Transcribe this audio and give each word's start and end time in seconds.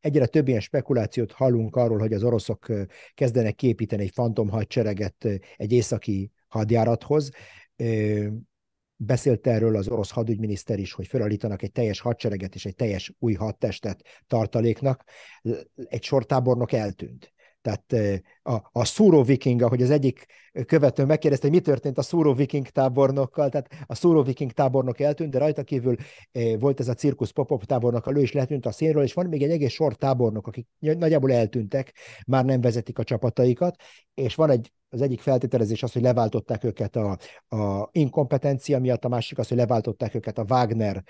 egyre 0.00 0.26
több 0.26 0.48
ilyen 0.48 0.60
spekulációt 0.60 1.32
hallunk 1.32 1.76
arról, 1.76 1.98
hogy 1.98 2.12
az 2.12 2.22
oroszok 2.22 2.66
kezdenek 3.14 3.54
képíteni 3.54 4.02
egy 4.02 4.12
fantom 4.14 4.48
hadsereget 4.48 5.24
egy 5.56 5.72
északi 5.72 6.32
hadjárathoz. 6.48 7.30
Beszélt 8.96 9.46
erről 9.46 9.76
az 9.76 9.88
orosz 9.88 10.10
hadügyminiszter 10.10 10.78
is, 10.78 10.92
hogy 10.92 11.06
felállítanak 11.06 11.62
egy 11.62 11.72
teljes 11.72 12.00
hadsereget 12.00 12.54
és 12.54 12.64
egy 12.66 12.74
teljes 12.74 13.14
új 13.18 13.32
hadtestet 13.32 14.02
tartaléknak. 14.26 15.04
Egy 15.84 16.02
sortábornok 16.02 16.72
eltűnt. 16.72 17.32
Tehát 17.68 18.20
a, 18.42 18.68
a 18.72 18.84
szúró 18.84 19.22
viking, 19.22 19.62
ahogy 19.62 19.82
az 19.82 19.90
egyik 19.90 20.26
követő 20.66 21.04
megkérdezte, 21.04 21.46
hogy 21.46 21.56
mi 21.56 21.62
történt 21.62 21.98
a 21.98 22.02
szúró 22.02 22.34
viking 22.34 22.66
tábornokkal, 22.66 23.48
tehát 23.48 23.84
a 23.86 23.94
szúró 23.94 24.22
viking 24.22 24.52
tábornok 24.52 25.00
eltűnt, 25.00 25.30
de 25.30 25.38
rajta 25.38 25.62
kívül 25.62 25.96
volt 26.58 26.80
ez 26.80 26.88
a 26.88 26.94
cirkusz 26.94 27.30
pop 27.30 27.64
tábornok, 27.64 28.16
ő 28.16 28.20
is 28.20 28.32
letűnt 28.32 28.66
a 28.66 28.72
színről, 28.72 29.02
és 29.02 29.12
van 29.12 29.26
még 29.26 29.42
egy 29.42 29.50
egész 29.50 29.72
sor 29.72 29.94
tábornok, 29.94 30.46
akik 30.46 30.66
nagyjából 30.78 31.32
eltűntek, 31.32 31.92
már 32.26 32.44
nem 32.44 32.60
vezetik 32.60 32.98
a 32.98 33.04
csapataikat, 33.04 33.76
és 34.14 34.34
van 34.34 34.50
egy 34.50 34.72
az 34.90 35.02
egyik 35.02 35.20
feltételezés 35.20 35.82
az, 35.82 35.92
hogy 35.92 36.02
leváltották 36.02 36.64
őket 36.64 36.96
a, 36.96 37.18
a 37.56 37.88
inkompetencia 37.92 38.78
miatt, 38.78 39.04
a 39.04 39.08
másik 39.08 39.38
az, 39.38 39.48
hogy 39.48 39.56
leváltották 39.56 40.14
őket 40.14 40.38
a 40.38 40.44
Wagner 40.48 41.04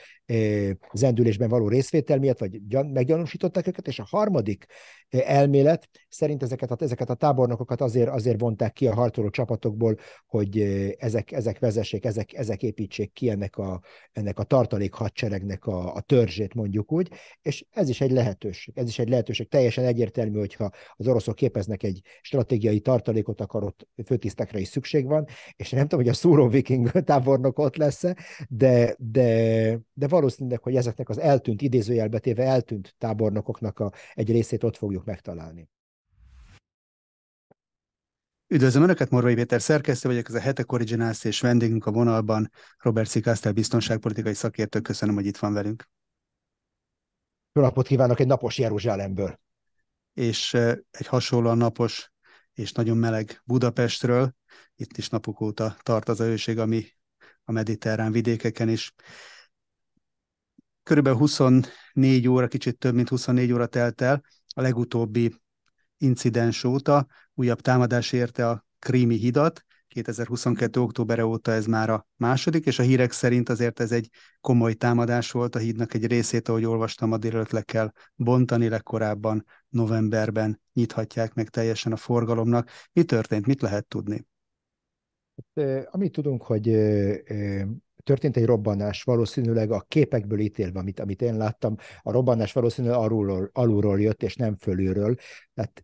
zendülésben 0.92 1.48
való 1.48 1.68
részvétel 1.68 2.18
miatt, 2.18 2.38
vagy 2.38 2.60
meggyanúsították 2.92 3.66
őket, 3.66 3.86
és 3.86 3.98
a 3.98 4.06
harmadik 4.08 4.66
elmélet 5.08 5.88
szerint 6.08 6.42
ezeket 6.42 6.70
a, 6.70 6.76
ezeket 6.78 7.10
a 7.10 7.14
tábornokokat 7.14 7.80
azért, 7.80 8.08
azért 8.08 8.40
vonták 8.40 8.72
ki 8.72 8.86
a 8.86 8.94
harcoló 8.94 9.30
csapatokból, 9.30 9.96
hogy 10.26 10.60
ezek, 10.98 11.32
ezek 11.32 11.58
vezessék, 11.58 12.04
ezek, 12.04 12.32
ezek 12.32 12.62
építsék 12.62 13.12
ki 13.12 13.30
ennek 13.30 13.56
a, 13.56 13.80
ennek 14.12 14.38
a 14.38 14.42
tartalék 14.42 14.94
hadseregnek 14.94 15.66
a, 15.66 15.94
a 15.94 16.00
törzsét, 16.00 16.54
mondjuk 16.54 16.92
úgy, 16.92 17.10
és 17.42 17.66
ez 17.70 17.88
is 17.88 18.00
egy 18.00 18.10
lehetőség. 18.10 18.78
Ez 18.78 18.88
is 18.88 18.98
egy 18.98 19.08
lehetőség. 19.08 19.48
Teljesen 19.48 19.84
egyértelmű, 19.84 20.38
hogyha 20.38 20.70
az 20.92 21.06
oroszok 21.06 21.34
képeznek 21.34 21.82
egy 21.82 22.00
stratégiai 22.20 22.80
tartalékot, 22.80 23.40
akkor 23.40 23.62
ott 23.68 23.88
főtisztekre 24.06 24.58
is 24.58 24.68
szükség 24.68 25.06
van, 25.06 25.26
és 25.56 25.70
nem 25.70 25.82
tudom, 25.82 26.00
hogy 26.04 26.08
a 26.08 26.16
szúró 26.16 26.48
viking 26.48 26.90
tábornok 26.90 27.58
ott 27.58 27.76
lesz 27.76 28.04
de, 28.48 28.94
de, 28.98 29.78
de 29.92 30.08
valószínűleg, 30.08 30.62
hogy 30.62 30.76
ezeknek 30.76 31.08
az 31.08 31.18
eltűnt, 31.18 31.62
idézőjelbetéve 31.62 32.44
eltűnt 32.44 32.94
tábornokoknak 32.98 33.78
a, 33.78 33.92
egy 34.14 34.30
részét 34.30 34.64
ott 34.64 34.76
fogjuk 34.76 35.04
megtalálni. 35.04 35.68
Üdvözlöm 38.50 38.82
Önöket, 38.82 39.10
Morvai 39.10 39.34
Péter 39.34 39.60
szerkesztő 39.60 40.08
vagyok, 40.08 40.28
ez 40.28 40.34
a 40.34 40.40
Hetek 40.40 40.72
Originals 40.72 41.24
és 41.24 41.40
vendégünk 41.40 41.86
a 41.86 41.90
vonalban, 41.90 42.50
Robert 42.78 43.08
Szikasztel, 43.08 43.52
biztonságpolitikai 43.52 44.34
szakértő. 44.34 44.80
Köszönöm, 44.80 45.14
hogy 45.14 45.26
itt 45.26 45.36
van 45.36 45.52
velünk. 45.52 45.88
Jó 47.52 47.62
napot 47.62 47.86
kívánok 47.86 48.20
egy 48.20 48.26
napos 48.26 48.58
Jeruzsálemből. 48.58 49.40
És 50.14 50.54
egy 50.90 51.06
hasonlóan 51.06 51.56
napos 51.56 52.12
és 52.58 52.72
nagyon 52.72 52.96
meleg 52.96 53.40
Budapestről. 53.44 54.34
Itt 54.74 54.96
is 54.96 55.08
napok 55.08 55.40
óta 55.40 55.76
tart 55.82 56.08
az 56.08 56.20
a 56.20 56.24
hőség, 56.24 56.58
ami 56.58 56.86
a 57.44 57.52
mediterrán 57.52 58.12
vidékeken 58.12 58.68
is. 58.68 58.94
Körülbelül 60.82 61.18
24 61.18 62.28
óra, 62.28 62.48
kicsit 62.48 62.78
több 62.78 62.94
mint 62.94 63.08
24 63.08 63.52
óra 63.52 63.66
telt 63.66 64.00
el 64.00 64.22
a 64.54 64.60
legutóbbi 64.60 65.34
incidens 65.96 66.64
óta. 66.64 67.06
Újabb 67.34 67.60
támadás 67.60 68.12
érte 68.12 68.48
a 68.48 68.66
Krími 68.78 69.16
hidat, 69.16 69.64
2022. 69.88 70.80
október 70.80 71.20
óta 71.20 71.52
ez 71.52 71.66
már 71.66 71.90
a 71.90 72.06
második, 72.16 72.66
és 72.66 72.78
a 72.78 72.82
hírek 72.82 73.12
szerint 73.12 73.48
azért 73.48 73.80
ez 73.80 73.92
egy 73.92 74.08
komoly 74.40 74.74
támadás 74.74 75.30
volt 75.30 75.54
a 75.54 75.58
hídnak 75.58 75.94
egy 75.94 76.06
részét, 76.06 76.48
ahogy 76.48 76.64
olvastam, 76.64 77.12
a 77.12 77.16
délelőtt 77.16 77.50
le 77.50 77.62
kell 77.62 77.92
bontani, 78.14 78.68
legkorábban 78.68 79.44
novemberben 79.68 80.60
nyithatják 80.72 81.34
meg 81.34 81.48
teljesen 81.48 81.92
a 81.92 81.96
forgalomnak. 81.96 82.70
Mi 82.92 83.04
történt, 83.04 83.46
mit 83.46 83.60
lehet 83.60 83.86
tudni? 83.86 84.26
Hát, 85.54 85.86
amit 85.90 86.12
tudunk, 86.12 86.42
hogy 86.42 86.68
történt 88.08 88.36
egy 88.36 88.44
robbanás, 88.44 89.02
valószínűleg 89.02 89.70
a 89.70 89.84
képekből 89.88 90.38
ítélve, 90.38 90.78
amit, 90.78 91.00
amit 91.00 91.22
én 91.22 91.36
láttam, 91.36 91.76
a 92.02 92.12
robbanás 92.12 92.52
valószínűleg 92.52 92.98
alulról, 92.98 93.50
alulról 93.52 94.00
jött, 94.00 94.22
és 94.22 94.36
nem 94.36 94.56
fölülről. 94.56 95.14
Tehát 95.54 95.82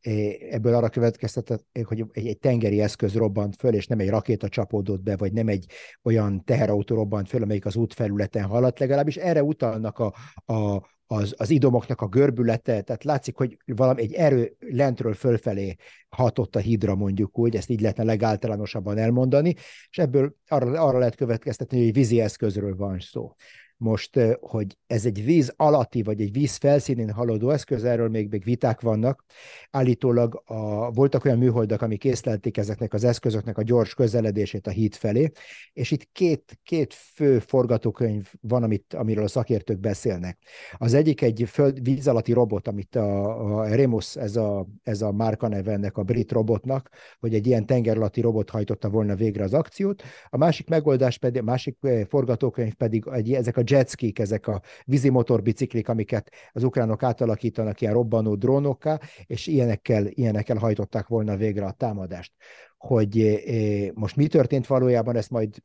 ebből 0.51 0.75
arra 0.75 0.89
következtetett, 0.89 1.67
hogy 1.83 2.05
egy, 2.13 2.27
egy 2.27 2.39
tengeri 2.39 2.81
eszköz 2.81 3.15
robbant 3.15 3.57
föl, 3.57 3.75
és 3.75 3.87
nem 3.87 3.99
egy 3.99 4.09
rakéta 4.09 4.49
csapódott 4.49 5.03
be, 5.03 5.17
vagy 5.17 5.33
nem 5.33 5.49
egy 5.49 5.67
olyan 6.03 6.45
teherautó 6.45 6.95
robbant 6.95 7.29
föl, 7.29 7.43
amelyik 7.43 7.67
az 7.67 7.77
útfelületen 7.77 8.45
haladt, 8.45 8.79
legalábbis 8.79 9.17
erre 9.17 9.43
utalnak 9.43 9.99
a, 9.99 10.15
a, 10.53 10.83
az, 11.15 11.35
az 11.37 11.51
idomoknak 11.51 12.01
a 12.01 12.07
görbülete, 12.07 12.81
tehát 12.83 13.05
látszik, 13.05 13.37
hogy 13.37 13.57
valami 13.67 14.03
egy 14.03 14.13
erő 14.13 14.57
lentről 14.59 15.15
fölfelé 15.15 15.77
hatott 16.09 16.57
a 16.57 16.59
hídra 16.59 16.95
mondjuk 16.95 17.39
úgy, 17.39 17.57
ezt 17.57 17.71
így 17.71 17.81
lehetne 17.81 18.05
legáltalánosabban 18.05 18.99
elmondani, 18.99 19.55
és 19.91 19.99
ebből 19.99 20.35
arra, 20.49 20.83
arra 20.83 20.99
lehet 20.99 21.15
következtetni, 21.15 21.79
hogy 21.79 21.87
egy 21.87 21.95
vízi 21.95 22.21
eszközről 22.21 22.77
van 22.77 22.99
szó. 22.99 23.35
Most, 23.85 24.21
hogy 24.41 24.77
ez 24.87 25.07
egy 25.07 25.25
víz 25.25 25.53
alatti, 25.57 26.03
vagy 26.03 26.21
egy 26.21 26.33
víz 26.33 26.57
felszínén 26.57 27.11
haladó 27.11 27.51
eszköz, 27.51 27.85
erről 27.85 28.09
még, 28.09 28.31
még 28.31 28.45
viták 28.45 28.81
vannak. 28.81 29.25
Állítólag 29.71 30.43
a, 30.45 30.91
voltak 30.91 31.25
olyan 31.25 31.39
műholdak, 31.39 31.83
amik 31.83 31.99
készlelték 31.99 32.57
ezeknek 32.57 32.93
az 32.93 33.05
eszközöknek 33.05 33.59
a 33.59 33.63
gyors 33.63 33.95
közeledését 33.95 34.67
a 34.67 34.71
híd 34.71 34.95
felé, 34.95 35.31
és 35.73 35.91
itt 35.91 36.09
két, 36.13 36.59
két 36.63 36.95
fő 36.95 37.39
forgatókönyv 37.39 38.31
van, 38.41 38.63
amit, 38.63 38.95
amiről 38.95 39.25
a 39.25 39.29
szakértők 39.29 39.79
beszélnek. 39.79 40.39
Az 40.73 40.95
egyik 40.95 41.23
egy 41.23 41.45
föld, 41.47 41.83
víz 41.83 42.09
alatti 42.09 42.33
robot, 42.33 42.69
amit 42.69 42.97
a, 42.97 43.59
a 43.59 43.75
Remus, 43.75 44.17
ez 44.17 44.37
a, 44.37 44.67
ez 44.83 45.03
a 45.03 45.13
márka 45.13 45.49
neve 45.49 45.73
ennek 45.73 45.97
a 45.97 46.03
brit 46.03 46.33
robotnak, 46.33 46.91
hogy 47.21 47.35
egy 47.35 47.47
ilyen 47.47 47.67
tenger 47.67 47.97
alatti 47.97 48.21
robot 48.21 48.51
hajtotta 48.51 48.89
volna 48.89 49.15
végre 49.15 49.45
az 49.45 49.55
akciót. 49.55 50.03
A 50.29 50.37
másik 50.37 50.69
megoldás 50.69 51.19
pedig, 51.19 51.41
a 51.41 51.45
másik 51.45 51.79
forgatókönyv 52.09 52.75
pedig 52.75 53.05
egy, 53.13 53.33
ezek 53.33 53.57
a 53.57 53.63
jetskik, 53.75 54.19
ezek 54.19 54.47
a 54.47 54.63
vízi 54.85 55.09
motorbiciklik, 55.09 55.89
amiket 55.89 56.31
az 56.53 56.65
ukránok 56.65 57.03
átalakítanak 57.03 57.81
ilyen 57.81 57.93
robbanó 57.93 58.35
drónokká, 58.35 59.01
és 59.27 59.47
ilyenekkel, 59.47 60.07
ilyenekkel 60.07 60.57
hajtották 60.57 61.07
volna 61.07 61.37
végre 61.37 61.65
a 61.65 61.73
támadást. 61.73 62.33
Hogy 62.77 63.21
eh, 63.21 63.89
most 63.95 64.17
mi 64.17 64.27
történt 64.27 64.67
valójában, 64.67 65.17
ezt 65.17 65.31
majd 65.31 65.63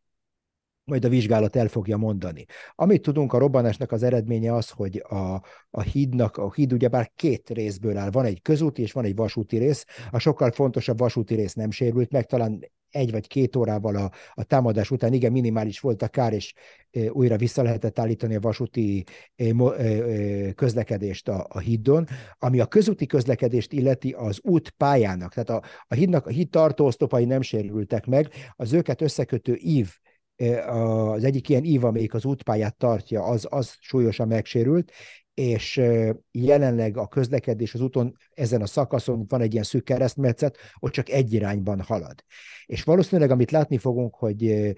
majd 0.89 1.05
a 1.05 1.09
vizsgálat 1.09 1.55
el 1.55 1.67
fogja 1.67 1.97
mondani. 1.97 2.45
Amit 2.75 3.01
tudunk, 3.01 3.33
a 3.33 3.37
robbanásnak 3.37 3.91
az 3.91 4.03
eredménye 4.03 4.53
az, 4.53 4.69
hogy 4.69 5.03
a, 5.09 5.41
a 5.69 5.81
hídnak, 5.81 6.37
a 6.37 6.51
híd 6.51 6.73
ugyebár 6.73 7.11
két 7.15 7.49
részből 7.49 7.97
áll. 7.97 8.09
Van 8.11 8.25
egy 8.25 8.41
közúti 8.41 8.81
és 8.81 8.91
van 8.91 9.05
egy 9.05 9.15
vasúti 9.15 9.57
rész. 9.57 9.85
A 10.11 10.19
sokkal 10.19 10.51
fontosabb 10.51 10.97
vasúti 10.97 11.35
rész 11.35 11.53
nem 11.53 11.71
sérült 11.71 12.11
meg, 12.11 12.25
talán 12.25 12.59
egy 12.89 13.11
vagy 13.11 13.27
két 13.27 13.55
órával 13.55 13.95
a, 13.95 14.11
a 14.33 14.43
támadás 14.43 14.91
után 14.91 15.13
igen 15.13 15.31
minimális 15.31 15.79
volt 15.79 16.01
a 16.01 16.07
kár, 16.07 16.33
és 16.33 16.53
e, 16.91 17.11
újra 17.11 17.37
vissza 17.37 17.61
lehetett 17.61 17.99
állítani 17.99 18.35
a 18.35 18.39
vasúti 18.39 19.03
e, 19.35 19.45
e, 19.45 20.51
közlekedést 20.51 21.27
a, 21.27 21.45
a 21.49 21.59
hídon. 21.59 22.07
Ami 22.39 22.59
a 22.59 22.65
közúti 22.65 23.05
közlekedést 23.05 23.73
illeti 23.73 24.11
az 24.11 24.39
út 24.43 24.69
pályának, 24.69 25.33
tehát 25.33 25.49
a, 25.49 25.61
a 25.87 25.93
hídnak 25.93 26.25
a 26.25 26.29
híd 26.29 26.49
tartóosztopai 26.49 27.25
nem 27.25 27.41
sérültek 27.41 28.05
meg, 28.05 28.29
az 28.55 28.73
őket 28.73 29.01
összekötő 29.01 29.57
ív 29.61 29.89
az 30.67 31.23
egyik 31.23 31.49
ilyen 31.49 31.63
ív, 31.63 31.83
amelyik 31.83 32.13
az 32.13 32.25
útpályát 32.25 32.77
tartja, 32.77 33.23
az, 33.23 33.47
az 33.49 33.75
súlyosan 33.79 34.27
megsérült, 34.27 34.91
és 35.33 35.81
jelenleg 36.31 36.97
a 36.97 37.07
közlekedés 37.07 37.73
az 37.73 37.81
úton 37.81 38.15
ezen 38.33 38.61
a 38.61 38.65
szakaszon 38.65 39.25
van 39.27 39.41
egy 39.41 39.51
ilyen 39.51 39.63
szűk 39.63 39.83
keresztmetszet, 39.83 40.57
ott 40.79 40.91
csak 40.91 41.09
egy 41.09 41.33
irányban 41.33 41.81
halad. 41.81 42.23
És 42.65 42.83
valószínűleg, 42.83 43.31
amit 43.31 43.51
látni 43.51 43.77
fogunk, 43.77 44.15
hogy 44.15 44.73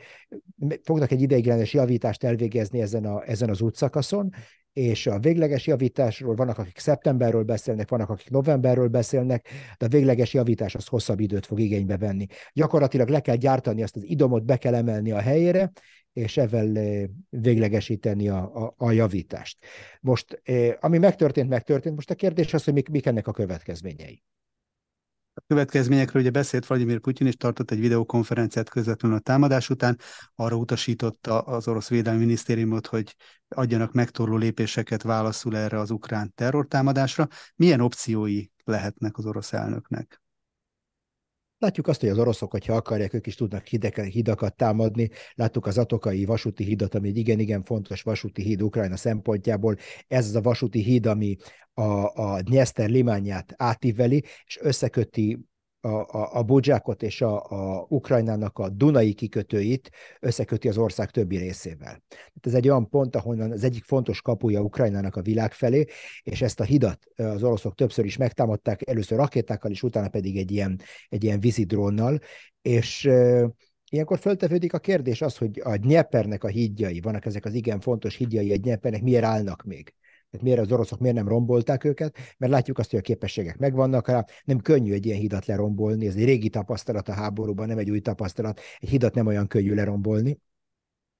fognak 0.83 1.11
egy 1.11 1.21
ideiglenes 1.21 1.73
javítást 1.73 2.23
elvégezni 2.23 2.81
ezen, 2.81 3.05
a, 3.05 3.29
ezen 3.29 3.49
az 3.49 3.61
útszakaszon, 3.61 4.29
és 4.73 5.07
a 5.07 5.19
végleges 5.19 5.67
javításról 5.67 6.35
vannak, 6.35 6.57
akik 6.57 6.77
szeptemberről 6.77 7.43
beszélnek, 7.43 7.89
vannak, 7.89 8.09
akik 8.09 8.29
novemberről 8.29 8.87
beszélnek, 8.87 9.47
de 9.77 9.85
a 9.85 9.89
végleges 9.89 10.33
javítás 10.33 10.75
az 10.75 10.87
hosszabb 10.87 11.19
időt 11.19 11.45
fog 11.45 11.59
igénybe 11.59 11.97
venni. 11.97 12.25
Gyakorlatilag 12.53 13.09
le 13.09 13.19
kell 13.19 13.35
gyártani 13.35 13.83
azt 13.83 13.95
az 13.95 14.03
idomot, 14.03 14.45
be 14.45 14.57
kell 14.57 14.75
emelni 14.75 15.11
a 15.11 15.19
helyére, 15.19 15.71
és 16.13 16.37
ezzel 16.37 16.77
eh, 16.77 17.03
véglegesíteni 17.29 18.29
a, 18.29 18.55
a, 18.55 18.73
a 18.77 18.91
javítást. 18.91 19.57
Most, 20.01 20.41
eh, 20.43 20.75
ami 20.79 20.97
megtörtént, 20.97 21.49
megtörtént. 21.49 21.95
Most 21.95 22.09
a 22.09 22.15
kérdés 22.15 22.53
az, 22.53 22.63
hogy 22.63 22.73
mik, 22.73 22.89
mik 22.89 23.05
ennek 23.05 23.27
a 23.27 23.31
következményei. 23.31 24.23
Következményekről 25.51 26.21
ugye 26.21 26.31
beszélt 26.31 26.65
Vladimir 26.65 26.99
Putyin, 26.99 27.27
és 27.27 27.35
tartott 27.35 27.71
egy 27.71 27.79
videokonferenciát 27.79 28.69
közvetlenül 28.69 29.17
a 29.17 29.19
támadás 29.19 29.69
után. 29.69 29.97
Arra 30.35 30.55
utasította 30.55 31.39
az 31.39 31.67
orosz 31.67 31.89
védelmi 31.89 32.19
minisztériumot, 32.19 32.87
hogy 32.87 33.15
adjanak 33.47 33.93
megtorló 33.93 34.37
lépéseket 34.37 35.01
válaszul 35.01 35.57
erre 35.57 35.79
az 35.79 35.91
ukrán 35.91 36.33
terrortámadásra. 36.35 37.27
Milyen 37.55 37.79
opciói 37.79 38.45
lehetnek 38.63 39.17
az 39.17 39.25
orosz 39.25 39.53
elnöknek? 39.53 40.20
Látjuk 41.61 41.87
azt, 41.87 41.99
hogy 41.99 42.09
az 42.09 42.17
oroszok, 42.17 42.51
hogyha 42.51 42.75
akarják, 42.75 43.13
ők 43.13 43.27
is 43.27 43.35
tudnak 43.35 43.65
hidek, 43.65 43.99
hidakat 43.99 44.55
támadni. 44.55 45.09
Láttuk 45.33 45.65
az 45.65 45.77
Atokai 45.77 46.25
vasúti 46.25 46.63
hídat, 46.63 46.95
ami 46.95 47.07
egy 47.07 47.17
igen-igen 47.17 47.63
fontos 47.63 48.01
vasúti 48.01 48.41
híd 48.41 48.61
Ukrajna 48.61 48.97
szempontjából. 48.97 49.75
Ez 50.07 50.25
az 50.25 50.35
a 50.35 50.41
vasúti 50.41 50.81
híd, 50.81 51.05
ami 51.05 51.35
a, 51.73 52.21
a 52.21 52.41
Dniester 52.41 52.89
limányát 52.89 53.53
átíveli, 53.57 54.23
és 54.45 54.59
összeköti 54.61 55.39
a, 55.81 55.87
a, 55.87 56.29
a 56.33 56.43
Bodzsákot 56.43 57.03
és 57.03 57.21
a, 57.21 57.43
a 57.43 57.85
Ukrajnának 57.89 58.59
a 58.59 58.69
Dunai 58.69 59.13
kikötőit 59.13 59.89
összeköti 60.19 60.67
az 60.67 60.77
ország 60.77 61.11
többi 61.11 61.37
részével. 61.37 62.03
Tehát 62.07 62.41
ez 62.41 62.53
egy 62.53 62.69
olyan 62.69 62.89
pont, 62.89 63.15
ahonnan 63.15 63.51
az 63.51 63.63
egyik 63.63 63.83
fontos 63.83 64.21
kapuja 64.21 64.61
Ukrajnának 64.61 65.15
a 65.15 65.21
világ 65.21 65.53
felé, 65.53 65.85
és 66.23 66.41
ezt 66.41 66.59
a 66.59 66.63
hidat 66.63 66.99
az 67.15 67.43
oroszok 67.43 67.75
többször 67.75 68.05
is 68.05 68.17
megtámadták, 68.17 68.87
először 68.87 69.17
rakétákkal, 69.17 69.71
és 69.71 69.83
utána 69.83 70.09
pedig 70.09 70.37
egy 70.37 70.51
ilyen, 70.51 70.81
egy 71.09 71.23
ilyen 71.23 71.39
vízidrónnal, 71.39 72.19
és 72.61 73.09
Ilyenkor 73.93 74.19
föltevődik 74.19 74.73
a 74.73 74.79
kérdés 74.79 75.21
az, 75.21 75.37
hogy 75.37 75.61
a 75.63 75.77
Dniepernek 75.77 76.43
a 76.43 76.47
hídjai, 76.47 76.99
vannak 76.99 77.25
ezek 77.25 77.45
az 77.45 77.53
igen 77.53 77.79
fontos 77.79 78.15
hídjai 78.15 78.51
a 78.51 78.57
Dniepernek, 78.57 79.01
miért 79.01 79.23
állnak 79.23 79.63
még? 79.63 79.93
Tehát 80.31 80.45
miért 80.45 80.59
az 80.59 80.71
oroszok 80.71 80.99
miért 80.99 81.15
nem 81.15 81.27
rombolták 81.27 81.83
őket? 81.83 82.17
Mert 82.37 82.51
látjuk 82.51 82.77
azt, 82.77 82.89
hogy 82.89 82.99
a 82.99 83.01
képességek 83.01 83.57
megvannak 83.57 84.07
rá. 84.07 84.25
Nem 84.43 84.59
könnyű 84.59 84.93
egy 84.93 85.05
ilyen 85.05 85.19
hidat 85.19 85.45
lerombolni, 85.45 86.07
ez 86.07 86.15
egy 86.15 86.25
régi 86.25 86.49
tapasztalat 86.49 87.09
a 87.09 87.13
háborúban, 87.13 87.67
nem 87.67 87.77
egy 87.77 87.89
új 87.89 87.99
tapasztalat. 87.99 88.59
Egy 88.79 88.89
hidat 88.89 89.13
nem 89.13 89.27
olyan 89.27 89.47
könnyű 89.47 89.73
lerombolni. 89.73 90.39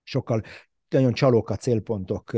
Sokkal 0.03 0.41
nagyon 0.89 1.13
csalók 1.13 1.49
a 1.49 1.55
célpontok 1.55 2.31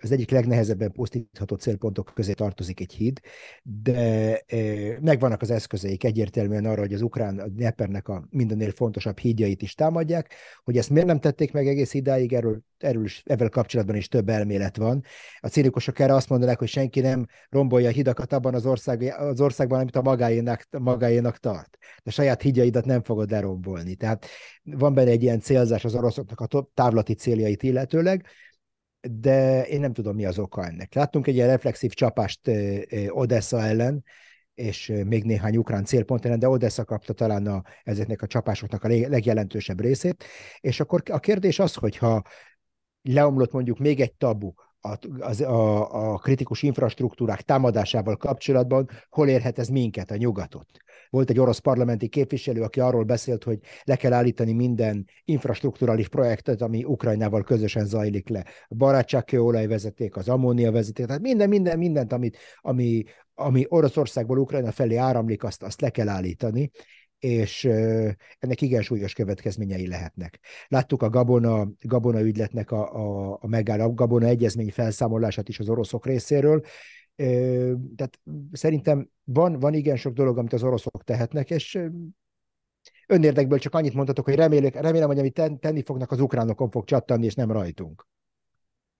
az 0.00 0.12
egyik 0.12 0.30
legnehezebben 0.30 0.92
pusztítható 0.92 1.56
célpontok 1.56 2.12
közé 2.14 2.32
tartozik 2.32 2.80
egy 2.80 2.92
híd, 2.92 3.20
de 3.62 4.42
megvannak 5.00 5.42
az 5.42 5.50
eszközeik 5.50 6.04
egyértelműen 6.04 6.64
arra, 6.64 6.80
hogy 6.80 6.92
az 6.92 7.02
ukrán 7.02 7.38
a 7.38 7.48
Dniepernek 7.48 8.08
a 8.08 8.26
mindennél 8.30 8.70
fontosabb 8.70 9.18
hídjait 9.18 9.62
is 9.62 9.74
támadják, 9.74 10.34
hogy 10.64 10.76
ezt 10.76 10.90
miért 10.90 11.06
nem 11.06 11.20
tették 11.20 11.52
meg 11.52 11.68
egész 11.68 11.94
idáig, 11.94 12.32
erről, 12.32 12.60
erről 12.78 13.04
is, 13.04 13.22
ezzel 13.24 13.48
kapcsolatban 13.48 13.96
is 13.96 14.08
több 14.08 14.28
elmélet 14.28 14.76
van. 14.76 15.04
A 15.40 15.48
cínikusok 15.48 15.98
erre 15.98 16.14
azt 16.14 16.28
mondanak, 16.28 16.58
hogy 16.58 16.68
senki 16.68 17.00
nem 17.00 17.26
rombolja 17.48 17.88
a 17.88 17.92
hidakat 17.92 18.32
abban 18.32 18.54
az, 18.54 18.66
ország, 18.66 19.14
az 19.18 19.40
országban, 19.40 19.80
amit 19.80 19.96
a 19.96 20.02
magáénak, 20.02 20.66
magáénak 20.78 21.38
tart. 21.38 21.78
De 22.02 22.10
saját 22.10 22.42
hídjaidat 22.42 22.84
nem 22.84 23.02
fogod 23.02 23.30
lerombolni. 23.30 23.94
Tehát 23.94 24.26
van 24.62 24.94
benne 24.94 25.10
egy 25.10 25.22
ilyen 25.22 25.40
célzás 25.40 25.84
az 25.84 25.94
oroszoknak 25.94 26.40
a 26.40 26.70
távlati 26.74 27.14
céljait 27.14 27.62
illetőleg, 27.62 28.26
de 29.10 29.66
én 29.66 29.80
nem 29.80 29.92
tudom, 29.92 30.14
mi 30.14 30.24
az 30.24 30.38
oka 30.38 30.66
ennek. 30.66 30.94
Láttunk 30.94 31.26
egy 31.26 31.34
ilyen 31.34 31.48
reflexív 31.48 31.92
csapást 31.92 32.50
Odessa 33.08 33.60
ellen, 33.60 34.04
és 34.54 34.92
még 35.06 35.24
néhány 35.24 35.56
ukrán 35.56 35.84
célpont 35.84 36.24
ellen, 36.24 36.38
de 36.38 36.48
Odessa 36.48 36.84
kapta 36.84 37.12
talán 37.12 37.46
a, 37.46 37.62
ezeknek 37.82 38.22
a 38.22 38.26
csapásoknak 38.26 38.84
a 38.84 38.88
legjelentősebb 38.88 39.80
részét. 39.80 40.24
És 40.60 40.80
akkor 40.80 41.02
a 41.10 41.18
kérdés 41.18 41.58
az, 41.58 41.74
hogyha 41.74 42.22
leomlott 43.02 43.52
mondjuk 43.52 43.78
még 43.78 44.00
egy 44.00 44.14
tabu, 44.14 44.52
a, 44.84 44.98
az, 45.18 45.40
a, 45.40 46.12
a 46.12 46.18
kritikus 46.18 46.62
infrastruktúrák 46.62 47.40
támadásával 47.40 48.16
kapcsolatban, 48.16 48.88
hol 49.08 49.28
érhet 49.28 49.58
ez 49.58 49.68
minket, 49.68 50.10
a 50.10 50.16
nyugatot? 50.16 50.66
Volt 51.10 51.30
egy 51.30 51.38
orosz 51.38 51.58
parlamenti 51.58 52.08
képviselő, 52.08 52.62
aki 52.62 52.80
arról 52.80 53.04
beszélt, 53.04 53.44
hogy 53.44 53.58
le 53.84 53.96
kell 53.96 54.12
állítani 54.12 54.52
minden 54.52 55.06
infrastruktúrális 55.24 56.08
projektet, 56.08 56.62
ami 56.62 56.84
Ukrajnával 56.84 57.42
közösen 57.42 57.86
zajlik 57.86 58.28
le. 58.28 58.44
Barátságkő 58.68 59.42
olajvezeték, 59.42 60.16
az 60.16 60.28
ammónia 60.28 60.72
vezeték, 60.72 61.06
tehát 61.06 61.22
minden, 61.22 61.48
minden, 61.48 61.78
mindent, 61.78 62.12
amit, 62.12 62.36
ami, 62.60 63.02
ami 63.34 63.64
Oroszországból 63.68 64.38
Ukrajna 64.38 64.72
felé 64.72 64.96
áramlik, 64.96 65.44
azt, 65.44 65.62
azt 65.62 65.80
le 65.80 65.90
kell 65.90 66.08
állítani 66.08 66.70
és 67.24 67.64
ennek 68.38 68.60
igen 68.60 68.82
súlyos 68.82 69.12
következményei 69.12 69.88
lehetnek. 69.88 70.40
Láttuk 70.68 71.02
a 71.02 71.08
Gabona, 71.08 71.68
Gabona 71.80 72.20
ügyletnek 72.20 72.70
a, 72.70 72.94
a, 72.94 73.38
a 73.40 73.46
megáll, 73.46 73.80
a 73.80 73.92
Gabona 73.92 74.26
egyezmény 74.26 74.72
felszámolását 74.72 75.48
is 75.48 75.58
az 75.58 75.68
oroszok 75.68 76.06
részéről, 76.06 76.64
tehát 77.96 78.20
szerintem 78.52 79.08
van, 79.24 79.58
van 79.58 79.74
igen 79.74 79.96
sok 79.96 80.12
dolog, 80.12 80.38
amit 80.38 80.52
az 80.52 80.62
oroszok 80.62 81.04
tehetnek, 81.04 81.50
és 81.50 81.78
önérdekből 83.06 83.58
csak 83.58 83.74
annyit 83.74 83.94
mondhatok, 83.94 84.24
hogy 84.24 84.34
remélek, 84.34 84.80
remélem, 84.80 85.08
hogy 85.08 85.18
amit 85.18 85.58
tenni 85.60 85.82
fognak, 85.82 86.10
az 86.10 86.20
ukránokon 86.20 86.70
fog 86.70 86.84
csattanni, 86.84 87.24
és 87.24 87.34
nem 87.34 87.52
rajtunk. 87.52 88.06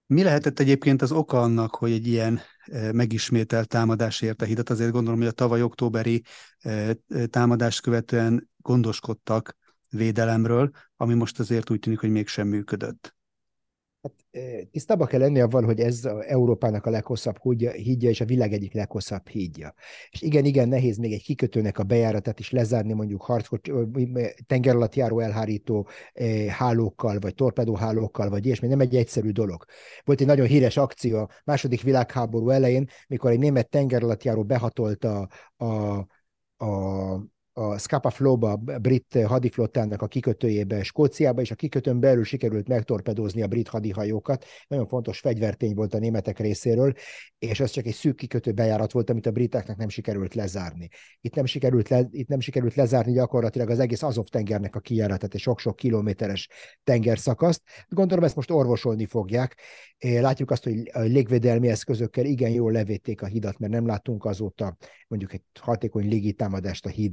Mi 0.06 0.22
lehetett 0.22 0.58
egyébként 0.58 1.02
az 1.02 1.12
oka 1.12 1.40
annak, 1.40 1.74
hogy 1.74 1.92
egy 1.92 2.06
ilyen 2.06 2.40
megismételt 2.92 3.68
támadás 3.68 4.20
érte 4.20 4.46
hidat? 4.46 4.70
Azért 4.70 4.90
gondolom, 4.90 5.18
hogy 5.18 5.28
a 5.28 5.32
tavaly 5.32 5.62
októberi 5.62 6.22
támadást 7.30 7.80
követően 7.80 8.50
gondoskodtak 8.56 9.56
védelemről, 9.90 10.70
ami 10.96 11.14
most 11.14 11.38
azért 11.38 11.70
úgy 11.70 11.78
tűnik, 11.78 11.98
hogy 11.98 12.10
mégsem 12.10 12.48
működött. 12.48 13.16
Hát, 14.04 14.12
tisztában 14.70 15.06
kell 15.06 15.20
lenni 15.20 15.40
avval, 15.40 15.62
hogy 15.62 15.80
ez 15.80 16.04
a 16.04 16.22
Európának 16.26 16.86
a 16.86 16.90
leghosszabb 16.90 17.36
hídja, 17.72 18.08
és 18.08 18.20
a 18.20 18.24
világ 18.24 18.52
egyik 18.52 18.72
leghosszabb 18.72 19.28
hídja. 19.28 19.74
És 20.10 20.22
igen, 20.22 20.44
igen, 20.44 20.68
nehéz 20.68 20.96
még 20.96 21.12
egy 21.12 21.22
kikötőnek 21.22 21.78
a 21.78 21.82
bejáratát 21.82 22.38
is 22.38 22.50
lezárni, 22.50 22.92
mondjuk 22.92 23.22
harckot, 23.22 23.70
tenger 24.46 24.74
alatt 24.74 24.94
járó 24.94 25.20
elhárító 25.20 25.88
hálókkal, 26.48 27.18
vagy 27.18 27.34
torpedóhálókkal, 27.34 28.28
vagy 28.28 28.44
ilyesmi, 28.46 28.68
nem 28.68 28.80
egy 28.80 28.96
egyszerű 28.96 29.30
dolog. 29.30 29.64
Volt 30.04 30.20
egy 30.20 30.26
nagyon 30.26 30.46
híres 30.46 30.76
akció 30.76 31.18
a 31.18 31.28
második 31.44 31.82
világháború 31.82 32.48
elején, 32.48 32.88
mikor 33.08 33.30
egy 33.30 33.38
német 33.38 33.68
tenger 33.68 34.02
alatt 34.02 34.22
járó 34.22 34.44
behatolta 34.44 35.28
a, 35.56 35.64
a 35.64 36.06
a 36.56 37.33
Scapa 37.76 38.10
Flow-ba, 38.10 38.50
a 38.50 38.78
brit 38.78 39.18
hadiflottának 39.26 40.02
a 40.02 40.06
kikötőjébe, 40.06 40.82
Skóciába, 40.82 41.40
és 41.40 41.50
a 41.50 41.54
kikötőn 41.54 42.00
belül 42.00 42.24
sikerült 42.24 42.68
megtorpedózni 42.68 43.42
a 43.42 43.46
brit 43.46 43.68
hadihajókat. 43.68 44.44
Nagyon 44.68 44.86
fontos 44.86 45.18
fegyvertény 45.18 45.74
volt 45.74 45.94
a 45.94 45.98
németek 45.98 46.38
részéről, 46.38 46.92
és 47.38 47.60
ez 47.60 47.70
csak 47.70 47.86
egy 47.86 47.94
szűk 47.94 48.16
kikötő 48.16 48.52
bejárat 48.52 48.92
volt, 48.92 49.10
amit 49.10 49.26
a 49.26 49.30
briteknek 49.30 49.76
nem 49.76 49.88
sikerült 49.88 50.34
lezárni. 50.34 50.88
Itt 51.20 51.34
nem 51.34 51.44
sikerült, 51.44 51.88
le, 51.88 52.08
itt 52.10 52.28
nem 52.28 52.40
sikerült 52.40 52.74
lezárni 52.74 53.12
gyakorlatilag 53.12 53.70
az 53.70 53.78
egész 53.78 54.02
Azov-tengernek 54.02 54.76
a 54.76 54.80
kijáratát, 54.80 55.34
és 55.34 55.42
sok-sok 55.42 55.76
kilométeres 55.76 56.48
tengerszakaszt. 56.84 57.62
Gondolom 57.88 58.24
ezt 58.24 58.36
most 58.36 58.50
orvosolni 58.50 59.06
fogják. 59.06 59.60
Látjuk 59.98 60.50
azt, 60.50 60.64
hogy 60.64 60.90
a 60.92 61.00
légvédelmi 61.00 61.68
eszközökkel 61.68 62.24
igen 62.24 62.50
jól 62.50 62.72
levédték 62.72 63.22
a 63.22 63.26
hidat, 63.26 63.58
mert 63.58 63.72
nem 63.72 63.86
láttunk 63.86 64.24
azóta 64.24 64.76
mondjuk 65.08 65.32
egy 65.32 65.42
hatékony 65.60 66.08
légitámadást 66.08 66.86
a 66.86 66.88
híd 66.88 67.12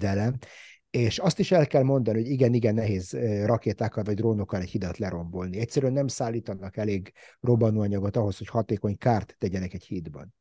és 0.89 1.17
azt 1.19 1.39
is 1.39 1.51
el 1.51 1.67
kell 1.67 1.83
mondani, 1.83 2.21
hogy 2.21 2.29
igen, 2.29 2.53
igen 2.53 2.73
nehéz 2.73 3.17
rakétákkal 3.45 4.03
vagy 4.03 4.15
drónokkal 4.15 4.61
egy 4.61 4.69
hidat 4.69 4.97
lerombolni. 4.97 5.59
Egyszerűen 5.59 5.93
nem 5.93 6.07
szállítanak 6.07 6.77
elég 6.77 7.13
robbanóanyagot 7.39 8.15
ahhoz, 8.15 8.37
hogy 8.37 8.47
hatékony 8.47 8.97
kárt 8.97 9.35
tegyenek 9.37 9.73
egy 9.73 9.83
hídban. 9.83 10.33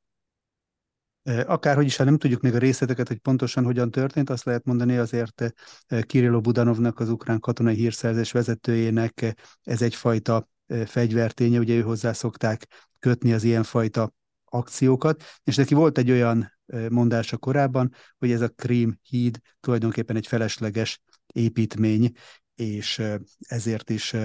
Akárhogy 1.47 1.85
is, 1.85 1.97
ha 1.97 2.05
nem 2.05 2.19
tudjuk 2.19 2.41
még 2.41 2.55
a 2.55 2.59
részleteket, 2.59 3.09
hogy 3.09 3.19
pontosan 3.19 3.65
hogyan 3.65 3.91
történt, 3.91 4.31
azt 4.31 4.45
lehet 4.45 4.65
mondani 4.65 4.97
azért 4.97 5.55
Kirilló 6.01 6.41
Budanovnak, 6.41 7.01
az 7.01 7.09
ukrán 7.09 7.41
katonai 7.41 7.75
hírszerzés 7.75 8.33
vezetőjének 8.33 9.35
ez 9.63 9.83
egyfajta 9.83 10.49
fegyverténye, 10.87 11.59
ugye 11.59 11.75
ő 11.75 11.81
hozzá 11.81 12.13
szokták 12.13 12.67
kötni 12.99 13.33
az 13.33 13.45
ilyenfajta 13.45 14.13
akciókat, 14.51 15.23
és 15.45 15.57
neki 15.57 15.75
volt 15.75 15.99
egy 15.99 16.11
olyan 16.11 16.53
mondása 16.89 17.37
korábban, 17.37 17.93
hogy 18.19 18.31
ez 18.31 18.41
a 18.41 18.49
Krím 18.49 18.99
híd 19.03 19.39
tulajdonképpen 19.61 20.17
egy 20.17 20.27
felesleges 20.27 21.03
építmény, 21.33 22.13
és 22.55 23.03
ezért 23.39 23.91
is 23.91 24.17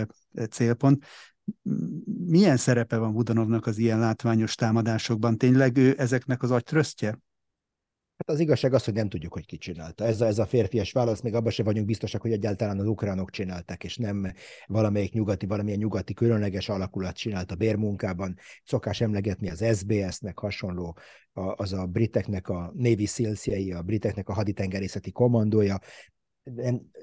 célpont. 0.49 1.05
Milyen 2.25 2.57
szerepe 2.57 2.97
van 2.97 3.13
Budanovnak 3.13 3.65
az 3.65 3.77
ilyen 3.77 3.99
látványos 3.99 4.55
támadásokban? 4.55 5.37
Tényleg 5.37 5.77
ő 5.77 5.95
ezeknek 5.97 6.43
az 6.43 6.51
agytrösztje? 6.51 7.19
Hát 8.17 8.29
az 8.29 8.39
igazság 8.39 8.73
az, 8.73 8.85
hogy 8.85 8.93
nem 8.93 9.09
tudjuk, 9.09 9.33
hogy 9.33 9.45
ki 9.45 9.57
csinálta. 9.57 10.05
Ez 10.05 10.21
a, 10.21 10.25
ez 10.25 10.39
a 10.39 10.45
férfias 10.45 10.91
válasz, 10.91 11.21
még 11.21 11.33
abban 11.33 11.51
sem 11.51 11.65
vagyunk 11.65 11.85
biztosak, 11.85 12.21
hogy 12.21 12.31
egyáltalán 12.31 12.79
az 12.79 12.87
ukránok 12.87 13.29
csinálták, 13.29 13.83
és 13.83 13.97
nem 13.97 14.33
valamelyik 14.65 15.13
nyugati, 15.13 15.45
valamilyen 15.45 15.79
nyugati 15.79 16.13
különleges 16.13 16.69
alakulat 16.69 17.15
csinálta 17.15 17.55
bérmunkában. 17.55 18.37
Szokás 18.63 19.01
emlegetni 19.01 19.49
az 19.49 19.65
SBS-nek 19.77 20.39
hasonló, 20.39 20.97
a, 21.33 21.41
az 21.41 21.73
a 21.73 21.85
briteknek 21.85 22.49
a 22.49 22.71
Navy 22.75 23.05
seals 23.05 23.47
a 23.73 23.81
briteknek 23.81 24.29
a 24.29 24.33
haditengerészeti 24.33 25.11
kommandója, 25.11 25.79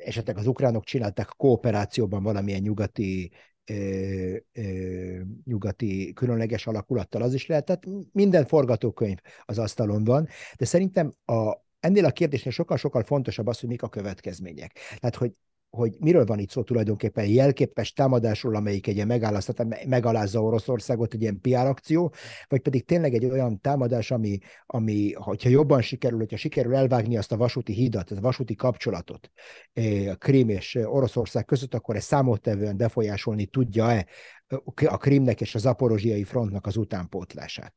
esetleg 0.04 0.36
az 0.36 0.46
ukránok 0.46 0.84
csinálták 0.84 1.28
kooperációban 1.36 2.22
valamilyen 2.22 2.60
nyugati 2.60 3.32
ö, 3.70 4.36
ö, 4.52 5.20
nyugati 5.44 6.12
különleges 6.12 6.66
alakulattal, 6.66 7.22
az 7.22 7.34
is 7.34 7.46
lehetett. 7.46 7.82
Minden 8.12 8.46
forgatókönyv 8.46 9.18
az 9.44 9.58
asztalon 9.58 10.04
van, 10.04 10.28
de 10.56 10.64
szerintem 10.64 11.12
a, 11.24 11.52
ennél 11.80 12.04
a 12.04 12.10
kérdésnél 12.10 12.52
sokkal-sokkal 12.52 13.02
fontosabb 13.02 13.46
az, 13.46 13.60
hogy 13.60 13.68
mik 13.68 13.82
a 13.82 13.88
következmények. 13.88 14.78
Tehát, 14.98 15.16
hogy 15.16 15.32
hogy 15.76 15.94
miről 15.98 16.24
van 16.24 16.38
itt 16.38 16.50
szó 16.50 16.62
tulajdonképpen, 16.62 17.26
jelképes 17.26 17.92
támadásról, 17.92 18.56
amelyik 18.56 18.86
egy 18.86 18.94
ilyen 18.94 19.22
megalázza 19.86 20.42
Oroszországot, 20.42 21.14
egy 21.14 21.20
ilyen 21.20 21.40
PR 21.40 21.66
akció, 21.66 22.12
vagy 22.48 22.60
pedig 22.60 22.84
tényleg 22.84 23.14
egy 23.14 23.24
olyan 23.24 23.60
támadás, 23.60 24.10
ami, 24.10 24.38
ami 24.66 25.12
hogyha 25.12 25.48
jobban 25.48 25.82
sikerül, 25.82 26.18
hogyha 26.18 26.36
sikerül 26.36 26.74
elvágni 26.74 27.16
azt 27.16 27.32
a 27.32 27.36
vasúti 27.36 27.72
hidat, 27.72 28.10
a 28.10 28.20
vasúti 28.20 28.54
kapcsolatot 28.54 29.30
a 30.10 30.14
Krím 30.14 30.48
és 30.48 30.74
Oroszország 30.74 31.44
között, 31.44 31.74
akkor 31.74 31.96
ez 31.96 32.04
számottevően 32.04 32.76
befolyásolni 32.76 33.46
tudja-e 33.46 34.06
a 34.86 34.96
Krímnek 34.96 35.40
és 35.40 35.54
a 35.54 35.58
zaporozsiai 35.58 36.24
frontnak 36.24 36.66
az 36.66 36.76
utánpótlását. 36.76 37.74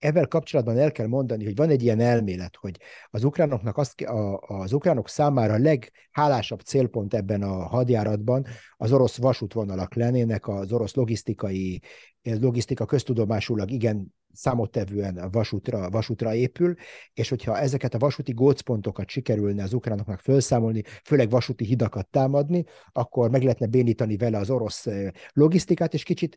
Ezzel 0.00 0.26
kapcsolatban 0.26 0.78
el 0.78 0.92
kell 0.92 1.06
mondani, 1.06 1.44
hogy 1.44 1.54
van 1.56 1.68
egy 1.68 1.82
ilyen 1.82 2.00
elmélet, 2.00 2.56
hogy 2.56 2.80
az 3.10 3.24
ukránoknak 3.24 3.76
az, 3.76 3.94
a, 4.02 4.38
az 4.40 4.72
ukránok 4.72 5.08
számára 5.08 5.52
a 5.52 5.58
leghálásabb 5.58 6.60
célpont 6.60 7.14
ebben 7.14 7.42
a 7.42 7.66
hadjáratban 7.66 8.46
az 8.76 8.92
orosz 8.92 9.16
vasútvonalak 9.16 9.94
lennének, 9.94 10.48
az 10.48 10.72
orosz 10.72 10.94
logisztikai, 10.94 11.82
logisztika 12.22 12.84
köztudomásulag 12.84 13.70
igen 13.70 14.14
számottevően 14.32 15.18
a 15.18 15.30
vasútra, 15.30 15.90
vasútra 15.90 16.34
épül, 16.34 16.74
és 17.14 17.28
hogyha 17.28 17.58
ezeket 17.58 17.94
a 17.94 17.98
vasúti 17.98 18.32
gócpontokat 18.32 19.08
sikerülne 19.08 19.62
az 19.62 19.72
ukránoknak 19.72 20.20
felszámolni, 20.20 20.82
főleg 21.04 21.30
vasúti 21.30 21.64
hidakat 21.64 22.08
támadni, 22.08 22.64
akkor 22.92 23.30
meg 23.30 23.42
lehetne 23.42 23.66
bénítani 23.66 24.16
vele 24.16 24.38
az 24.38 24.50
orosz 24.50 24.86
logisztikát, 25.32 25.94
és 25.94 26.02
kicsit 26.02 26.36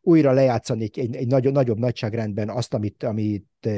újra 0.00 0.32
lejátszani 0.32 0.82
egy, 0.94 1.16
egy, 1.16 1.26
nagyobb, 1.26 1.52
nagyobb 1.52 1.78
nagyságrendben 1.78 2.48
azt, 2.48 2.74
amit, 2.74 3.02
amit 3.02 3.68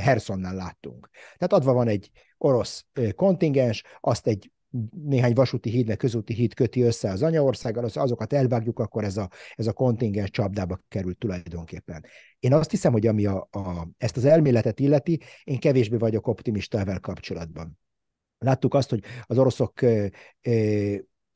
Hersonnál 0.00 0.54
láttunk. 0.54 1.08
Tehát 1.12 1.52
adva 1.52 1.72
van 1.72 1.88
egy 1.88 2.10
orosz 2.38 2.86
kontingens, 3.14 3.82
azt 4.00 4.26
egy 4.26 4.50
néhány 5.04 5.32
vasúti 5.32 5.70
híd, 5.70 5.96
közúti 5.96 6.34
híd 6.34 6.54
köti 6.54 6.82
össze 6.82 7.10
az 7.10 7.22
anyaországgal, 7.22 7.84
az, 7.84 7.96
azokat 7.96 8.32
elvágjuk, 8.32 8.78
akkor 8.78 9.04
ez 9.04 9.16
a, 9.16 9.30
ez 9.54 9.66
a 9.66 9.72
kontingens 9.72 10.30
csapdába 10.30 10.80
került 10.88 11.18
tulajdonképpen. 11.18 12.04
Én 12.38 12.52
azt 12.52 12.70
hiszem, 12.70 12.92
hogy 12.92 13.06
ami 13.06 13.26
a, 13.26 13.48
a, 13.50 13.88
ezt 13.98 14.16
az 14.16 14.24
elméletet 14.24 14.80
illeti, 14.80 15.20
én 15.44 15.58
kevésbé 15.58 15.96
vagyok 15.96 16.26
optimista 16.26 16.78
ezzel 16.78 17.00
kapcsolatban. 17.00 17.78
Láttuk 18.38 18.74
azt, 18.74 18.90
hogy 18.90 19.04
az 19.22 19.38
oroszok 19.38 19.80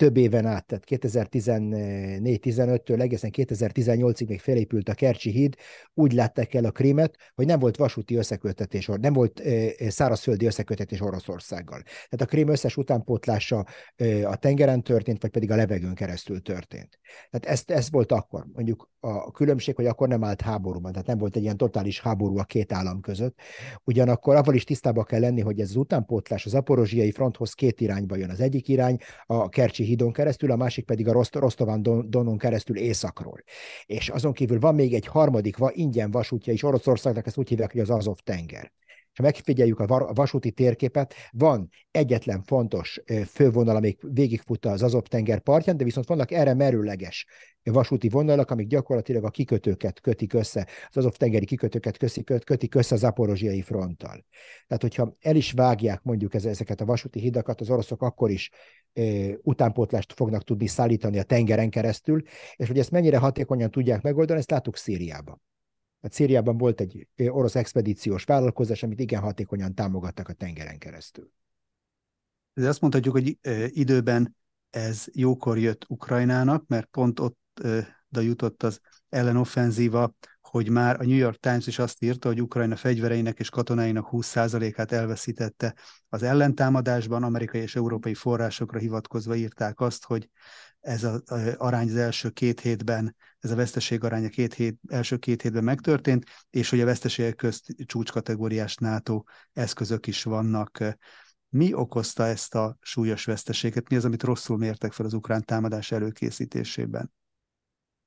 több 0.00 0.16
éven 0.16 0.46
át, 0.46 0.66
tehát 0.66 0.84
2014-15-től 0.86 3.00
egészen 3.00 3.30
2018-ig 3.36 4.28
még 4.28 4.40
felépült 4.40 4.88
a 4.88 4.94
Kercsi 4.94 5.30
híd, 5.30 5.54
úgy 5.94 6.12
látták 6.12 6.54
el 6.54 6.64
a 6.64 6.70
krímet, 6.70 7.16
hogy 7.34 7.46
nem 7.46 7.58
volt 7.58 7.76
vasúti 7.76 8.16
összekötetés, 8.16 8.88
nem 9.00 9.12
volt 9.12 9.42
szárazföldi 9.88 10.46
összekötetés 10.46 11.00
Oroszországgal. 11.00 11.82
Tehát 11.82 12.20
a 12.20 12.24
krím 12.24 12.48
összes 12.48 12.76
utánpótlása 12.76 13.66
a 14.24 14.36
tengeren 14.36 14.82
történt, 14.82 15.22
vagy 15.22 15.30
pedig 15.30 15.50
a 15.50 15.56
levegőn 15.56 15.94
keresztül 15.94 16.42
történt. 16.42 16.98
Tehát 17.30 17.58
ez, 17.58 17.62
ez 17.76 17.90
volt 17.90 18.12
akkor. 18.12 18.46
Mondjuk 18.52 18.90
a 19.00 19.30
különbség, 19.30 19.76
hogy 19.76 19.86
akkor 19.86 20.08
nem 20.08 20.24
állt 20.24 20.40
háborúban, 20.40 20.92
tehát 20.92 21.06
nem 21.06 21.18
volt 21.18 21.36
egy 21.36 21.42
ilyen 21.42 21.56
totális 21.56 22.00
háború 22.00 22.38
a 22.38 22.44
két 22.44 22.72
állam 22.72 23.00
között. 23.00 23.38
Ugyanakkor 23.84 24.36
avval 24.36 24.54
is 24.54 24.64
tisztában 24.64 25.04
kell 25.04 25.20
lenni, 25.20 25.40
hogy 25.40 25.60
ez 25.60 25.68
az 25.68 25.76
utánpótlás 25.76 26.46
az 26.46 26.54
aporozsiai 26.54 27.10
fronthoz 27.10 27.52
két 27.52 27.80
irányba 27.80 28.16
jön. 28.16 28.30
Az 28.30 28.40
egyik 28.40 28.68
irány 28.68 28.96
a 29.26 29.48
Kercsi 29.48 29.88
hídon 29.90 30.12
keresztül, 30.12 30.50
a 30.50 30.56
másik 30.56 30.84
pedig 30.84 31.08
a 31.08 31.12
Rost- 31.12 31.34
Rostován 31.34 31.82
Donon 31.82 32.38
keresztül 32.38 32.76
északról. 32.76 33.42
És 33.86 34.08
azon 34.08 34.32
kívül 34.32 34.58
van 34.58 34.74
még 34.74 34.94
egy 34.94 35.06
harmadik 35.06 35.56
va, 35.56 35.70
ingyen 35.72 36.10
vasútja 36.10 36.52
is 36.52 36.62
Oroszországnak, 36.62 37.26
ezt 37.26 37.38
úgy 37.38 37.48
hívják, 37.48 37.72
hogy 37.72 37.80
az 37.80 37.90
Azov 37.90 38.16
tenger 38.24 38.72
ha 39.14 39.22
megfigyeljük 39.22 39.80
a 39.80 40.12
vasúti 40.14 40.50
térképet, 40.50 41.14
van 41.30 41.68
egyetlen 41.90 42.42
fontos 42.42 43.00
fővonal, 43.26 43.76
amik 43.76 44.00
végigfut 44.02 44.66
az 44.66 44.82
Azov-tenger 44.82 45.40
partján, 45.40 45.76
de 45.76 45.84
viszont 45.84 46.06
vannak 46.06 46.30
erre 46.30 46.54
merőleges 46.54 47.26
vasúti 47.62 48.08
vonalak, 48.08 48.50
amik 48.50 48.66
gyakorlatilag 48.66 49.24
a 49.24 49.30
kikötőket 49.30 50.00
kötik 50.00 50.32
össze, 50.32 50.66
az 50.88 50.96
Azov-tengeri 50.96 51.44
kikötőket 51.44 51.96
kötik, 51.96 52.44
kötik 52.44 52.74
össze 52.74 52.94
a 52.94 52.98
zaporozsiai 52.98 53.62
fronttal. 53.62 54.24
Tehát, 54.66 54.82
hogyha 54.82 55.16
el 55.20 55.36
is 55.36 55.52
vágják 55.52 56.02
mondjuk 56.02 56.34
ezeket 56.34 56.80
a 56.80 56.84
vasúti 56.84 57.20
hidakat, 57.20 57.60
az 57.60 57.70
oroszok 57.70 58.02
akkor 58.02 58.30
is 58.30 58.50
utánpótlást 59.42 60.12
fognak 60.12 60.44
tudni 60.44 60.66
szállítani 60.66 61.18
a 61.18 61.22
tengeren 61.22 61.70
keresztül, 61.70 62.22
és 62.56 62.66
hogy 62.66 62.78
ezt 62.78 62.90
mennyire 62.90 63.18
hatékonyan 63.18 63.70
tudják 63.70 64.02
megoldani, 64.02 64.38
ezt 64.38 64.50
láttuk 64.50 64.76
Szíriában. 64.76 65.40
Hát 66.02 66.12
Szíriában 66.12 66.56
volt 66.56 66.80
egy 66.80 67.08
orosz 67.16 67.54
expedíciós 67.54 68.24
vállalkozás, 68.24 68.82
amit 68.82 69.00
igen 69.00 69.20
hatékonyan 69.20 69.74
támogattak 69.74 70.28
a 70.28 70.32
tengeren 70.32 70.78
keresztül. 70.78 71.30
De 72.54 72.68
azt 72.68 72.80
mondhatjuk, 72.80 73.14
hogy 73.14 73.38
időben 73.78 74.36
ez 74.70 75.04
jókor 75.12 75.58
jött 75.58 75.84
Ukrajnának, 75.88 76.66
mert 76.66 76.86
pont 76.86 77.20
ott 77.20 77.38
de 78.08 78.22
jutott 78.22 78.62
az 78.62 78.80
ellenoffenzíva, 79.08 80.14
hogy 80.50 80.68
már 80.68 81.00
a 81.00 81.04
New 81.04 81.16
York 81.16 81.38
Times 81.40 81.66
is 81.66 81.78
azt 81.78 82.02
írta, 82.02 82.28
hogy 82.28 82.42
Ukrajna 82.42 82.76
fegyvereinek 82.76 83.38
és 83.38 83.50
katonáinak 83.50 84.08
20%-át 84.10 84.92
elveszítette 84.92 85.74
az 86.08 86.22
ellentámadásban, 86.22 87.22
amerikai 87.22 87.60
és 87.60 87.76
európai 87.76 88.14
forrásokra 88.14 88.78
hivatkozva 88.78 89.34
írták 89.34 89.80
azt, 89.80 90.04
hogy 90.04 90.30
ez 90.80 91.04
az 91.04 91.22
arány 91.56 91.88
az 91.88 91.96
első 91.96 92.30
két 92.30 92.60
hétben, 92.60 93.16
ez 93.38 93.50
a 93.50 93.54
veszteség 93.54 94.04
aránya 94.04 94.28
két 94.28 94.54
hét, 94.54 94.78
első 94.88 95.16
két 95.16 95.42
hétben 95.42 95.64
megtörtént, 95.64 96.24
és 96.50 96.70
hogy 96.70 96.80
a 96.80 96.84
veszteségek 96.84 97.36
közt 97.36 97.74
csúcskategóriás 97.86 98.74
NATO 98.74 99.22
eszközök 99.52 100.06
is 100.06 100.22
vannak. 100.22 100.96
Mi 101.48 101.72
okozta 101.74 102.26
ezt 102.26 102.54
a 102.54 102.76
súlyos 102.80 103.24
veszteséget? 103.24 103.88
Mi 103.88 103.96
az, 103.96 104.04
amit 104.04 104.22
rosszul 104.22 104.56
mértek 104.56 104.92
fel 104.92 105.06
az 105.06 105.14
ukrán 105.14 105.44
támadás 105.44 105.92
előkészítésében? 105.92 107.12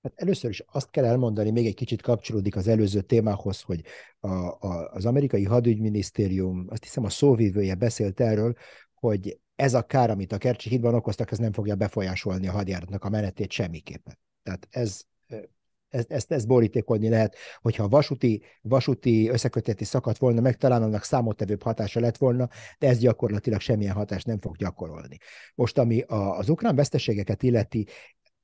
Hát 0.03 0.13
először 0.15 0.49
is 0.49 0.63
azt 0.71 0.89
kell 0.89 1.05
elmondani, 1.05 1.51
még 1.51 1.65
egy 1.65 1.75
kicsit 1.75 2.01
kapcsolódik 2.01 2.55
az 2.55 2.67
előző 2.67 3.01
témához, 3.01 3.61
hogy 3.61 3.83
a, 4.19 4.27
a, 4.29 4.89
az 4.93 5.05
amerikai 5.05 5.43
hadügyminisztérium, 5.43 6.65
azt 6.69 6.83
hiszem 6.83 7.03
a 7.03 7.09
szóvívője 7.09 7.75
beszélt 7.75 8.19
erről, 8.19 8.53
hogy 8.93 9.39
ez 9.55 9.73
a 9.73 9.81
kár, 9.81 10.09
amit 10.09 10.31
a 10.31 10.37
Kercsi 10.37 10.69
hídban 10.69 10.93
okoztak, 10.93 11.31
ez 11.31 11.37
nem 11.37 11.51
fogja 11.51 11.75
befolyásolni 11.75 12.47
a 12.47 12.51
hadjáratnak 12.51 13.03
a 13.03 13.09
menetét 13.09 13.51
semmiképpen. 13.51 14.19
Tehát 14.43 14.67
ez, 14.69 15.01
ezt, 15.89 16.11
ezt, 16.11 16.31
ezt 16.31 16.47
borítékolni 16.47 17.09
lehet, 17.09 17.35
hogyha 17.61 17.83
a 17.83 17.87
vasúti, 17.87 18.41
vasúti 18.61 19.29
összeköteti 19.29 19.83
szakadt 19.83 20.17
volna 20.17 20.41
meg, 20.41 20.57
talán 20.57 20.83
annak 20.83 21.03
számottevőbb 21.03 21.61
hatása 21.61 21.99
lett 21.99 22.17
volna, 22.17 22.49
de 22.79 22.87
ez 22.87 22.97
gyakorlatilag 22.97 23.59
semmilyen 23.59 23.93
hatást 23.93 24.25
nem 24.25 24.39
fog 24.39 24.55
gyakorolni. 24.55 25.17
Most, 25.55 25.77
ami 25.77 26.01
a, 26.01 26.37
az 26.37 26.49
ukrán 26.49 26.75
veszteségeket 26.75 27.43
illeti, 27.43 27.87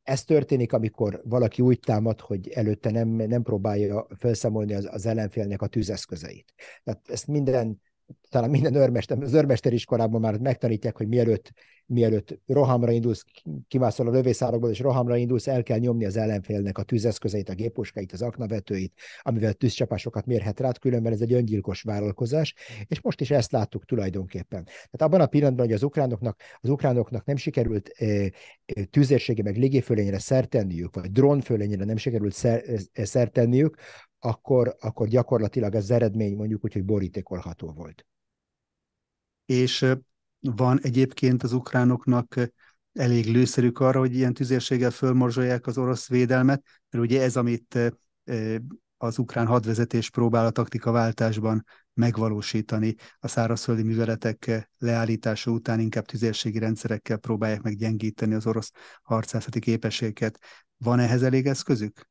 ez 0.10 0.24
történik, 0.24 0.74
amikor 0.74 1.22
valaki 1.26 1.62
úgy 1.62 1.80
támad, 1.80 2.20
hogy 2.22 2.50
előtte 2.50 2.92
nem, 2.92 3.08
nem 3.08 3.42
próbálja 3.42 4.08
felszámolni 4.18 4.74
az, 4.74 4.88
az 4.92 5.06
ellenfélnek 5.06 5.62
a 5.62 5.68
tűzeszközeit. 5.68 6.54
Tehát 6.84 7.10
ezt 7.10 7.28
minden 7.28 7.82
talán 8.30 8.50
minden 8.50 8.76
örmester, 8.76 9.22
az 9.22 9.34
örmesteriskolában 9.34 10.22
már 10.22 10.38
megtanítják, 10.38 10.98
hogy 10.98 11.08
mielőtt 11.08 11.54
mielőtt 11.90 12.40
rohamra 12.48 12.92
indulsz, 12.92 13.26
kimászol 13.68 14.08
a 14.08 14.12
lövészárokból, 14.12 14.70
és 14.70 14.80
rohamra 14.80 15.16
indulsz, 15.16 15.48
el 15.48 15.64
kell 15.64 15.78
nyomni 15.78 16.06
az 16.06 16.18
ellenfélnek 16.18 16.78
a 16.78 16.84
tűzeszközeit, 16.84 17.50
a 17.50 17.54
gépuskáit, 17.54 18.12
az 18.12 18.22
aknavetőit, 18.22 18.94
amivel 19.22 19.54
tűzcsapásokat 19.54 20.26
mérhet 20.26 20.60
rád, 20.60 20.80
különben 20.80 21.12
ez 21.12 21.22
egy 21.22 21.34
öngyilkos 21.34 21.82
vállalkozás, 21.82 22.54
és 22.88 23.02
most 23.02 23.22
is 23.22 23.32
ezt 23.32 23.52
láttuk 23.52 23.86
tulajdonképpen. 23.86 24.64
Tehát 24.64 25.02
abban 25.02 25.22
a 25.22 25.26
pillanatban, 25.26 25.66
hogy 25.66 25.76
az 25.76 25.84
ukránoknak, 25.84 26.42
az 26.60 26.70
ukránoknak 26.70 27.26
nem 27.26 27.36
sikerült 27.36 27.88
e, 27.88 28.32
meg 29.44 29.58
légifölényre 29.58 30.20
szertenniük, 30.20 30.96
vagy 30.96 31.12
drónfölényre 31.12 31.86
nem 31.86 31.98
sikerült 31.98 32.34
szer, 32.34 32.64
szertenniük, 32.94 33.78
akkor, 34.20 34.76
akkor 34.80 35.08
gyakorlatilag 35.08 35.76
az 35.76 35.92
eredmény 35.92 36.36
mondjuk 36.36 36.64
úgy, 36.64 36.74
hogy 36.74 36.86
borítékolható 36.86 37.72
volt. 37.72 38.06
És 39.46 39.86
van 40.40 40.80
egyébként 40.82 41.44
az 41.44 41.54
ukránoknak 41.54 42.36
elég 42.94 43.26
lőszerük 43.26 43.80
arra, 43.80 44.00
hogy 44.00 44.16
ilyen 44.16 44.34
tüzérséggel 44.34 44.92
fölmorzsolják 44.92 45.68
az 45.68 45.78
orosz 45.78 46.08
védelmet, 46.08 46.64
mert 46.90 47.06
ugye 47.06 47.22
ez, 47.22 47.36
amit 47.36 47.80
az 48.98 49.18
ukrán 49.18 49.46
hadvezetés 49.48 50.10
próbál 50.10 50.46
a 50.46 50.50
taktika 50.50 50.92
váltásban 50.92 51.66
megvalósítani. 51.94 52.96
A 53.20 53.28
szárazföldi 53.28 53.84
műveletek 53.84 54.70
leállítása 54.78 55.52
után 55.52 55.80
inkább 55.80 56.06
tüzérségi 56.06 56.60
rendszerekkel 56.60 57.18
próbálják 57.18 57.62
meggyengíteni 57.62 58.34
az 58.34 58.48
orosz 58.48 58.72
harcászati 59.02 59.60
képességeket. 59.60 60.40
Van 60.78 61.00
ehhez 61.00 61.24
elég 61.24 61.46
eszközük? 61.46 62.10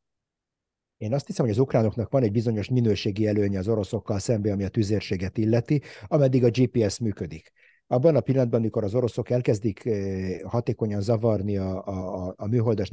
Én 0.98 1.14
azt 1.14 1.26
hiszem, 1.26 1.44
hogy 1.44 1.54
az 1.54 1.60
ukránoknak 1.60 2.10
van 2.10 2.22
egy 2.22 2.32
bizonyos 2.32 2.68
minőségi 2.68 3.26
előnye 3.26 3.58
az 3.58 3.68
oroszokkal 3.68 4.18
szemben, 4.18 4.52
ami 4.52 4.64
a 4.64 4.68
tüzérséget 4.68 5.38
illeti, 5.38 5.82
ameddig 6.06 6.44
a 6.44 6.50
GPS 6.50 6.98
működik 6.98 7.52
abban 7.88 8.16
a 8.16 8.20
pillanatban, 8.20 8.60
amikor 8.60 8.84
az 8.84 8.94
oroszok 8.94 9.30
elkezdik 9.30 9.86
eh, 9.86 10.40
hatékonyan 10.44 11.00
zavarni 11.00 11.56
a, 11.56 11.86
a, 11.86 12.34
a 12.36 12.46
műholdas 12.46 12.88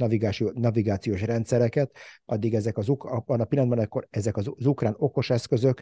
navigációs, 0.54 1.22
rendszereket, 1.22 1.96
addig 2.24 2.54
ezek 2.54 2.78
az, 2.78 2.88
abban 2.98 3.40
a 3.40 3.44
pillanatban 3.44 3.84
akkor 3.84 4.06
ezek 4.10 4.36
az, 4.36 4.50
ukrán 4.64 4.94
okos 4.98 5.30
eszközök 5.30 5.80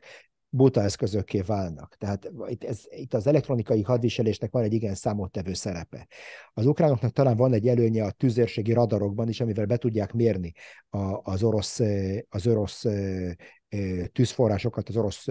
buta 0.48 0.82
eszközökké 0.82 1.40
válnak. 1.40 1.96
Tehát 1.98 2.30
itt, 2.46 2.64
ez, 2.64 2.80
itt 2.90 3.14
az 3.14 3.26
elektronikai 3.26 3.82
hadviselésnek 3.82 4.50
van 4.50 4.62
egy 4.62 4.72
igen 4.72 4.94
számottevő 4.94 5.52
szerepe. 5.52 6.06
Az 6.52 6.66
ukránoknak 6.66 7.12
talán 7.12 7.36
van 7.36 7.52
egy 7.52 7.68
előnye 7.68 8.04
a 8.04 8.10
tüzérségi 8.10 8.72
radarokban 8.72 9.28
is, 9.28 9.40
amivel 9.40 9.66
be 9.66 9.76
tudják 9.76 10.12
mérni 10.12 10.52
az 11.22 11.42
orosz, 11.42 11.80
az 12.28 12.46
orosz 12.46 12.84
tűzforrásokat, 14.12 14.88
az 14.88 14.96
orosz 14.96 15.26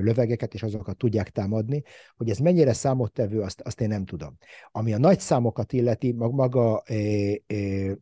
lövegeket, 0.00 0.54
és 0.54 0.62
azokat 0.62 0.96
tudják 0.96 1.30
támadni. 1.30 1.82
Hogy 2.16 2.30
ez 2.30 2.38
mennyire 2.38 2.72
számottevő, 2.72 3.40
azt, 3.40 3.60
azt 3.60 3.80
én 3.80 3.88
nem 3.88 4.04
tudom. 4.04 4.36
Ami 4.72 4.92
a 4.92 4.98
nagy 4.98 5.20
számokat 5.20 5.72
illeti, 5.72 6.12
maga 6.12 6.82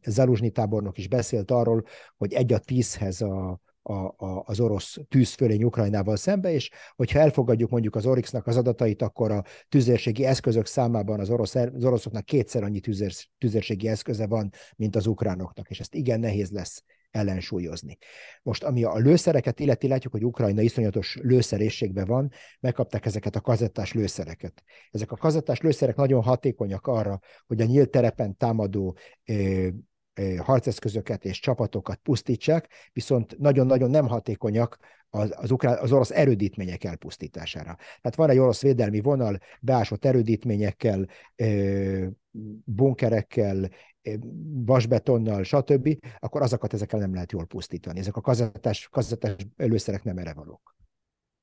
Zaluzsnyi 0.06 0.50
tábornok 0.50 0.98
is 0.98 1.08
beszélt 1.08 1.50
arról, 1.50 1.84
hogy 2.16 2.32
egy 2.32 2.52
a 2.52 2.58
tízhez 2.58 3.20
a, 3.20 3.60
a, 3.86 4.24
a, 4.24 4.42
az 4.46 4.60
orosz 4.60 4.98
tűzfölény 5.08 5.64
Ukrajnával 5.64 6.16
szembe, 6.16 6.52
és 6.52 6.70
hogyha 6.96 7.18
elfogadjuk 7.18 7.70
mondjuk 7.70 7.94
az 7.96 8.06
Orixnak 8.06 8.46
az 8.46 8.56
adatait, 8.56 9.02
akkor 9.02 9.30
a 9.30 9.44
tüzérségi 9.68 10.24
eszközök 10.24 10.66
számában 10.66 11.20
az, 11.20 11.30
orosz, 11.30 11.54
az 11.54 11.84
oroszoknak 11.84 12.24
kétszer 12.24 12.62
annyi 12.62 12.80
tüzér, 12.80 13.12
tüzérségi 13.38 13.88
eszköze 13.88 14.26
van, 14.26 14.50
mint 14.76 14.96
az 14.96 15.06
ukránoknak, 15.06 15.70
és 15.70 15.80
ezt 15.80 15.94
igen 15.94 16.20
nehéz 16.20 16.50
lesz 16.50 16.82
ellensúlyozni. 17.10 17.98
Most, 18.42 18.64
ami 18.64 18.84
a 18.84 18.96
lőszereket 18.96 19.60
illeti, 19.60 19.88
látjuk, 19.88 20.12
hogy 20.12 20.24
Ukrajna 20.24 20.60
iszonyatos 20.60 21.18
lőszerészségben 21.22 22.06
van, 22.06 22.30
megkapták 22.60 23.06
ezeket 23.06 23.36
a 23.36 23.40
kazettás 23.40 23.92
lőszereket. 23.92 24.62
Ezek 24.90 25.12
a 25.12 25.16
kazettás 25.16 25.60
lőszerek 25.60 25.96
nagyon 25.96 26.22
hatékonyak 26.22 26.86
arra, 26.86 27.20
hogy 27.46 27.60
a 27.60 27.64
nyílt 27.64 27.90
terepen 27.90 28.36
támadó 28.36 28.96
harceszközöket 30.38 31.24
és 31.24 31.40
csapatokat 31.40 31.96
pusztítsák, 31.96 32.68
viszont 32.92 33.38
nagyon-nagyon 33.38 33.90
nem 33.90 34.06
hatékonyak 34.06 34.78
az, 35.10 35.34
az, 35.36 35.50
ukrán, 35.50 35.78
az 35.78 35.92
orosz 35.92 36.10
erődítmények 36.10 36.84
elpusztítására. 36.84 37.76
Tehát 37.76 38.14
van 38.14 38.30
egy 38.30 38.38
orosz 38.38 38.62
védelmi 38.62 39.00
vonal, 39.00 39.38
beásott 39.60 40.04
erődítményekkel, 40.04 41.06
bunkerekkel, 42.64 43.68
vasbetonnal, 44.64 45.42
stb., 45.42 45.98
akkor 46.18 46.42
azokat 46.42 46.72
ezekkel 46.72 47.00
nem 47.00 47.14
lehet 47.14 47.32
jól 47.32 47.46
pusztítani. 47.46 47.98
Ezek 47.98 48.16
a 48.16 48.20
kazettás, 48.20 48.88
kazettás 48.88 49.36
előszerek 49.56 50.04
nem 50.04 50.18
erre 50.18 50.32
valók. 50.32 50.76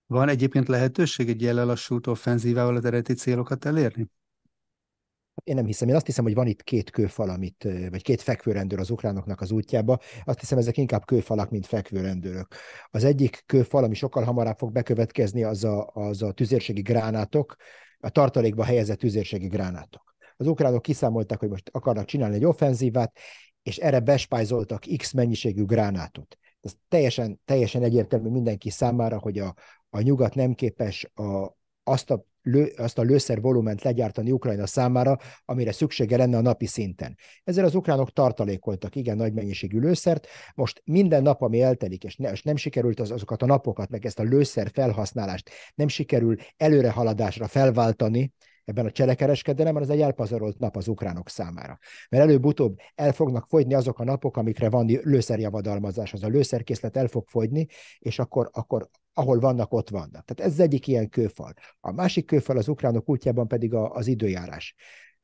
Van 0.05 0.29
egyébként 0.29 0.67
lehetőség 0.67 1.29
egy 1.29 1.41
ilyen 1.41 1.55
lelassult 1.55 2.07
offenzívával 2.07 2.75
az 2.75 2.85
eredeti 2.85 3.13
célokat 3.13 3.65
elérni? 3.65 4.07
Én 5.43 5.55
nem 5.55 5.65
hiszem. 5.65 5.87
Én 5.87 5.95
azt 5.95 6.05
hiszem, 6.05 6.23
hogy 6.23 6.33
van 6.33 6.47
itt 6.47 6.63
két 6.63 6.89
kőfal, 6.89 7.29
amit, 7.29 7.67
vagy 7.89 8.01
két 8.01 8.21
fekvőrendőr 8.21 8.79
az 8.79 8.89
ukránoknak 8.89 9.41
az 9.41 9.51
útjába. 9.51 9.99
Azt 10.23 10.39
hiszem, 10.39 10.57
ezek 10.57 10.77
inkább 10.77 11.05
kőfalak, 11.05 11.49
mint 11.49 11.65
fekvőrendőrök. 11.65 12.55
Az 12.89 13.03
egyik 13.03 13.43
kőfal, 13.45 13.83
ami 13.83 13.93
sokkal 13.93 14.23
hamarabb 14.23 14.57
fog 14.57 14.71
bekövetkezni, 14.71 15.43
az 15.43 15.63
a, 15.63 15.89
az 15.93 16.21
a 16.21 16.31
tüzérségi 16.31 16.81
gránátok, 16.81 17.55
a 17.99 18.09
tartalékba 18.09 18.63
helyezett 18.63 18.99
tüzérségi 18.99 19.47
gránátok. 19.47 20.15
Az 20.37 20.47
ukránok 20.47 20.81
kiszámolták, 20.81 21.39
hogy 21.39 21.49
most 21.49 21.69
akarnak 21.73 22.05
csinálni 22.05 22.35
egy 22.35 22.45
offenzívát, 22.45 23.17
és 23.63 23.77
erre 23.77 23.99
bespájzoltak 23.99 24.83
X 24.97 25.11
mennyiségű 25.11 25.63
gránátot. 25.63 26.37
Ez 26.61 26.73
teljesen, 26.87 27.41
teljesen 27.45 27.83
egyértelmű 27.83 28.29
mindenki 28.29 28.69
számára, 28.69 29.19
hogy 29.19 29.39
a, 29.39 29.55
a 29.89 30.01
nyugat 30.01 30.35
nem 30.35 30.53
képes 30.53 31.09
a, 31.13 31.57
azt 31.83 32.11
a 32.11 32.25
lő, 32.41 32.73
azt 32.77 32.97
a 32.97 33.01
lőszer 33.01 33.41
volument 33.41 33.83
legyártani 33.83 34.31
Ukrajna 34.31 34.67
számára, 34.67 35.17
amire 35.45 35.71
szüksége 35.71 36.17
lenne 36.17 36.37
a 36.37 36.41
napi 36.41 36.65
szinten. 36.65 37.17
Ezzel 37.43 37.65
az 37.65 37.75
ukránok 37.75 38.11
tartalékoltak 38.13 38.95
igen 38.95 39.17
nagy 39.17 39.33
mennyiségű 39.33 39.79
lőszert. 39.79 40.27
Most 40.55 40.81
minden 40.85 41.21
nap, 41.21 41.41
ami 41.41 41.61
eltelik, 41.61 42.03
és, 42.03 42.15
ne, 42.15 42.31
és 42.31 42.41
nem 42.41 42.55
sikerült 42.55 42.99
az, 42.99 43.11
azokat 43.11 43.41
a 43.41 43.45
napokat, 43.45 43.89
meg 43.89 44.05
ezt 44.05 44.19
a 44.19 44.23
lőszer 44.23 44.69
felhasználást 44.73 45.49
nem 45.75 45.87
sikerül 45.87 46.35
előrehaladásra 46.57 47.47
felváltani, 47.47 48.33
ebben 48.71 48.85
a 48.85 48.91
cselekereskedelemben, 48.91 49.83
az 49.83 49.89
egy 49.89 50.01
elpazarolt 50.01 50.59
nap 50.59 50.75
az 50.75 50.87
ukránok 50.87 51.29
számára. 51.29 51.79
Mert 52.09 52.23
előbb-utóbb 52.23 52.79
el 52.95 53.11
fognak 53.11 53.45
fogyni 53.47 53.73
azok 53.73 53.99
a 53.99 54.03
napok, 54.03 54.37
amikre 54.37 54.69
van 54.69 54.85
lőszerjavadalmazás, 55.03 56.13
az 56.13 56.23
a 56.23 56.27
lőszerkészlet 56.27 56.97
el 56.97 57.07
fog 57.07 57.27
fogyni, 57.27 57.67
és 57.99 58.19
akkor, 58.19 58.49
akkor 58.53 58.89
ahol 59.13 59.39
vannak, 59.39 59.73
ott 59.73 59.89
vannak. 59.89 60.25
Tehát 60.25 60.39
ez 60.39 60.51
az 60.51 60.59
egyik 60.59 60.87
ilyen 60.87 61.09
kőfal. 61.09 61.53
A 61.79 61.91
másik 61.91 62.25
kőfal 62.25 62.57
az 62.57 62.67
ukránok 62.67 63.09
útjában 63.09 63.47
pedig 63.47 63.73
a, 63.73 63.91
az 63.91 64.07
időjárás 64.07 64.75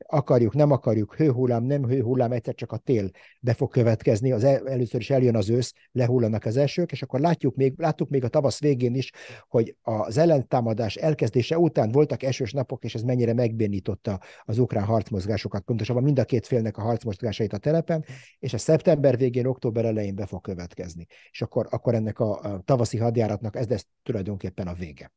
akarjuk, 0.06 0.54
nem 0.54 0.70
akarjuk, 0.70 1.14
hőhullám, 1.14 1.64
nem 1.64 1.86
hőhullám, 1.86 2.32
egyszer 2.32 2.54
csak 2.54 2.72
a 2.72 2.76
tél 2.76 3.10
be 3.40 3.54
fog 3.54 3.70
következni, 3.70 4.32
az 4.32 4.44
el, 4.44 4.68
először 4.68 5.00
is 5.00 5.10
eljön 5.10 5.36
az 5.36 5.50
ősz, 5.50 5.72
lehullanak 5.92 6.44
az 6.44 6.56
esők, 6.56 6.92
és 6.92 7.02
akkor 7.02 7.20
látjuk 7.20 7.54
még, 7.56 7.74
láttuk 7.76 8.08
még 8.08 8.24
a 8.24 8.28
tavasz 8.28 8.60
végén 8.60 8.94
is, 8.94 9.12
hogy 9.48 9.76
az 9.82 10.16
ellentámadás 10.16 10.94
elkezdése 10.94 11.58
után 11.58 11.90
voltak 11.90 12.22
esős 12.22 12.52
napok, 12.52 12.84
és 12.84 12.94
ez 12.94 13.02
mennyire 13.02 13.32
megbénította 13.32 14.20
az 14.44 14.58
ukrán 14.58 14.84
harcmozgásokat, 14.84 15.62
pontosabban 15.62 16.02
mind 16.02 16.18
a 16.18 16.24
két 16.24 16.46
félnek 16.46 16.76
a 16.76 16.82
harcmozgásait 16.82 17.52
a 17.52 17.58
telepen, 17.58 18.04
és 18.38 18.52
a 18.52 18.58
szeptember 18.58 19.16
végén, 19.16 19.46
október 19.46 19.84
elején 19.84 20.14
be 20.14 20.26
fog 20.26 20.40
következni. 20.40 21.06
És 21.30 21.42
akkor, 21.42 21.66
akkor 21.70 21.94
ennek 21.94 22.18
a, 22.18 22.40
a 22.40 22.60
tavaszi 22.64 22.98
hadjáratnak 22.98 23.56
ez 23.56 23.68
lesz 23.68 23.86
tulajdonképpen 24.02 24.66
a 24.66 24.72
vége. 24.72 25.12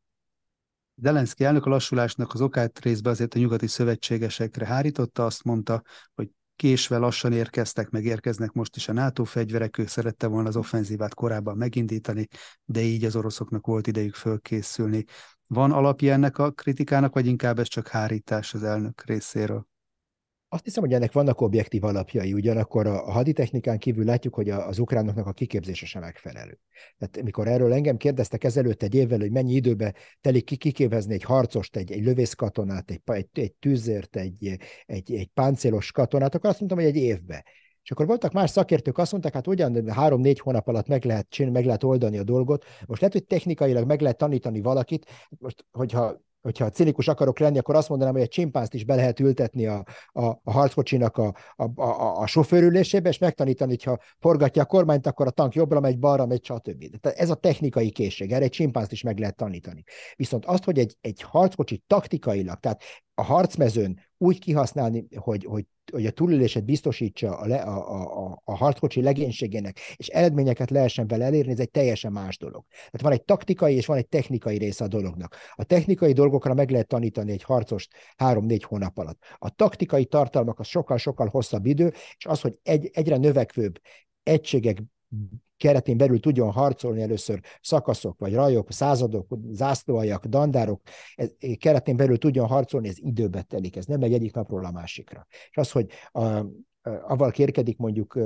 Zelenszky 0.95 1.43
elnök 1.43 1.65
a 1.65 1.69
lassulásnak 1.69 2.33
az 2.33 2.41
okát 2.41 2.79
részben 2.79 3.11
azért 3.11 3.35
a 3.35 3.39
nyugati 3.39 3.67
szövetségesekre 3.67 4.65
hárította, 4.65 5.25
azt 5.25 5.43
mondta, 5.43 5.81
hogy 6.13 6.29
késve 6.55 6.97
lassan 6.97 7.33
érkeztek, 7.33 7.89
meg 7.89 8.05
érkeznek 8.05 8.51
most 8.51 8.75
is 8.75 8.87
a 8.87 8.93
NATO 8.93 9.23
fegyverek, 9.23 9.77
ő 9.77 9.85
szerette 9.85 10.27
volna 10.27 10.47
az 10.47 10.55
offenzívát 10.55 11.13
korábban 11.13 11.57
megindítani, 11.57 12.27
de 12.65 12.81
így 12.81 13.05
az 13.05 13.15
oroszoknak 13.15 13.65
volt 13.65 13.87
idejük 13.87 14.15
fölkészülni. 14.15 15.05
Van 15.47 15.71
alapja 15.71 16.13
ennek 16.13 16.37
a 16.37 16.51
kritikának, 16.51 17.13
vagy 17.13 17.25
inkább 17.25 17.59
ez 17.59 17.67
csak 17.67 17.87
hárítás 17.87 18.53
az 18.53 18.63
elnök 18.63 19.03
részéről? 19.05 19.70
Azt 20.53 20.63
hiszem, 20.63 20.83
hogy 20.83 20.93
ennek 20.93 21.11
vannak 21.11 21.41
objektív 21.41 21.83
alapjai, 21.83 22.33
ugyanakkor 22.33 22.87
a 22.87 23.11
haditechnikán 23.11 23.77
kívül 23.77 24.05
látjuk, 24.05 24.33
hogy 24.33 24.49
az 24.49 24.79
ukránoknak 24.79 25.27
a 25.27 25.31
kiképzése 25.31 25.85
sem 25.85 26.01
megfelelő. 26.01 26.59
Tehát 26.97 27.21
mikor 27.23 27.47
erről 27.47 27.73
engem 27.73 27.97
kérdeztek 27.97 28.43
ezelőtt 28.43 28.83
egy 28.83 28.95
évvel, 28.95 29.19
hogy 29.19 29.31
mennyi 29.31 29.53
időbe 29.53 29.93
telik 30.21 30.45
ki 30.45 30.55
kiképezni 30.55 31.13
egy 31.13 31.23
harcost, 31.23 31.75
egy, 31.75 31.91
egy 31.91 32.03
lövészkatonát, 32.03 32.91
egy, 32.91 33.01
egy, 33.05 33.27
egy 33.33 33.53
tűzért, 33.53 34.15
egy, 34.15 34.57
egy, 34.85 35.13
egy 35.13 35.29
páncélos 35.33 35.91
katonát, 35.91 36.35
akkor 36.35 36.49
azt 36.49 36.59
mondtam, 36.59 36.79
hogy 36.79 36.89
egy 36.89 37.03
évbe. 37.03 37.45
És 37.83 37.91
akkor 37.91 38.05
voltak 38.05 38.31
más 38.31 38.49
szakértők, 38.49 38.97
azt 38.97 39.11
mondták, 39.11 39.33
hát 39.33 39.47
ugyan 39.47 39.89
három-négy 39.89 40.39
hónap 40.39 40.67
alatt 40.67 40.87
meg 40.87 41.05
lehet, 41.05 41.29
csinálni, 41.29 41.57
meg 41.57 41.65
lehet 41.65 41.83
oldani 41.83 42.17
a 42.17 42.23
dolgot. 42.23 42.65
Most 42.85 43.01
lehet, 43.01 43.15
hogy 43.15 43.25
technikailag 43.25 43.85
meg 43.85 44.01
lehet 44.01 44.17
tanítani 44.17 44.61
valakit. 44.61 45.05
Most, 45.29 45.65
hogyha 45.71 46.21
hogyha 46.41 46.69
cinikus 46.69 47.07
akarok 47.07 47.39
lenni, 47.39 47.57
akkor 47.57 47.75
azt 47.75 47.89
mondanám, 47.89 48.13
hogy 48.13 48.21
egy 48.21 48.29
csimpánzt 48.29 48.73
is 48.73 48.85
be 48.85 48.95
lehet 48.95 49.19
ültetni 49.19 49.65
a, 49.65 49.85
a, 50.11 50.25
a 50.25 50.51
harckocsinak 50.51 51.17
a, 51.17 51.35
a, 51.55 51.81
a, 51.81 52.19
a 52.19 52.27
sofőrülésébe, 52.27 53.09
és 53.09 53.17
megtanítani, 53.17 53.69
hogyha 53.69 53.99
forgatja 54.19 54.61
a 54.61 54.65
kormányt, 54.65 55.07
akkor 55.07 55.27
a 55.27 55.31
tank 55.31 55.53
jobbra 55.53 55.79
megy, 55.79 55.99
balra 55.99 56.25
megy, 56.25 56.43
stb. 56.43 56.99
Tehát 56.99 57.17
ez 57.17 57.29
a 57.29 57.35
technikai 57.35 57.89
készség, 57.89 58.31
erre 58.31 58.43
egy 58.43 58.51
csimpánzt 58.51 58.91
is 58.91 59.01
meg 59.01 59.19
lehet 59.19 59.35
tanítani. 59.35 59.83
Viszont 60.15 60.45
azt, 60.45 60.63
hogy 60.63 60.79
egy, 60.79 60.97
egy 61.01 61.21
harckocsi 61.21 61.83
taktikailag, 61.87 62.59
tehát 62.59 62.81
a 63.21 63.23
harcmezőn 63.23 63.99
úgy 64.17 64.39
kihasználni, 64.39 65.07
hogy, 65.15 65.45
hogy, 65.45 65.65
hogy 65.91 66.05
a 66.05 66.11
túlélését 66.11 66.65
biztosítsa 66.65 67.37
a, 67.37 67.47
le, 67.47 67.61
a, 67.61 68.27
a, 68.27 68.41
a 68.43 68.55
harckocsi 68.55 69.01
legénységének, 69.01 69.79
és 69.95 70.07
eredményeket 70.07 70.69
lehessen 70.69 71.07
vele 71.07 71.25
elérni, 71.25 71.51
ez 71.51 71.59
egy 71.59 71.69
teljesen 71.71 72.11
más 72.11 72.37
dolog. 72.37 72.65
Tehát 72.69 73.01
van 73.01 73.11
egy 73.11 73.23
taktikai 73.23 73.75
és 73.75 73.85
van 73.85 73.97
egy 73.97 74.07
technikai 74.07 74.57
része 74.57 74.83
a 74.83 74.87
dolognak. 74.87 75.35
A 75.55 75.63
technikai 75.63 76.13
dolgokra 76.13 76.53
meg 76.53 76.69
lehet 76.69 76.87
tanítani 76.87 77.31
egy 77.31 77.43
harcost 77.43 77.93
három-négy 78.15 78.63
hónap 78.63 78.97
alatt. 78.97 79.23
A 79.37 79.49
taktikai 79.49 80.05
tartalmak 80.05 80.59
az 80.59 80.67
sokkal-sokkal 80.67 81.27
hosszabb 81.27 81.65
idő, 81.65 81.93
és 82.17 82.25
az, 82.25 82.41
hogy 82.41 82.59
egy, 82.63 82.89
egyre 82.93 83.17
növekvőbb 83.17 83.81
egységek 84.23 84.83
keretén 85.61 85.97
belül 85.97 86.19
tudjon 86.19 86.51
harcolni 86.51 87.01
először 87.01 87.39
szakaszok, 87.61 88.19
vagy 88.19 88.33
rajok, 88.33 88.71
századok, 88.71 89.27
zászlóajak, 89.51 90.25
dandárok, 90.25 90.81
ez, 91.15 91.31
keretén 91.57 91.95
belül 91.95 92.17
tudjon 92.17 92.47
harcolni, 92.47 92.87
ez 92.87 92.97
időbe 92.97 93.41
telik, 93.41 93.75
ez 93.75 93.85
nem 93.85 93.99
megy 93.99 94.13
egyik 94.13 94.33
napról 94.33 94.65
a 94.65 94.71
másikra. 94.71 95.27
És 95.49 95.57
az, 95.57 95.71
hogy 95.71 95.89
a, 96.11 96.45
avval 96.81 97.31
kérkedik 97.31 97.77
mondjuk, 97.77 98.19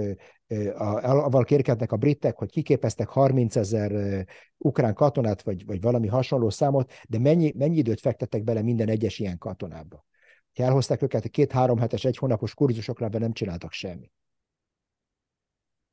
avval 1.03 1.43
kérkednek 1.43 1.91
a 1.91 1.97
britek, 1.97 2.37
hogy 2.37 2.49
kiképeztek 2.49 3.07
30 3.07 3.55
ezer 3.55 4.25
ukrán 4.57 4.93
katonát, 4.93 5.41
vagy, 5.41 5.65
vagy 5.65 5.81
valami 5.81 6.07
hasonló 6.07 6.49
számot, 6.49 6.91
de 7.09 7.19
mennyi, 7.19 7.53
mennyi 7.57 7.77
időt 7.77 7.99
fektettek 7.99 8.43
bele 8.43 8.61
minden 8.61 8.89
egyes 8.89 9.19
ilyen 9.19 9.37
katonába? 9.37 10.05
Ha 10.53 10.63
elhozták 10.63 11.01
őket 11.01 11.27
két-három 11.29 11.77
hetes, 11.77 12.05
egy 12.05 12.17
hónapos 12.17 12.53
kurzusokra, 12.53 13.09
de 13.09 13.17
nem 13.17 13.33
csináltak 13.33 13.71
semmit. 13.71 14.11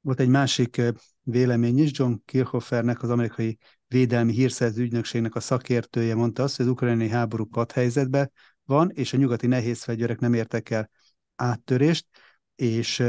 Volt 0.03 0.21
egy 0.21 0.29
másik 0.29 0.83
vélemény 1.23 1.79
is, 1.79 1.91
John 1.93 2.15
Kirchhoffernek, 2.25 3.03
az 3.03 3.11
amerikai 3.11 3.59
védelmi 3.89 4.33
hírszerző 4.33 4.83
ügynökségnek 4.83 5.35
a 5.35 5.41
szakértője 5.41 6.15
mondta 6.15 6.43
azt, 6.43 6.57
hogy 6.57 6.67
az 6.67 6.73
ukrajnai 6.73 7.09
háború 7.09 7.45
padhelyzetben 7.45 8.33
van, 8.65 8.91
és 8.91 9.13
a 9.13 9.17
nyugati 9.17 9.47
nehéz 9.47 9.83
fegyverek 9.83 10.19
nem 10.19 10.35
értek 10.35 10.71
el 10.71 10.91
áttörést, 11.37 12.07
és 12.55 13.03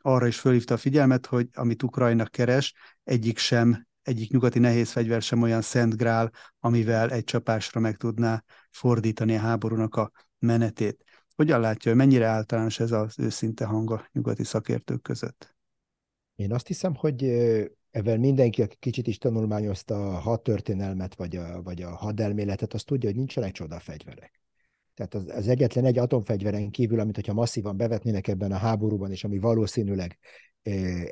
arra 0.00 0.26
is 0.26 0.38
fölhívta 0.38 0.74
a 0.74 0.76
figyelmet, 0.76 1.26
hogy 1.26 1.48
amit 1.54 1.82
Ukrajna 1.82 2.24
keres, 2.24 2.74
egyik 3.04 3.38
sem 3.38 3.86
egyik 4.02 4.30
nyugati 4.30 4.58
nehéz 4.58 4.90
fegyver 4.90 5.22
sem 5.22 5.42
olyan 5.42 5.62
szent 5.62 5.96
grál, 5.96 6.30
amivel 6.60 7.10
egy 7.10 7.24
csapásra 7.24 7.80
meg 7.80 7.96
tudná 7.96 8.44
fordítani 8.70 9.36
a 9.36 9.40
háborúnak 9.40 9.96
a 9.96 10.10
menetét. 10.38 11.04
Hogyan 11.34 11.60
látja, 11.60 11.94
mennyire 11.94 12.26
általános 12.26 12.80
ez 12.80 12.92
az 12.92 13.18
őszinte 13.18 13.64
hang 13.64 13.90
a 13.90 14.08
nyugati 14.12 14.44
szakértők 14.44 15.02
között? 15.02 15.53
Én 16.36 16.52
azt 16.52 16.66
hiszem, 16.66 16.94
hogy 16.94 17.24
ezzel 17.90 18.18
mindenki, 18.18 18.62
aki 18.62 18.76
kicsit 18.78 19.06
is 19.06 19.18
tanulmányozta 19.18 20.08
a 20.08 20.18
hadtörténelmet, 20.18 21.14
vagy 21.14 21.36
a, 21.36 21.62
vagy 21.62 21.82
a 21.82 21.94
hadelméletet, 21.94 22.74
az 22.74 22.82
tudja, 22.82 23.08
hogy 23.08 23.18
nincsenek 23.18 23.52
csodafegyverek. 23.52 24.42
Tehát 24.94 25.14
az, 25.14 25.28
az 25.28 25.48
egyetlen 25.48 25.84
egy 25.84 25.98
atomfegyveren 25.98 26.70
kívül, 26.70 27.00
amit 27.00 27.14
hogyha 27.14 27.32
masszívan 27.32 27.76
bevetnének 27.76 28.28
ebben 28.28 28.52
a 28.52 28.56
háborúban, 28.56 29.10
és 29.10 29.24
ami 29.24 29.38
valószínűleg 29.38 30.18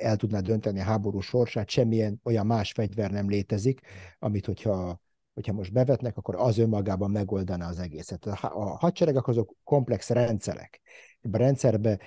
el 0.00 0.16
tudná 0.16 0.40
dönteni 0.40 0.80
a 0.80 0.84
háború 0.84 1.20
sorsát, 1.20 1.70
semmilyen 1.70 2.20
olyan 2.24 2.46
más 2.46 2.72
fegyver 2.72 3.10
nem 3.10 3.28
létezik, 3.28 3.80
amit 4.18 4.46
hogyha 4.46 5.00
hogyha 5.34 5.52
most 5.52 5.72
bevetnek, 5.72 6.16
akkor 6.16 6.34
az 6.36 6.58
önmagában 6.58 7.10
megoldaná 7.10 7.68
az 7.68 7.78
egészet. 7.78 8.26
A 8.26 8.76
hadseregek 8.78 9.26
azok 9.26 9.54
komplex 9.64 10.10
rendszerek. 10.10 10.80
A 11.32 11.36
rendszerbe 11.36 11.98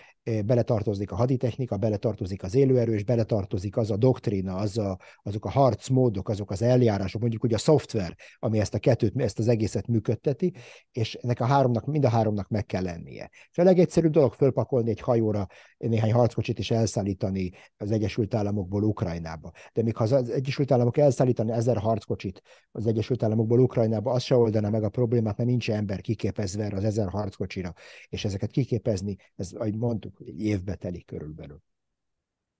beletartozik 0.45 1.11
a 1.11 1.15
haditechnika, 1.15 1.77
beletartozik 1.77 2.43
az 2.43 2.55
élőerő, 2.55 2.93
és 2.93 3.03
beletartozik 3.03 3.77
az 3.77 3.91
a 3.91 3.97
doktrína, 3.97 4.55
az 4.55 4.77
a, 4.77 4.99
azok 5.23 5.45
a 5.45 5.49
harcmódok, 5.49 6.29
azok 6.29 6.51
az 6.51 6.61
eljárások, 6.61 7.21
mondjuk 7.21 7.43
ugye 7.43 7.55
a 7.55 7.59
szoftver, 7.59 8.15
ami 8.39 8.59
ezt 8.59 8.73
a 8.73 8.79
kettőt, 8.79 9.21
ezt 9.21 9.39
az 9.39 9.47
egészet 9.47 9.87
működteti, 9.87 10.53
és 10.91 11.13
ennek 11.13 11.39
a 11.39 11.45
háromnak, 11.45 11.85
mind 11.85 12.05
a 12.05 12.09
háromnak 12.09 12.47
meg 12.47 12.65
kell 12.65 12.83
lennie. 12.83 13.29
És 13.51 13.57
a 13.57 13.63
legegyszerűbb 13.63 14.11
dolog 14.11 14.33
fölpakolni 14.33 14.89
egy 14.89 14.99
hajóra 14.99 15.47
néhány 15.77 16.13
harckocsit 16.13 16.59
és 16.59 16.71
elszállítani 16.71 17.51
az 17.77 17.91
Egyesült 17.91 18.33
Államokból 18.33 18.83
Ukrajnába. 18.83 19.51
De 19.73 19.83
még 19.83 19.95
ha 19.95 20.03
az 20.03 20.29
Egyesült 20.29 20.71
Államok 20.71 20.97
elszállítani 20.97 21.51
ezer 21.51 21.77
harckocsit 21.77 22.41
az 22.71 22.87
Egyesült 22.87 23.23
Államokból 23.23 23.59
Ukrajnába, 23.59 24.11
az 24.11 24.23
se 24.23 24.35
oldaná 24.35 24.69
meg 24.69 24.83
a 24.83 24.89
problémát, 24.89 25.37
mert 25.37 25.49
nincs 25.49 25.71
ember 25.71 26.01
kiképezve 26.01 26.71
az 26.75 26.83
ezer 26.83 27.09
harckocsira, 27.09 27.73
és 28.09 28.25
ezeket 28.25 28.51
kiképezni, 28.51 29.15
ez, 29.35 29.51
ahogy 29.51 29.77
mondtuk, 29.77 30.14
egy 30.19 30.41
évbe 30.41 30.75
telik 30.75 31.05
körülbelül. 31.05 31.61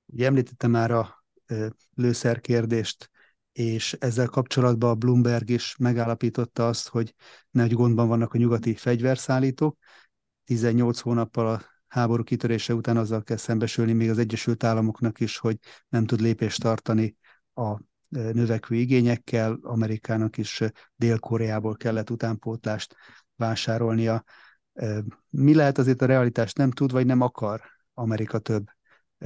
Ugye 0.06 0.26
említette 0.26 0.68
már 0.68 0.92
a 0.92 1.26
lőszer 1.94 2.40
kérdést, 2.42 3.10
és 3.52 3.94
ezzel 3.94 4.28
kapcsolatban 4.28 4.90
a 4.90 4.96
Bloomberg 4.96 5.50
is 5.50 5.76
megállapította 5.76 6.68
azt, 6.68 6.88
hogy 6.88 7.16
nagy 7.50 7.74
gondban 7.74 8.08
vannak 8.08 8.34
a 8.34 8.38
nyugati 8.38 8.76
fegyverszállítók. 8.76 9.78
18 10.44 11.00
hónappal 11.00 11.48
a 11.48 11.62
háború 11.88 12.24
kitörése 12.24 12.74
után 12.74 12.98
azzal 12.98 13.24
kell 13.24 13.38
szembesülni 13.38 13.94
még 13.94 14.10
az 14.10 14.18
Egyesült 14.18 14.64
Államoknak 14.64 15.20
is, 15.20 15.38
hogy 15.38 15.58
nem 15.90 16.06
tud 16.06 16.20
lépést 16.20 16.62
tartani 16.62 17.16
a 17.54 17.80
növekvő 18.10 18.76
igényekkel, 18.76 19.60
Amerikának 19.62 20.38
is 20.38 20.62
Dél-Koreából 20.96 21.76
kellett 21.76 22.10
utánpótlást 22.10 22.96
vásárolnia. 23.36 24.24
Mi 25.30 25.54
lehet 25.54 25.78
azért 25.78 26.02
a 26.02 26.06
realitás 26.06 26.54
nem 26.54 26.72
tud, 26.72 26.92
vagy 26.92 27.06
nem 27.06 27.22
akar 27.22 27.62
Amerika 27.94 28.40
több 28.40 28.66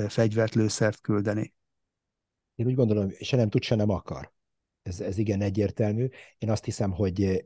fegyvert, 0.08 0.56
lőszert 0.56 1.02
küldeni? 1.02 1.54
Én 2.56 2.66
úgy 2.66 2.76
gondolom, 2.76 3.10
se 3.20 3.36
nem 3.36 3.50
tud, 3.50 3.64
se 3.64 3.76
nem 3.76 3.90
akar. 3.90 4.34
Ez, 4.82 5.02
ez 5.02 5.18
igen 5.18 5.42
egyértelmű. 5.42 6.08
Én 6.38 6.50
azt 6.50 6.66
hiszem, 6.66 6.92
hogy 6.92 7.44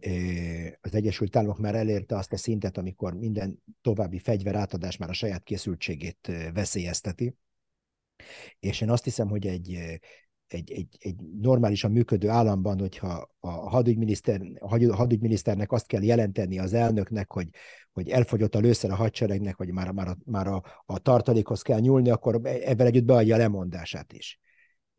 az 0.81 0.95
Egyesült 0.95 1.35
Államok 1.35 1.59
már 1.59 1.75
elérte 1.75 2.17
azt 2.17 2.33
a 2.33 2.37
szintet, 2.37 2.77
amikor 2.77 3.13
minden 3.13 3.63
további 3.81 4.19
fegyver 4.19 4.55
átadás 4.55 4.97
már 4.97 5.09
a 5.09 5.13
saját 5.13 5.43
készültségét 5.43 6.31
veszélyezteti. 6.53 7.35
És 8.59 8.81
én 8.81 8.89
azt 8.89 9.03
hiszem, 9.03 9.27
hogy 9.27 9.47
egy, 9.47 9.99
egy, 10.53 10.71
egy, 10.71 10.97
egy 10.99 11.15
normálisan 11.41 11.91
működő 11.91 12.29
államban, 12.29 12.79
hogyha 12.79 13.29
a 13.39 13.49
hadügyminiszter, 13.49 14.41
a 14.59 14.95
hadügyminiszternek 14.95 15.71
azt 15.71 15.87
kell 15.87 16.03
jelenteni 16.03 16.59
az 16.59 16.73
elnöknek, 16.73 17.31
hogy, 17.31 17.49
hogy 17.91 18.09
elfogyott 18.09 18.55
a 18.55 18.59
lőszer 18.59 18.91
a 18.91 18.95
hadseregnek, 18.95 19.57
vagy 19.57 19.71
már, 19.71 19.91
már, 19.91 20.07
a, 20.07 20.17
már 20.25 20.47
a, 20.47 20.63
a 20.85 20.99
tartalékhoz 20.99 21.61
kell 21.61 21.79
nyúlni, 21.79 22.09
akkor 22.09 22.41
ebben 22.43 22.87
együtt 22.87 23.05
beadja 23.05 23.35
a 23.35 23.37
lemondását 23.37 24.13
is. 24.13 24.39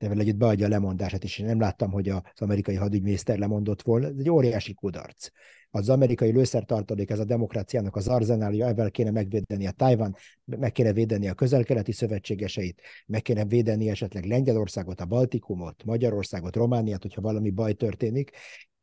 Ebben 0.04 0.20
együtt 0.20 0.36
beadja 0.36 0.66
a 0.66 0.68
lemondását 0.68 1.24
is. 1.24 1.38
Én 1.38 1.46
nem 1.46 1.60
láttam, 1.60 1.90
hogy 1.90 2.08
az 2.08 2.20
amerikai 2.36 2.74
hadügyminiszter 2.74 3.38
lemondott 3.38 3.82
volna. 3.82 4.06
Ez 4.06 4.18
egy 4.18 4.30
óriási 4.30 4.74
kudarc 4.74 5.28
az 5.70 5.88
amerikai 5.88 6.32
lőszertartalék, 6.32 7.10
ez 7.10 7.18
a 7.18 7.24
demokráciának 7.24 7.96
az 7.96 8.08
arzenálja, 8.08 8.66
ebben 8.66 8.90
kéne 8.90 9.10
megvédeni 9.10 9.66
a 9.66 9.70
Tajvan, 9.70 10.16
meg 10.44 10.72
kéne 10.72 10.92
védeni 10.92 11.28
a 11.28 11.34
közelkeleti 11.34 11.92
szövetségeseit, 11.92 12.80
meg 13.06 13.22
kéne 13.22 13.44
védeni 13.44 13.88
esetleg 13.88 14.24
Lengyelországot, 14.24 15.00
a 15.00 15.04
Baltikumot, 15.04 15.84
Magyarországot, 15.84 16.56
Romániát, 16.56 17.02
hogyha 17.02 17.20
valami 17.20 17.50
baj 17.50 17.72
történik, 17.72 18.30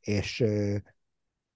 és 0.01 0.43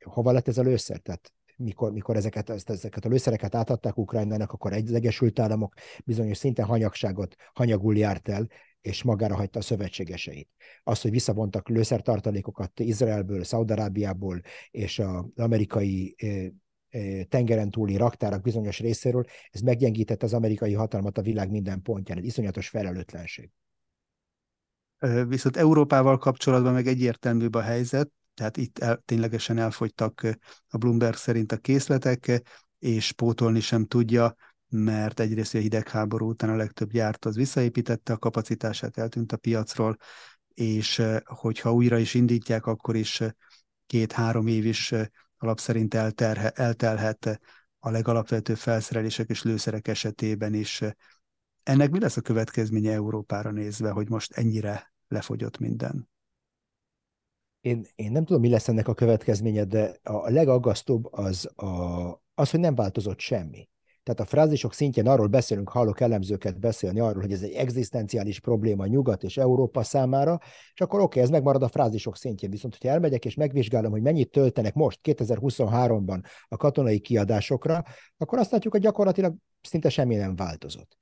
hova 0.06 0.32
lett 0.32 0.48
ez 0.48 0.58
a 0.58 0.64
lőszer? 0.64 1.00
Tehát 1.00 1.32
mikor, 1.56 1.92
mikor 1.92 2.16
ezeket, 2.16 2.50
ezt, 2.50 2.70
ezeket 2.70 3.06
a 3.06 3.10
lőszereket 3.10 3.56
átadták 3.56 3.98
Ukrajnának, 3.98 4.52
akkor 4.52 4.74
egy, 4.74 4.88
az 4.88 4.94
Egyesült 4.94 5.40
Államok 5.40 5.74
bizonyos 6.06 6.38
szinten 6.38 6.66
hanyagságot, 6.66 7.36
hanyagul 7.54 7.98
járt 7.98 8.30
el, 8.30 8.48
és 8.82 9.04
magára 9.04 9.36
hagyta 9.36 9.60
a 9.60 9.62
szövetségeseit. 9.62 10.50
Az, 10.84 11.02
hogy 11.02 11.12
visszavontak 11.12 11.70
lőszertartalékokat 11.70 12.80
Izraelből, 12.80 13.44
Szaudarábiából 13.44 14.42
és 14.72 15.00
az 15.00 15.24
amerikai 15.36 16.16
tengeren 17.30 17.70
túli 17.70 17.98
raktárak 17.98 18.42
bizonyos 18.42 18.80
részéről, 18.80 19.26
ez 19.52 19.62
meggyengítette 19.62 20.26
az 20.26 20.34
amerikai 20.34 20.74
hatalmat 20.74 21.18
a 21.18 21.22
világ 21.22 21.50
minden 21.50 21.82
pontján. 21.82 22.18
Egy 22.18 22.26
iszonyatos 22.26 22.70
felelőtlenség. 22.70 23.50
Viszont 25.28 25.58
Európával 25.58 26.18
kapcsolatban 26.18 26.74
meg 26.74 26.88
egyértelműbb 26.88 27.54
a 27.54 27.62
helyzet, 27.62 28.12
tehát 28.36 28.58
itt 28.58 28.80
el, 28.80 29.02
ténylegesen 29.06 29.58
elfogytak 29.58 30.38
a 30.68 30.78
Bloomberg 30.78 31.16
szerint 31.16 31.52
a 31.52 31.58
készletek, 31.58 32.42
és 32.80 33.12
pótolni 33.12 33.60
sem 33.60 33.86
tudja 33.86 34.36
mert 34.70 35.20
egyrészt 35.20 35.56
a 35.56 35.58
hidegháború 35.58 36.30
után 36.30 36.50
a 36.50 36.56
legtöbb 36.56 36.92
gyárt 36.92 37.26
az 37.26 37.36
visszaépítette 37.36 38.14
a 38.14 38.18
kapacitását, 38.18 38.98
eltűnt 38.98 39.32
a 39.32 39.38
piacról, 39.38 39.98
és 40.54 41.02
hogyha 41.24 41.74
újra 41.74 41.98
is 41.98 42.14
indítják, 42.14 42.66
akkor 42.66 42.96
is 42.96 43.22
két-három 43.86 44.48
év 44.48 44.66
is 44.66 44.94
alap 45.38 45.60
szerint 45.60 45.94
elterhe, 45.94 46.50
eltelhet 46.50 47.40
a 47.80 47.90
legalapvetőbb 47.90 48.58
felszerelések 48.58 49.30
és 49.30 49.44
lőszerek 49.44 49.88
esetében 49.88 50.54
is. 50.54 50.82
Ennek 51.64 51.92
mi 51.92 52.00
lesz 52.00 52.18
a 52.18 52.22
következménye 52.22 52.92
Európára 52.92 53.52
nézve, 53.52 53.90
hogy 53.90 54.10
most 54.10 54.34
ennyire 54.34 54.94
lefogyott 55.08 55.58
minden? 55.58 56.10
Én, 57.66 57.86
én 57.96 58.12
nem 58.12 58.26
tudom, 58.26 58.42
mi 58.42 58.50
lesz 58.50 58.68
ennek 58.68 58.88
a 58.88 58.94
következménye, 58.94 59.64
de 59.64 59.96
a 60.04 60.30
legaggasztóbb 60.30 61.14
az, 61.14 61.46
a, 61.56 62.06
az, 62.36 62.50
hogy 62.50 62.60
nem 62.60 62.76
változott 62.76 63.20
semmi. 63.20 63.70
Tehát 64.04 64.20
a 64.20 64.26
frázisok 64.26 64.74
szintjén 64.74 65.08
arról 65.08 65.28
beszélünk, 65.28 65.70
hallok 65.70 66.00
elemzőket 66.00 66.60
beszélni 66.60 67.00
arról, 67.00 67.22
hogy 67.22 67.32
ez 67.32 67.42
egy 67.42 67.52
egzisztenciális 67.52 68.40
probléma 68.40 68.86
Nyugat 68.86 69.24
és 69.24 69.38
Európa 69.38 69.84
számára, 69.84 70.40
és 70.74 70.82
akkor 70.82 71.00
oké, 71.00 71.06
okay, 71.06 71.22
ez 71.22 71.30
megmarad 71.30 71.64
a 71.64 71.68
frázisok 71.68 72.18
szintjén. 72.18 72.50
Viszont, 72.52 72.74
hogyha 72.74 72.94
elmegyek 72.94 73.26
és 73.26 73.36
megvizsgálom, 73.36 73.92
hogy 73.92 74.02
mennyit 74.02 74.32
töltenek 74.32 74.74
most 74.74 75.00
2023-ban 75.04 76.24
a 76.48 76.58
katonai 76.58 77.00
kiadásokra, 77.00 77.84
akkor 78.18 78.38
azt 78.38 78.52
látjuk, 78.52 78.74
hogy 78.74 78.82
gyakorlatilag 78.82 79.36
szinte 79.62 79.90
semmi 79.90 80.16
nem 80.16 80.36
változott 80.36 80.98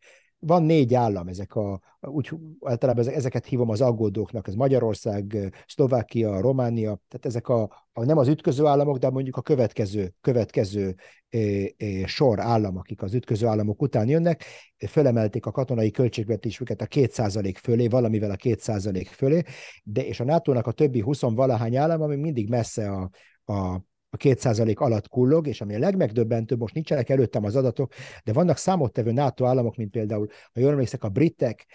van 0.45 0.63
négy 0.63 0.93
állam, 0.93 1.27
ezek 1.27 1.55
a, 1.55 1.79
úgy 1.99 2.29
általában 2.61 3.09
ezeket 3.09 3.45
hívom 3.45 3.69
az 3.69 3.81
aggódóknak, 3.81 4.47
ez 4.47 4.53
Magyarország, 4.53 5.53
Szlovákia, 5.67 6.41
Románia, 6.41 6.99
tehát 7.07 7.25
ezek 7.25 7.49
a, 7.49 7.61
a 7.93 8.03
nem 8.05 8.17
az 8.17 8.27
ütköző 8.27 8.65
államok, 8.65 8.97
de 8.97 9.09
mondjuk 9.09 9.37
a 9.37 9.41
következő, 9.41 10.13
következő 10.21 10.95
e, 11.29 11.37
e, 11.77 12.05
sor 12.05 12.39
állam, 12.39 12.77
akik 12.77 13.01
az 13.01 13.13
ütköző 13.13 13.47
államok 13.47 13.81
után 13.81 14.07
jönnek, 14.07 14.43
fölemelték 14.87 15.45
a 15.45 15.51
katonai 15.51 15.91
költségvetésüket 15.91 16.81
a 16.81 16.87
2% 16.87 17.55
fölé, 17.61 17.87
valamivel 17.87 18.31
a 18.31 18.35
2% 18.35 19.07
fölé, 19.11 19.41
de 19.83 20.05
és 20.05 20.19
a 20.19 20.23
NATO-nak 20.23 20.67
a 20.67 20.71
többi 20.71 20.99
20 20.99 21.21
valahány 21.21 21.75
állam, 21.75 22.01
ami 22.01 22.15
mindig 22.15 22.49
messze 22.49 22.91
a, 22.91 23.09
a 23.53 23.81
a 24.13 24.17
2% 24.17 24.77
alatt 24.77 25.07
kullog, 25.07 25.47
és 25.47 25.61
ami 25.61 25.75
a 25.75 25.79
legmegdöbbentőbb, 25.79 26.59
most 26.59 26.73
nincsenek 26.73 27.09
előttem 27.09 27.43
az 27.43 27.55
adatok, 27.55 27.93
de 28.23 28.33
vannak 28.33 28.57
számottevő 28.57 29.11
NATO 29.11 29.45
államok, 29.45 29.75
mint 29.75 29.91
például, 29.91 30.27
ha 30.53 30.59
jól 30.59 30.71
emlékszek, 30.71 31.03
a 31.03 31.09
britek, 31.09 31.65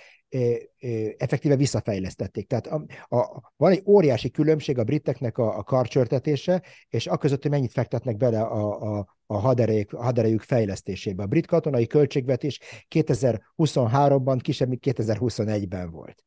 effektíve 1.17 1.57
visszafejlesztették. 1.57 2.47
Tehát 2.47 2.67
a, 2.67 2.85
a, 3.17 3.53
van 3.57 3.73
egy 3.73 3.83
óriási 3.87 4.31
különbség 4.31 4.79
a 4.79 4.85
briteknek 4.85 5.39
a, 5.39 5.59
a 5.59 5.63
karcsörtetése, 5.63 6.63
és 6.89 7.07
a 7.07 7.17
között, 7.17 7.43
hogy 7.43 7.51
mennyit 7.51 7.73
fektetnek 7.73 8.17
bele 8.17 8.41
a, 8.41 8.97
a, 8.97 9.17
a 9.27 9.39
haderejük, 9.39 9.91
haderejük 9.91 10.43
fejlesztésébe. 10.43 11.23
A 11.23 11.27
brit 11.27 11.47
katonai 11.47 11.87
költségvetés 11.87 12.61
2023-ban 12.95 14.39
kisebb, 14.43 14.69
mint 14.69 14.83
2021-ben 14.85 15.91
volt. 15.91 16.25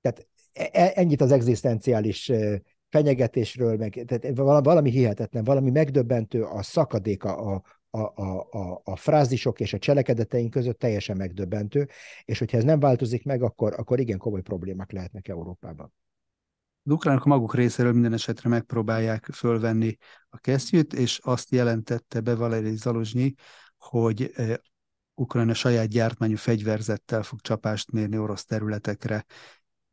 Tehát 0.00 0.26
e, 0.52 0.68
e, 0.72 0.92
ennyit 0.94 1.20
az 1.20 1.32
egzisztenciális 1.32 2.32
fenyegetésről, 2.90 3.76
meg, 3.76 4.04
tehát 4.06 4.36
valami 4.62 4.90
hihetetlen, 4.90 5.44
valami 5.44 5.70
megdöbbentő 5.70 6.42
a 6.42 6.62
szakadéka 6.62 7.36
a, 7.36 7.62
a, 7.90 8.00
a, 8.00 8.46
a, 8.50 8.80
a 8.84 8.96
frázisok 8.96 9.60
és 9.60 9.72
a 9.72 9.78
cselekedeteink 9.78 10.50
között 10.50 10.78
teljesen 10.78 11.16
megdöbbentő, 11.16 11.88
és 12.24 12.38
hogyha 12.38 12.56
ez 12.56 12.64
nem 12.64 12.80
változik 12.80 13.24
meg, 13.24 13.42
akkor, 13.42 13.74
akkor 13.76 14.00
igen 14.00 14.18
komoly 14.18 14.42
problémák 14.42 14.92
lehetnek 14.92 15.28
Európában. 15.28 15.92
Az 16.82 16.92
ukránok 16.92 17.24
maguk 17.24 17.54
részéről 17.54 17.92
minden 17.92 18.12
esetre 18.12 18.48
megpróbálják 18.48 19.24
fölvenni 19.32 19.96
a 20.28 20.38
kesztyűt, 20.38 20.92
és 20.92 21.18
azt 21.22 21.50
jelentette 21.50 22.20
be 22.20 22.34
Valeri 22.34 22.76
Zalozsnyi, 22.76 23.34
hogy 23.78 24.32
Ukrajna 25.14 25.54
saját 25.54 25.88
gyártmányú 25.88 26.36
fegyverzettel 26.36 27.22
fog 27.22 27.40
csapást 27.40 27.90
mérni 27.90 28.18
orosz 28.18 28.44
területekre. 28.44 29.24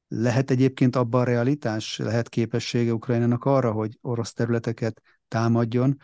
Lehet 0.08 0.52
egyébként 0.52 0.96
abban 0.96 1.26
realitás, 1.26 1.98
lehet 1.98 2.30
képessége 2.30 2.94
Ukrajnának 2.94 3.46
arra, 3.46 3.72
hogy 3.72 3.98
orosz 4.02 4.34
területeket 4.34 5.02
támadjon, 5.28 5.98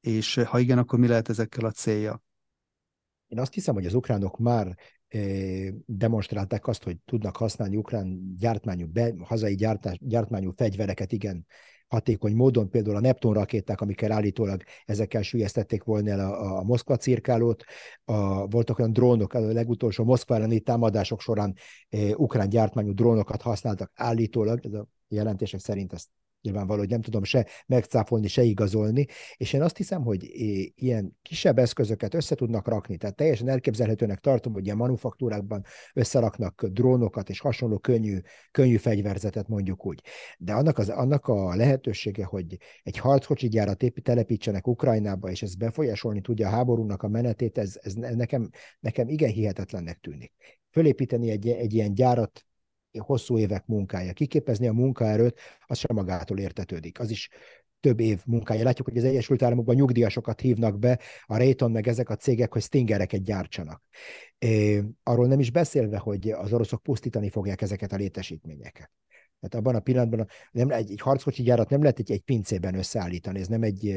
és 0.00 0.34
ha 0.34 0.58
igen, 0.58 0.78
akkor 0.78 0.98
mi 0.98 1.06
lehet 1.06 1.28
ezekkel 1.28 1.64
a 1.64 1.70
célja? 1.70 2.22
Én 3.26 3.38
azt 3.38 3.52
hiszem, 3.52 3.74
hogy 3.74 3.86
az 3.86 3.94
ukránok 3.94 4.38
már 4.38 4.76
demonstrálták 5.86 6.66
azt, 6.66 6.82
hogy 6.82 6.96
tudnak 7.04 7.36
használni 7.36 7.76
ukrán 7.76 8.34
gyártmányú, 8.36 8.86
be, 8.86 9.14
hazai 9.24 9.54
gyártás, 9.54 9.98
gyártmányú 10.00 10.52
fegyvereket, 10.56 11.12
igen, 11.12 11.46
hatékony 11.94 12.34
módon, 12.34 12.70
például 12.70 12.96
a 12.96 13.00
Neptun 13.00 13.32
rakéták, 13.32 13.80
amikkel 13.80 14.12
állítólag 14.12 14.62
ezekkel 14.84 15.22
sülyeztették 15.22 15.84
volna 15.84 16.10
el 16.10 16.20
a, 16.20 16.58
a 16.58 16.62
Moszkva 16.62 16.96
cirkálót, 16.96 17.64
a, 18.04 18.46
voltak 18.46 18.78
olyan 18.78 18.92
drónok, 18.92 19.34
a 19.34 19.38
legutolsó 19.38 20.04
Moszkva 20.04 20.34
elleni 20.34 20.60
támadások 20.60 21.20
során 21.20 21.54
e, 21.88 21.98
ukrán 22.16 22.48
gyártmányú 22.48 22.92
drónokat 22.92 23.42
használtak 23.42 23.92
állítólag, 23.94 24.60
ez 24.62 24.72
a 24.72 24.86
jelentések 25.08 25.60
szerint 25.60 25.92
ezt 25.92 26.08
nyilvánvaló, 26.44 26.80
hogy 26.80 26.90
nem 26.90 27.00
tudom 27.00 27.24
se 27.24 27.46
megcáfolni, 27.66 28.26
se 28.26 28.42
igazolni, 28.42 29.06
és 29.36 29.52
én 29.52 29.62
azt 29.62 29.76
hiszem, 29.76 30.02
hogy 30.02 30.30
ilyen 30.74 31.16
kisebb 31.22 31.58
eszközöket 31.58 32.14
össze 32.14 32.34
tudnak 32.34 32.68
rakni, 32.68 32.96
tehát 32.96 33.16
teljesen 33.16 33.48
elképzelhetőnek 33.48 34.18
tartom, 34.18 34.52
hogy 34.52 34.64
ilyen 34.64 34.76
manufaktúrákban 34.76 35.64
összeraknak 35.94 36.66
drónokat 36.66 37.28
és 37.28 37.40
hasonló 37.40 37.78
könnyű, 37.78 38.18
könnyű 38.50 38.76
fegyverzetet 38.76 39.48
mondjuk 39.48 39.86
úgy. 39.86 40.02
De 40.38 40.52
annak, 40.52 40.78
az, 40.78 40.88
annak 40.88 41.28
a 41.28 41.54
lehetősége, 41.54 42.24
hogy 42.24 42.56
egy 42.82 42.96
harckocsi 42.96 43.48
gyárat 43.48 43.84
telepítsenek 44.02 44.66
Ukrajnába, 44.66 45.30
és 45.30 45.42
ez 45.42 45.54
befolyásolni 45.54 46.20
tudja 46.20 46.48
a 46.48 46.50
háborúnak 46.50 47.02
a 47.02 47.08
menetét, 47.08 47.58
ez, 47.58 47.78
ez 47.82 47.94
nekem, 47.94 48.50
nekem 48.80 49.08
igen 49.08 49.30
hihetetlennek 49.30 49.98
tűnik. 50.00 50.32
Fölépíteni 50.70 51.30
egy, 51.30 51.48
egy 51.48 51.74
ilyen 51.74 51.94
gyárat 51.94 52.44
hosszú 52.98 53.38
évek 53.38 53.66
munkája. 53.66 54.12
Kiképezni 54.12 54.68
a 54.68 54.72
munkaerőt, 54.72 55.40
az 55.66 55.78
sem 55.78 55.96
magától 55.96 56.38
értetődik. 56.38 57.00
Az 57.00 57.10
is 57.10 57.28
több 57.80 58.00
év 58.00 58.20
munkája. 58.26 58.64
Látjuk, 58.64 58.88
hogy 58.88 58.96
az 58.96 59.04
Egyesült 59.04 59.42
Államokban 59.42 59.74
nyugdíjasokat 59.74 60.40
hívnak 60.40 60.78
be, 60.78 60.98
a 61.24 61.36
Rayton 61.36 61.70
meg 61.70 61.88
ezek 61.88 62.08
a 62.08 62.16
cégek, 62.16 62.52
hogy 62.52 62.62
stingereket 62.62 63.22
gyártsanak. 63.22 63.82
É, 64.38 64.82
arról 65.02 65.26
nem 65.26 65.40
is 65.40 65.50
beszélve, 65.50 65.98
hogy 65.98 66.30
az 66.30 66.52
oroszok 66.52 66.82
pusztítani 66.82 67.30
fogják 67.30 67.62
ezeket 67.62 67.92
a 67.92 67.96
létesítményeket. 67.96 68.90
Tehát 69.40 69.66
abban 69.66 69.74
a 69.74 69.80
pillanatban 69.80 70.26
nem, 70.50 70.70
egy, 70.70 70.90
egy 70.90 71.00
harckocsi 71.00 71.42
gyárat 71.42 71.70
nem 71.70 71.80
lehet 71.80 71.98
egy, 71.98 72.10
egy 72.10 72.22
pincében 72.22 72.74
összeállítani, 72.74 73.40
ez 73.40 73.48
nem 73.48 73.62
egy 73.62 73.94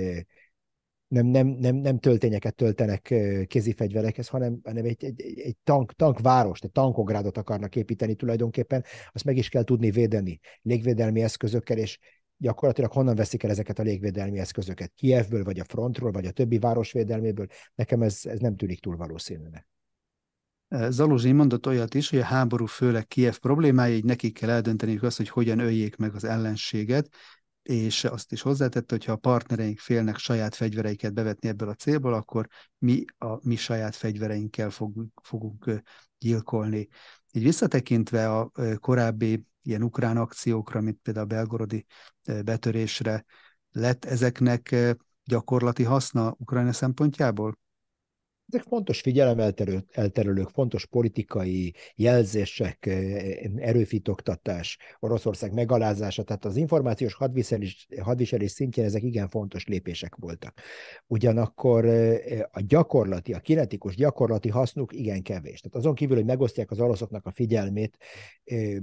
nem, 1.07 1.25
nem, 1.25 1.47
nem, 1.47 1.75
nem 1.75 1.99
töltényeket 1.99 2.55
töltenek 2.55 3.13
kézifegyverekhez, 3.47 4.27
hanem, 4.27 4.59
hanem 4.63 4.85
egy, 4.85 5.05
egy, 5.05 5.21
egy 5.39 5.57
tank, 5.63 5.91
tankvárost, 5.91 6.63
egy 6.63 6.71
tankográdot 6.71 7.37
akarnak 7.37 7.75
építeni 7.75 8.15
tulajdonképpen, 8.15 8.83
azt 9.11 9.23
meg 9.23 9.37
is 9.37 9.49
kell 9.49 9.63
tudni 9.63 9.91
védeni 9.91 10.39
légvédelmi 10.61 11.21
eszközökkel, 11.21 11.77
és 11.77 11.99
gyakorlatilag 12.37 12.91
honnan 12.91 13.15
veszik 13.15 13.43
el 13.43 13.49
ezeket 13.49 13.79
a 13.79 13.83
légvédelmi 13.83 14.39
eszközöket? 14.39 14.91
Kievből, 14.95 15.43
vagy 15.43 15.59
a 15.59 15.63
frontról, 15.63 16.11
vagy 16.11 16.25
a 16.25 16.31
többi 16.31 16.59
városvédelméből? 16.59 17.47
Nekem 17.75 18.01
ez, 18.01 18.19
ez 18.23 18.39
nem 18.39 18.55
tűnik 18.55 18.79
túl 18.79 18.95
valószínűnek. 18.95 19.67
Zaluzsi 20.89 21.31
mondott 21.31 21.67
olyat 21.67 21.93
is, 21.93 22.09
hogy 22.09 22.19
a 22.19 22.23
háború 22.23 22.65
főleg 22.65 23.07
Kiev 23.07 23.35
problémája, 23.35 23.95
így 23.95 24.03
nekik 24.03 24.33
kell 24.33 24.49
eldönteniük 24.49 25.03
azt, 25.03 25.17
hogy 25.17 25.29
hogyan 25.29 25.59
öljék 25.59 25.95
meg 25.95 26.15
az 26.15 26.23
ellenséget, 26.23 27.09
és 27.67 28.03
azt 28.03 28.32
is 28.32 28.41
hozzátette, 28.41 28.95
hogy 28.95 29.06
ha 29.06 29.12
a 29.12 29.15
partnereink 29.15 29.80
félnek 29.80 30.17
saját 30.17 30.56
fegyvereiket 30.56 31.13
bevetni 31.13 31.49
ebből 31.49 31.69
a 31.69 31.73
célból, 31.73 32.13
akkor 32.13 32.47
mi 32.77 33.06
a 33.17 33.47
mi 33.47 33.56
saját 33.56 33.95
fegyvereinkkel 33.95 34.69
fogunk, 34.69 35.21
fogunk 35.23 35.82
gyilkolni. 36.17 36.88
Így 37.32 37.43
visszatekintve 37.43 38.32
a 38.36 38.51
korábbi 38.80 39.45
ilyen 39.62 39.84
ukrán 39.84 40.17
akciókra, 40.17 40.82
mint 40.82 40.99
például 41.01 41.25
a 41.25 41.30
belgorodi 41.30 41.86
betörésre, 42.43 43.25
lett 43.71 44.06
ezeknek 44.06 44.75
gyakorlati 45.23 45.84
haszna 45.84 46.36
Ukrajna 46.38 46.73
szempontjából? 46.73 47.58
Ezek 48.49 48.63
fontos 48.63 49.01
figyelemelterülők, 49.01 50.49
fontos 50.49 50.86
politikai 50.86 51.73
jelzések, 51.95 52.86
eh, 52.86 53.38
erőfitoktatás, 53.55 54.77
Oroszország 54.99 55.53
megalázása, 55.53 56.23
tehát 56.23 56.45
az 56.45 56.55
információs 56.55 57.13
hadviselés, 57.13 57.88
hadviselés 58.01 58.51
szintjén 58.51 58.86
ezek 58.86 59.03
igen 59.03 59.29
fontos 59.29 59.65
lépések 59.65 60.15
voltak. 60.15 60.62
Ugyanakkor 61.07 61.86
eh, 61.86 62.39
a 62.51 62.62
gyakorlati, 62.67 63.33
a 63.33 63.39
kinetikus 63.39 63.95
gyakorlati 63.95 64.49
hasznuk 64.49 64.93
igen 64.93 65.21
kevés. 65.21 65.60
Tehát 65.60 65.77
azon 65.77 65.95
kívül, 65.95 66.15
hogy 66.15 66.25
megosztják 66.25 66.71
az 66.71 66.79
oroszoknak 66.79 67.25
a 67.25 67.31
figyelmét, 67.31 67.97
eh, 68.43 68.75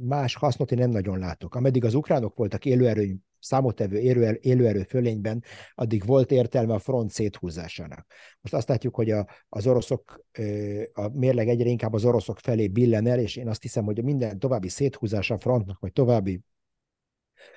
más 0.00 0.34
hasznot 0.34 0.72
én 0.72 0.78
nem 0.78 0.90
nagyon 0.90 1.18
látok. 1.18 1.54
Ameddig 1.54 1.84
az 1.84 1.94
ukránok 1.94 2.36
voltak 2.36 2.64
élőerő, 2.64 3.16
számottevő 3.38 3.98
élőerő, 3.98 4.38
élőerő 4.40 4.82
fölényben, 4.82 5.44
addig 5.74 6.04
volt 6.06 6.30
értelme 6.30 6.74
a 6.74 6.78
front 6.78 7.10
széthúzásának. 7.10 8.06
Most 8.40 8.54
azt 8.54 8.68
látjuk, 8.68 8.94
hogy 8.94 9.10
a, 9.10 9.26
az 9.48 9.66
oroszok, 9.66 10.24
a 10.92 11.08
mérleg 11.08 11.48
egyre 11.48 11.68
inkább 11.68 11.92
az 11.92 12.04
oroszok 12.04 12.38
felé 12.38 12.68
billen 12.68 13.06
el, 13.06 13.18
és 13.18 13.36
én 13.36 13.48
azt 13.48 13.62
hiszem, 13.62 13.84
hogy 13.84 14.04
minden 14.04 14.38
további 14.38 14.68
széthúzása 14.68 15.34
a 15.34 15.38
frontnak, 15.38 15.80
vagy 15.80 15.92
további 15.92 16.40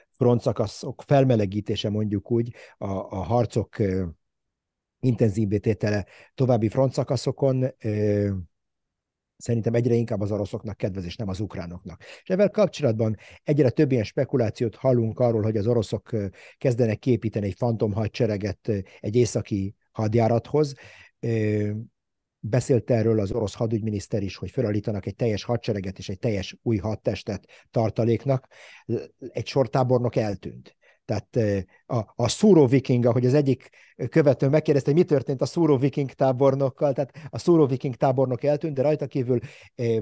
frontszakaszok 0.09 1.03
felmelegítése 1.07 1.89
mondjuk 1.89 2.31
úgy, 2.31 2.53
a, 2.77 2.87
a 2.87 3.23
harcok 3.23 3.77
intenzív 4.99 5.47
tétele 5.59 6.05
további 6.33 6.69
frontszakaszokon 6.69 7.65
szerintem 9.43 9.73
egyre 9.73 9.93
inkább 9.93 10.21
az 10.21 10.31
oroszoknak 10.31 10.77
kedvez, 10.77 11.05
és 11.05 11.15
nem 11.15 11.27
az 11.27 11.39
ukránoknak. 11.39 12.01
És 12.21 12.29
ezzel 12.29 12.49
kapcsolatban 12.49 13.17
egyre 13.43 13.69
több 13.69 13.91
ilyen 13.91 14.03
spekulációt 14.03 14.75
hallunk 14.75 15.19
arról, 15.19 15.41
hogy 15.41 15.57
az 15.57 15.67
oroszok 15.67 16.09
kezdenek 16.57 16.99
képíteni 16.99 17.45
egy 17.45 17.55
fantom 17.57 17.93
hadsereget 17.93 18.67
egy 18.99 19.15
északi 19.15 19.75
hadjárathoz. 19.91 20.73
Beszélt 22.39 22.91
erről 22.91 23.19
az 23.19 23.31
orosz 23.31 23.53
hadügyminiszter 23.53 24.23
is, 24.23 24.35
hogy 24.35 24.51
felállítanak 24.51 25.05
egy 25.05 25.15
teljes 25.15 25.43
hadsereget 25.43 25.97
és 25.97 26.09
egy 26.09 26.19
teljes 26.19 26.57
új 26.61 26.77
hadtestet 26.77 27.45
tartaléknak. 27.71 28.47
Egy 29.29 29.47
sortábornok 29.47 30.15
eltűnt. 30.15 30.75
Tehát 31.05 31.37
a, 31.85 32.13
a 32.15 32.27
szúró 32.27 32.65
viking, 32.65 33.05
ahogy 33.05 33.25
az 33.25 33.33
egyik 33.33 33.69
követő 34.09 34.49
megkérdezte, 34.49 34.91
hogy 34.91 34.99
mi 34.99 35.05
történt 35.05 35.41
a 35.41 35.45
szúró 35.45 35.77
viking 35.77 36.11
tábornokkal, 36.11 36.93
tehát 36.93 37.27
a 37.29 37.37
szúró 37.37 37.65
viking 37.65 37.95
tábornok 37.95 38.43
eltűnt, 38.43 38.73
de 38.73 38.81
rajta 38.81 39.07
kívül 39.07 39.39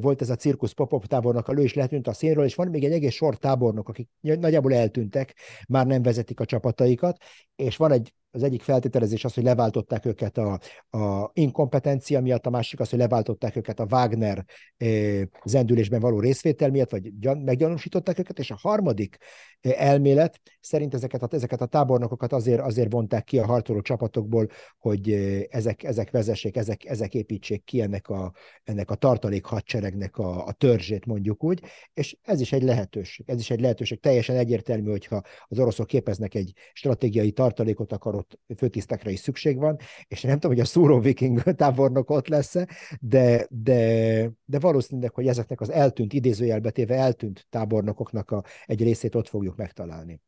volt 0.02 0.22
ez 0.22 0.30
a 0.30 0.36
cirkusz 0.36 0.72
pop 0.72 1.06
tábornok, 1.06 1.58
ő 1.58 1.64
is 1.64 1.74
letűnt 1.74 2.08
a 2.08 2.14
színről, 2.14 2.46
és 2.46 2.56
van 2.56 2.68
még 2.68 2.84
egy 2.84 2.92
egész 2.92 3.14
sor 3.14 3.38
tábornok, 3.38 3.90
akik 3.90 4.10
nagyjából 4.22 4.74
eltűntek, 4.74 5.36
már 5.68 5.86
nem 5.86 6.02
vezetik 6.02 6.40
a 6.40 6.46
csapataikat, 6.46 7.18
és 7.56 7.78
van 7.78 7.92
egy 7.92 8.14
az 8.32 8.44
egyik 8.44 8.62
feltételezés 8.62 9.26
az, 9.26 9.34
hogy 9.34 9.44
leváltották 9.44 10.06
őket 10.06 10.38
a, 10.38 10.60
a 10.98 11.30
inkompetencia 11.34 12.22
miatt, 12.22 12.46
a 12.46 12.50
másik 12.50 12.80
az, 12.80 12.90
hogy 12.90 13.00
leváltották 13.00 13.56
őket 13.56 13.80
a 13.80 13.88
Wagner 13.90 14.46
eh, 14.78 15.22
zendülésben 15.46 16.00
való 16.00 16.20
részvétel 16.20 16.70
miatt, 16.70 16.90
vagy 16.92 17.20
gyan, 17.20 17.38
meggyanúsították 17.38 18.20
őket, 18.20 18.40
és 18.40 18.52
a 18.52 18.58
harmadik 18.62 19.18
eh, 19.62 19.88
elmélet 19.90 20.42
szerint 20.60 20.94
ezeket 20.94 21.24
a, 21.24 21.28
ezeket 21.32 21.62
a 21.62 21.66
tábornokokat 21.66 22.34
azért, 22.34 22.62
azért 22.62 22.92
vonták 22.92 23.24
ki 23.24 23.40
a 23.40 23.46
harcoló 23.46 23.82
csapatokból, 23.82 24.48
hogy 24.78 25.12
eh, 25.12 25.42
ezek, 25.50 25.84
ezek 25.84 26.12
vezessék, 26.12 26.56
ezek, 26.56 26.86
ezek 26.86 27.14
építsék 27.14 27.64
ki 27.64 27.82
ennek 27.82 28.10
a, 28.10 28.34
ennek 28.64 28.92
a 28.92 28.96
tartalék 28.96 29.46
hadseregnek 29.46 30.18
a, 30.18 30.46
a 30.46 30.52
törzsét, 30.52 31.06
mondjuk 31.06 31.44
úgy, 31.44 31.62
és 31.94 32.18
ez 32.22 32.40
is 32.40 32.52
egy 32.52 32.64
lehetőség. 32.64 33.30
Ez 33.30 33.40
is 33.40 33.50
egy 33.50 33.62
lehetőség. 33.62 34.00
Teljesen 34.00 34.36
egyértelmű, 34.36 34.90
hogyha 34.90 35.22
az 35.46 35.60
oroszok 35.60 35.88
képeznek 35.88 36.36
egy 36.36 36.54
stratégiai 36.74 37.32
tartalékot, 37.32 37.92
akkor 37.92 38.21
ott 38.22 38.58
főtisztekre 38.58 39.12
is 39.12 39.20
szükség 39.20 39.58
van, 39.58 39.78
és 40.08 40.22
nem 40.22 40.34
tudom, 40.34 40.52
hogy 40.52 40.66
a 40.66 40.66
szúró 40.66 41.00
viking 41.00 41.42
tábornok 41.62 42.10
ott 42.10 42.28
lesz 42.28 42.56
de, 43.00 43.48
de, 43.50 44.32
de 44.46 44.60
valószínűleg, 44.60 45.14
hogy 45.14 45.28
ezeknek 45.28 45.62
az 45.62 45.70
eltűnt, 45.70 46.14
idézőjelbetéve 46.14 46.96
eltűnt 46.96 47.46
tábornokoknak 47.50 48.32
a, 48.32 48.44
egy 48.66 48.84
részét 48.84 49.16
ott 49.16 49.28
fogjuk 49.28 49.56
megtalálni. 49.56 50.22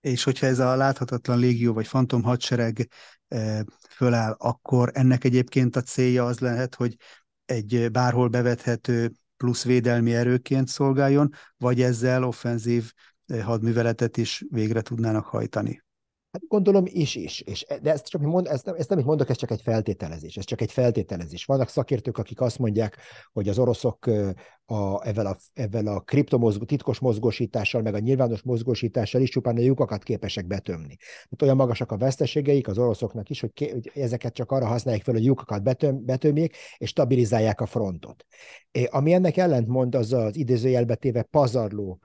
És 0.00 0.24
hogyha 0.24 0.46
ez 0.46 0.58
a 0.58 0.76
láthatatlan 0.76 1.38
légió 1.38 1.72
vagy 1.72 1.86
fantom 1.86 2.22
hadsereg 2.22 2.88
e, 3.28 3.64
föláll, 3.90 4.34
akkor 4.38 4.90
ennek 4.94 5.24
egyébként 5.24 5.76
a 5.76 5.80
célja 5.80 6.24
az 6.24 6.38
lehet, 6.38 6.74
hogy 6.74 6.96
egy 7.44 7.90
bárhol 7.90 8.28
bevethető 8.28 9.12
plusz 9.36 9.64
védelmi 9.64 10.14
erőként 10.14 10.68
szolgáljon, 10.68 11.32
vagy 11.56 11.82
ezzel 11.82 12.24
offenzív 12.24 12.92
hadműveletet 13.42 14.16
is 14.16 14.44
végre 14.50 14.80
tudnának 14.80 15.24
hajtani. 15.24 15.82
Hát 16.32 16.42
gondolom 16.48 16.84
is 16.86 17.14
is, 17.14 17.40
és, 17.40 17.66
de 17.82 17.92
ezt, 17.92 18.06
csak 18.06 18.20
mond, 18.20 18.46
ezt, 18.46 18.68
ezt 18.68 18.88
nem 18.88 19.04
mondok, 19.04 19.28
ez 19.28 19.36
csak 19.36 19.50
egy 19.50 19.62
feltételezés, 19.62 20.36
ez 20.36 20.44
csak 20.44 20.60
egy 20.60 20.72
feltételezés. 20.72 21.44
Vannak 21.44 21.68
szakértők, 21.68 22.18
akik 22.18 22.40
azt 22.40 22.58
mondják, 22.58 22.96
hogy 23.32 23.48
az 23.48 23.58
oroszok 23.58 24.06
a, 24.66 25.06
ezzel 25.06 25.26
a, 25.26 25.36
ezzel 25.52 25.86
a 25.86 26.00
kriptomozgó, 26.00 26.64
titkos 26.64 26.98
mozgósítással, 26.98 27.82
meg 27.82 27.94
a 27.94 27.98
nyilvános 27.98 28.42
mozgósítással 28.42 29.20
is 29.20 29.30
csupán 29.30 29.56
a 29.56 29.60
lyukakat 29.60 30.02
képesek 30.02 30.46
betömni. 30.46 30.96
Tehát 30.96 31.42
olyan 31.42 31.56
magasak 31.56 31.92
a 31.92 31.96
veszteségeik 31.96 32.68
az 32.68 32.78
oroszoknak 32.78 33.30
is, 33.30 33.40
hogy, 33.40 33.52
ké, 33.52 33.70
hogy 33.70 33.90
ezeket 33.94 34.34
csak 34.34 34.52
arra 34.52 34.66
használják 34.66 35.04
fel, 35.04 35.14
hogy 35.14 35.24
lyukakat 35.24 35.62
betöm, 35.62 36.04
betömjék, 36.04 36.56
és 36.76 36.88
stabilizálják 36.88 37.60
a 37.60 37.66
frontot. 37.66 38.24
É, 38.70 38.84
ami 38.84 39.12
ennek 39.12 39.36
ellentmond, 39.36 39.94
az 39.94 40.12
az 40.12 40.36
idézőjelbetéve 40.36 41.22
pazarló 41.22 42.00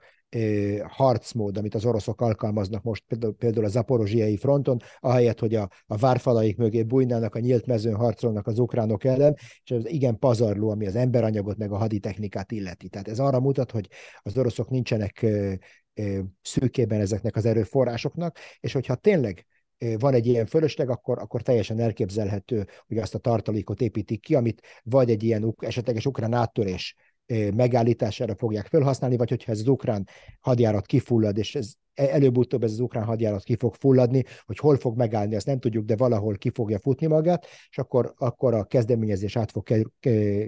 harcmód, 0.88 1.56
amit 1.56 1.74
az 1.74 1.84
oroszok 1.84 2.20
alkalmaznak 2.20 2.82
most 2.82 3.04
például, 3.38 3.64
a 3.64 3.68
zaporozsiai 3.68 4.36
fronton, 4.36 4.78
ahelyett, 5.00 5.38
hogy 5.38 5.54
a, 5.54 5.68
a 5.86 5.96
várfalaik 5.96 6.56
mögé 6.56 6.82
bújnának, 6.82 7.34
a 7.34 7.38
nyílt 7.38 7.66
mezőn 7.66 7.94
harcolnak 7.94 8.46
az 8.46 8.58
ukránok 8.58 9.04
ellen, 9.04 9.34
és 9.64 9.70
ez 9.70 9.86
igen 9.86 10.18
pazarló, 10.18 10.70
ami 10.70 10.86
az 10.86 10.96
emberanyagot 10.96 11.56
meg 11.56 11.72
a 11.72 11.76
haditechnikát 11.76 12.52
illeti. 12.52 12.88
Tehát 12.88 13.08
ez 13.08 13.18
arra 13.18 13.40
mutat, 13.40 13.70
hogy 13.70 13.88
az 14.22 14.38
oroszok 14.38 14.70
nincsenek 14.70 15.26
szűkében 16.42 17.00
ezeknek 17.00 17.36
az 17.36 17.46
erőforrásoknak, 17.46 18.38
és 18.60 18.72
hogyha 18.72 18.94
tényleg 18.94 19.46
van 19.98 20.14
egy 20.14 20.26
ilyen 20.26 20.46
fölösleg, 20.46 20.90
akkor, 20.90 21.18
akkor 21.18 21.42
teljesen 21.42 21.80
elképzelhető, 21.80 22.66
hogy 22.86 22.98
azt 22.98 23.14
a 23.14 23.18
tartalékot 23.18 23.80
építik 23.80 24.20
ki, 24.20 24.34
amit 24.34 24.62
vagy 24.82 25.10
egy 25.10 25.22
ilyen 25.22 25.54
esetleges 25.58 26.06
ukrán 26.06 26.32
áttörés 26.32 26.94
megállítására 27.54 28.34
fogják 28.34 28.66
felhasználni, 28.66 29.16
vagy 29.16 29.28
hogyha 29.28 29.52
ez 29.52 29.58
az 29.58 29.68
ukrán 29.68 30.08
hadjárat 30.40 30.86
kifullad, 30.86 31.38
és 31.38 31.54
ez 31.54 31.72
e, 31.94 32.04
előbb-utóbb 32.04 32.62
ez 32.62 32.72
az 32.72 32.80
ukrán 32.80 33.04
hadjárat 33.04 33.42
ki 33.42 33.56
fog 33.56 33.74
fulladni, 33.74 34.24
hogy 34.44 34.58
hol 34.58 34.76
fog 34.76 34.96
megállni, 34.96 35.34
azt 35.34 35.46
nem 35.46 35.58
tudjuk, 35.58 35.84
de 35.84 35.96
valahol 35.96 36.36
ki 36.36 36.50
fogja 36.50 36.78
futni 36.78 37.06
magát, 37.06 37.46
és 37.70 37.78
akkor, 37.78 38.14
akkor 38.16 38.54
a 38.54 38.64
kezdeményezés 38.64 39.36
át 39.36 39.50
fog 39.50 39.64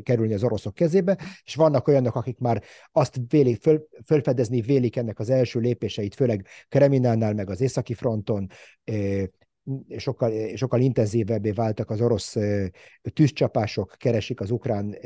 kerülni 0.03 0.35
az 0.35 0.45
oroszok 0.45 0.75
kezébe, 0.75 1.19
és 1.45 1.55
vannak 1.55 1.89
olyanok, 1.89 2.15
akik 2.15 2.39
már 2.39 2.63
azt 2.93 3.21
vélik, 3.29 3.61
föl, 3.61 3.87
fölfedezni 4.05 4.61
vélik 4.61 4.97
ennek 4.97 5.19
az 5.19 5.31
első 5.31 5.61
lépéseit, 5.61 6.15
főleg 6.15 6.47
Kreminánál, 6.69 7.35
meg 7.35 7.51
az 7.51 7.61
északi 7.61 7.95
fronton, 7.95 8.49
sokkal, 9.97 10.57
sokkal 10.57 10.81
intenzívebbé 10.81 11.51
váltak 11.51 11.91
az 11.91 12.01
orosz 12.01 12.37
tűzcsapások, 13.13 13.95
keresik 13.99 14.41
az 14.41 14.51
ukrán 14.51 14.97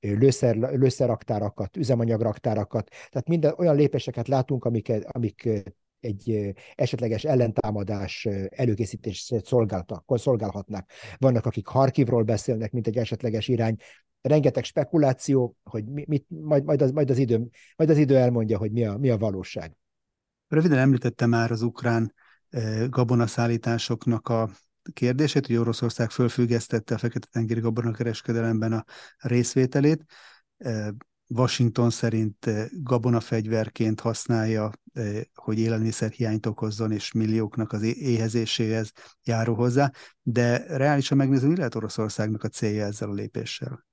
lőszer, 0.00 0.56
lőszerraktárakat, 0.56 1.76
üzemanyagraktárakat, 1.76 2.88
tehát 2.88 3.28
minden 3.28 3.54
olyan 3.56 3.76
lépéseket 3.76 4.28
látunk, 4.28 4.64
amik, 4.64 4.92
amik 5.08 5.48
egy 6.00 6.54
esetleges 6.74 7.24
ellentámadás 7.24 8.28
előkészítését 8.48 9.46
szolgálhatnak. 10.14 10.90
Vannak, 11.16 11.46
akik 11.46 11.66
Harkivról 11.66 12.22
beszélnek, 12.22 12.72
mint 12.72 12.86
egy 12.86 12.96
esetleges 12.96 13.48
irány. 13.48 13.76
Rengeteg 14.20 14.64
spekuláció, 14.64 15.56
hogy 15.62 15.84
mit, 15.84 16.26
majd, 16.28 16.64
majd, 16.64 16.82
az, 16.82 16.90
majd, 16.90 17.10
az 17.10 17.18
idő, 17.18 17.48
majd 17.76 17.90
az 17.90 17.98
idő 17.98 18.16
elmondja, 18.16 18.58
hogy 18.58 18.72
mi 18.72 18.84
a, 18.84 18.96
mi 18.96 19.10
a 19.10 19.16
valóság. 19.16 19.76
Röviden 20.48 20.78
említette 20.78 21.26
már 21.26 21.50
az 21.50 21.62
ukrán 21.62 22.14
gabonaszállításoknak 22.88 24.28
a 24.28 24.50
kérdését, 24.92 25.46
hogy 25.46 25.56
Oroszország 25.56 26.10
fölfüggesztette 26.10 26.94
a 26.94 26.98
Fekete-tengeri 26.98 27.60
gabonakereskedelemben 27.60 28.72
a 28.72 28.84
részvételét. 29.18 30.04
Washington 31.28 31.90
szerint 31.90 32.50
gabonafegyverként 32.82 34.00
használja, 34.00 34.70
hogy 35.34 35.58
élelmiszerhiányt 35.58 36.46
okozzon, 36.46 36.92
és 36.92 37.12
millióknak 37.12 37.72
az 37.72 37.82
éhezéséhez 37.82 38.92
járó 39.22 39.54
hozzá, 39.54 39.90
de 40.22 40.76
reálisan 40.76 41.16
megnézve, 41.16 41.48
mi 41.48 41.56
lehet 41.56 41.74
Oroszországnak 41.74 42.42
a 42.42 42.48
célja 42.48 42.84
ezzel 42.84 43.10
a 43.10 43.12
lépéssel? 43.12 43.85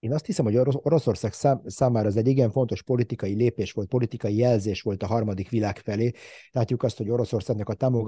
Én 0.00 0.12
azt 0.12 0.26
hiszem, 0.26 0.44
hogy 0.44 0.56
Oroszország 0.56 1.32
szám, 1.32 1.60
számára 1.64 2.08
ez 2.08 2.16
egy 2.16 2.26
igen 2.26 2.50
fontos 2.50 2.82
politikai 2.82 3.34
lépés 3.34 3.72
volt, 3.72 3.88
politikai 3.88 4.36
jelzés 4.36 4.82
volt 4.82 5.02
a 5.02 5.06
harmadik 5.06 5.48
világ 5.48 5.78
felé. 5.78 6.10
Látjuk 6.50 6.82
azt, 6.82 6.96
hogy 6.96 7.10
Oroszországnak 7.10 7.68
a 7.68 8.00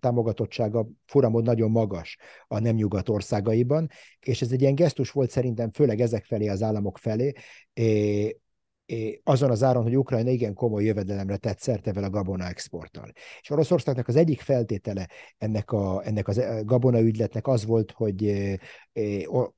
támogatottsága 0.00 0.88
furamod 1.06 1.44
nagyon 1.44 1.70
magas 1.70 2.18
a 2.46 2.58
nem 2.58 2.74
nyugat 2.74 3.08
országaiban, 3.08 3.88
és 4.20 4.42
ez 4.42 4.52
egy 4.52 4.60
ilyen 4.60 4.74
gesztus 4.74 5.10
volt 5.10 5.30
szerintem 5.30 5.72
főleg 5.72 6.00
ezek 6.00 6.24
felé, 6.24 6.48
az 6.48 6.62
államok 6.62 6.98
felé, 6.98 7.32
é, 7.72 9.20
azon 9.24 9.50
az 9.50 9.62
áron, 9.62 9.82
hogy 9.82 9.96
Ukrajna 9.96 10.30
igen 10.30 10.54
komoly 10.54 10.84
jövedelemre 10.84 11.36
tett 11.36 11.58
szert 11.58 11.86
evel 11.86 12.04
a 12.04 12.10
gabona 12.10 12.46
exporttal. 12.46 13.12
És 13.40 13.50
Oroszországnak 13.50 14.08
az 14.08 14.16
egyik 14.16 14.40
feltétele 14.40 15.08
ennek, 15.38 15.70
a, 15.72 16.06
ennek 16.06 16.28
az 16.28 16.42
gabona 16.64 17.00
ügyletnek 17.00 17.46
az 17.46 17.64
volt, 17.64 17.90
hogy 17.90 18.34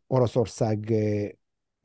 Oroszország 0.06 0.94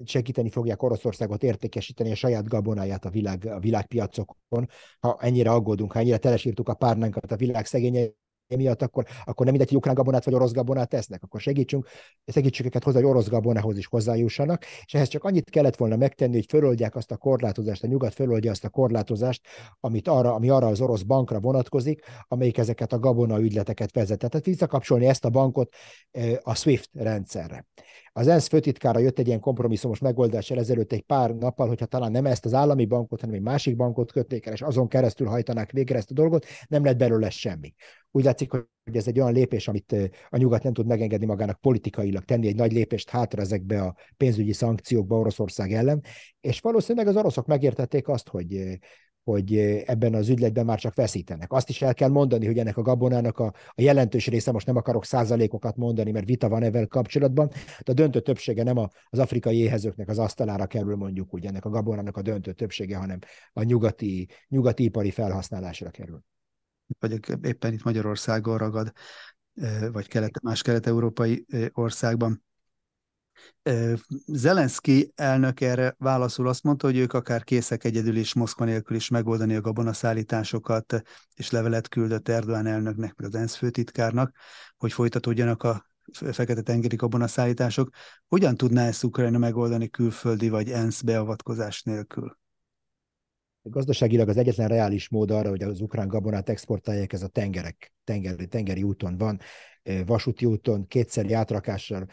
segíteni 0.05 0.49
fogják 0.49 0.83
Oroszországot 0.83 1.43
értékesíteni 1.43 2.11
a 2.11 2.15
saját 2.15 2.47
gabonáját 2.47 3.05
a, 3.05 3.09
világ, 3.09 3.45
a 3.45 3.59
világpiacokon. 3.59 4.67
Ha 4.99 5.17
ennyire 5.19 5.51
aggódunk, 5.51 5.91
ha 5.91 5.99
ennyire 5.99 6.17
telesírtuk 6.17 6.69
a 6.69 6.73
párnánkat 6.73 7.31
a 7.31 7.35
világ 7.35 7.65
szegényei 7.65 8.15
miatt, 8.55 8.81
akkor, 8.81 9.05
akkor 9.25 9.45
nem 9.45 9.53
mindegy, 9.53 9.67
hogy 9.67 9.77
ukrán 9.77 9.95
gabonát 9.95 10.25
vagy 10.25 10.33
orosz 10.33 10.51
gabonát 10.51 10.89
tesznek, 10.89 11.23
akkor 11.23 11.39
segítsünk, 11.39 11.87
segítsük 12.25 12.65
őket 12.65 12.83
hozzá, 12.83 12.99
hogy 12.99 13.09
orosz 13.09 13.27
gabonához 13.27 13.77
is 13.77 13.85
hozzájussanak, 13.85 14.63
és 14.85 14.93
ehhez 14.93 15.07
csak 15.07 15.23
annyit 15.23 15.49
kellett 15.49 15.75
volna 15.75 15.95
megtenni, 15.95 16.33
hogy 16.33 16.45
föloldják 16.49 16.95
azt 16.95 17.11
a 17.11 17.17
korlátozást, 17.17 17.83
a 17.83 17.87
nyugat 17.87 18.13
föloldja 18.13 18.51
azt 18.51 18.65
a 18.65 18.69
korlátozást, 18.69 19.41
amit 19.79 20.07
arra, 20.07 20.33
ami 20.33 20.49
arra 20.49 20.67
az 20.67 20.81
orosz 20.81 21.01
bankra 21.01 21.39
vonatkozik, 21.39 22.03
amelyik 22.27 22.57
ezeket 22.57 22.93
a 22.93 22.99
gabona 22.99 23.39
ügyleteket 23.39 23.91
vezet. 23.91 24.17
Tehát 24.17 24.45
visszakapcsolni 24.45 25.05
ezt 25.05 25.25
a 25.25 25.29
bankot 25.29 25.73
a 26.41 26.55
SWIFT 26.55 26.89
rendszerre. 26.93 27.65
Az 28.17 28.27
ENSZ 28.27 28.47
főtitkára 28.47 28.99
jött 28.99 29.19
egy 29.19 29.27
ilyen 29.27 29.39
kompromisszumos 29.39 29.99
megoldással 29.99 30.57
ezelőtt 30.57 30.91
egy 30.91 31.01
pár 31.01 31.35
nappal, 31.35 31.67
hogyha 31.67 31.85
talán 31.85 32.11
nem 32.11 32.25
ezt 32.25 32.45
az 32.45 32.53
állami 32.53 32.85
bankot, 32.85 33.19
hanem 33.19 33.35
egy 33.35 33.41
másik 33.41 33.75
bankot 33.75 34.11
kötnék 34.11 34.45
el, 34.45 34.53
és 34.53 34.61
azon 34.61 34.87
keresztül 34.87 35.27
hajtanák 35.27 35.71
végre 35.71 35.97
ezt 35.97 36.11
a 36.11 36.13
dolgot, 36.13 36.45
nem 36.67 36.83
lett 36.83 36.97
belőle 36.97 37.29
semmi. 37.29 37.73
Úgy 38.11 38.23
látszik, 38.23 38.51
hogy 38.51 38.65
ez 38.83 39.07
egy 39.07 39.19
olyan 39.19 39.33
lépés, 39.33 39.67
amit 39.67 39.95
a 40.29 40.37
nyugat 40.37 40.63
nem 40.63 40.73
tud 40.73 40.87
megengedni 40.87 41.25
magának 41.25 41.61
politikailag, 41.61 42.23
tenni 42.23 42.47
egy 42.47 42.55
nagy 42.55 42.71
lépést 42.71 43.09
hátra 43.09 43.41
ezekbe 43.41 43.81
a 43.81 43.95
pénzügyi 44.17 44.53
szankciókba 44.53 45.17
Oroszország 45.17 45.73
ellen, 45.73 46.03
és 46.41 46.59
valószínűleg 46.59 47.07
az 47.07 47.15
oroszok 47.15 47.45
megértették 47.45 48.07
azt, 48.07 48.29
hogy 48.29 48.79
hogy 49.27 49.57
ebben 49.85 50.13
az 50.13 50.29
ügyletben 50.29 50.65
már 50.65 50.79
csak 50.79 50.95
veszítenek. 50.95 51.51
Azt 51.51 51.69
is 51.69 51.81
el 51.81 51.93
kell 51.93 52.09
mondani, 52.09 52.45
hogy 52.45 52.57
ennek 52.57 52.77
a 52.77 52.81
gabonának 52.81 53.39
a, 53.39 53.53
a 53.67 53.81
jelentős 53.81 54.27
része, 54.27 54.51
most 54.51 54.65
nem 54.65 54.75
akarok 54.75 55.05
százalékokat 55.05 55.75
mondani, 55.75 56.11
mert 56.11 56.25
vita 56.25 56.49
van 56.49 56.63
ezzel 56.63 56.87
kapcsolatban, 56.87 57.49
de 57.85 57.91
a 57.91 57.93
döntő 57.93 58.19
többsége 58.19 58.63
nem 58.63 58.77
a, 58.77 58.89
az 59.09 59.19
afrikai 59.19 59.57
éhezőknek 59.57 60.09
az 60.09 60.19
asztalára 60.19 60.65
kerül 60.65 60.95
mondjuk 60.95 61.33
úgy 61.33 61.45
ennek 61.45 61.65
a 61.65 61.69
gabonának 61.69 62.17
a 62.17 62.21
döntő 62.21 62.53
többsége, 62.53 62.97
hanem 62.97 63.19
a 63.53 63.63
nyugati, 63.63 64.27
nyugati 64.47 64.83
ipari 64.83 65.11
felhasználásra 65.11 65.89
kerül. 65.89 66.23
Vagy 66.99 67.19
éppen 67.41 67.73
itt 67.73 67.83
Magyarországon 67.83 68.57
ragad, 68.57 68.91
vagy 69.91 70.07
kelet, 70.07 70.41
más 70.41 70.61
kelet-európai 70.61 71.45
országban. 71.71 72.43
Zelenszky 74.25 75.11
elnök 75.15 75.61
erre 75.61 75.95
válaszul 75.97 76.47
azt 76.47 76.63
mondta, 76.63 76.87
hogy 76.87 76.97
ők 76.97 77.13
akár 77.13 77.43
készek 77.43 77.83
egyedül 77.83 78.15
is 78.15 78.33
Moszkva 78.33 78.65
nélkül 78.65 78.95
is 78.95 79.09
megoldani 79.09 79.55
a 79.55 79.61
gabonaszállításokat, 79.61 81.01
és 81.33 81.49
levelet 81.49 81.87
küldött 81.87 82.27
Erdogan 82.27 82.65
elnöknek, 82.65 83.15
meg 83.15 83.27
az 83.27 83.35
ENSZ 83.35 83.55
főtitkárnak, 83.55 84.35
hogy 84.77 84.91
folytatódjanak 84.91 85.63
a 85.63 85.85
fekete-tengeri 86.11 86.95
gabonaszállítások. 86.95 87.89
Hogyan 88.27 88.55
tudná 88.55 88.87
ezt 88.87 89.03
Ukrajna 89.03 89.37
megoldani 89.37 89.89
külföldi 89.89 90.49
vagy 90.49 90.71
ENSZ 90.71 91.01
beavatkozás 91.01 91.83
nélkül? 91.83 92.37
Gazdaságilag 93.61 94.29
az 94.29 94.37
egyetlen 94.37 94.67
reális 94.67 95.09
mód 95.09 95.31
arra, 95.31 95.49
hogy 95.49 95.63
az 95.63 95.81
ukrán 95.81 96.07
gabonát 96.07 96.49
exportálják, 96.49 97.13
ez 97.13 97.21
a 97.21 97.27
tengerek, 97.27 97.93
tengeri, 98.03 98.47
tengeri 98.47 98.83
úton 98.83 99.17
van, 99.17 99.39
vasúti 100.05 100.45
úton, 100.45 100.87
kétszeri 100.87 101.33
átrakással, 101.33 102.07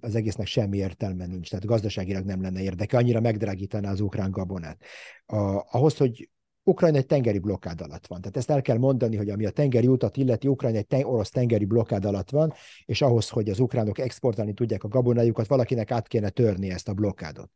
az 0.00 0.14
egésznek 0.14 0.46
semmi 0.46 0.76
értelme 0.76 1.26
nincs, 1.26 1.50
tehát 1.50 1.64
gazdaságilag 1.64 2.24
nem 2.24 2.42
lenne 2.42 2.62
érdeke, 2.62 2.96
annyira 2.96 3.20
megdrágítaná 3.20 3.90
az 3.90 4.00
ukrán 4.00 4.30
gabonát. 4.30 4.82
A, 5.26 5.36
ahhoz, 5.76 5.96
hogy 5.96 6.30
Ukrajna 6.68 6.98
egy 6.98 7.06
tengeri 7.06 7.38
blokkád 7.38 7.80
alatt 7.80 8.06
van. 8.06 8.20
Tehát 8.20 8.36
ezt 8.36 8.50
el 8.50 8.62
kell 8.62 8.78
mondani, 8.78 9.16
hogy 9.16 9.28
ami 9.28 9.46
a 9.46 9.50
tengeri 9.50 9.86
utat 9.86 10.16
illeti, 10.16 10.48
Ukrajna 10.48 10.78
egy 10.78 10.86
ten- 10.86 11.04
orosz 11.04 11.30
tengeri 11.30 11.64
blokkád 11.64 12.04
alatt 12.04 12.30
van, 12.30 12.52
és 12.84 13.02
ahhoz, 13.02 13.28
hogy 13.28 13.48
az 13.48 13.60
ukránok 13.60 13.98
exportálni 13.98 14.52
tudják 14.52 14.84
a 14.84 14.88
gabonájukat, 14.88 15.46
valakinek 15.46 15.90
át 15.90 16.08
kéne 16.08 16.28
törni 16.28 16.70
ezt 16.70 16.88
a 16.88 16.94
blokkádot. 16.94 17.50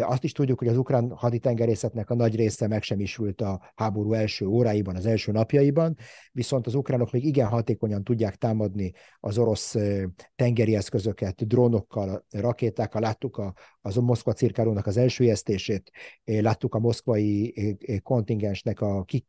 Azt 0.00 0.24
is 0.24 0.32
tudjuk, 0.32 0.58
hogy 0.58 0.68
az 0.68 0.76
ukrán 0.76 1.10
haditengerészetnek 1.10 2.10
a 2.10 2.14
nagy 2.14 2.36
része 2.36 2.66
megsemmisült 2.66 3.40
a 3.40 3.72
háború 3.74 4.12
első 4.12 4.46
óráiban, 4.46 4.96
az 4.96 5.06
első 5.06 5.32
napjaiban, 5.32 5.96
viszont 6.32 6.66
az 6.66 6.74
ukránok 6.74 7.12
még 7.12 7.24
igen 7.24 7.46
hatékonyan 7.46 8.04
tudják 8.04 8.36
támadni 8.36 8.92
az 9.20 9.38
orosz 9.38 9.76
tengeri 10.36 10.76
eszközöket, 10.76 11.46
drónokkal, 11.46 12.26
rakétákkal. 12.30 13.00
Láttuk 13.00 13.36
a, 13.36 13.54
az 13.80 13.94
Moszkva 13.94 14.32
cirkálónak 14.32 14.86
az 14.86 14.96
első 14.96 15.24
ijesztését, 15.24 15.90
láttuk 16.24 16.74
a 16.74 16.78
moszkvai 16.78 17.54
kontingens 18.02 18.32
kontingensnek 18.34 18.80
a 18.80 19.04
ki, 19.04 19.26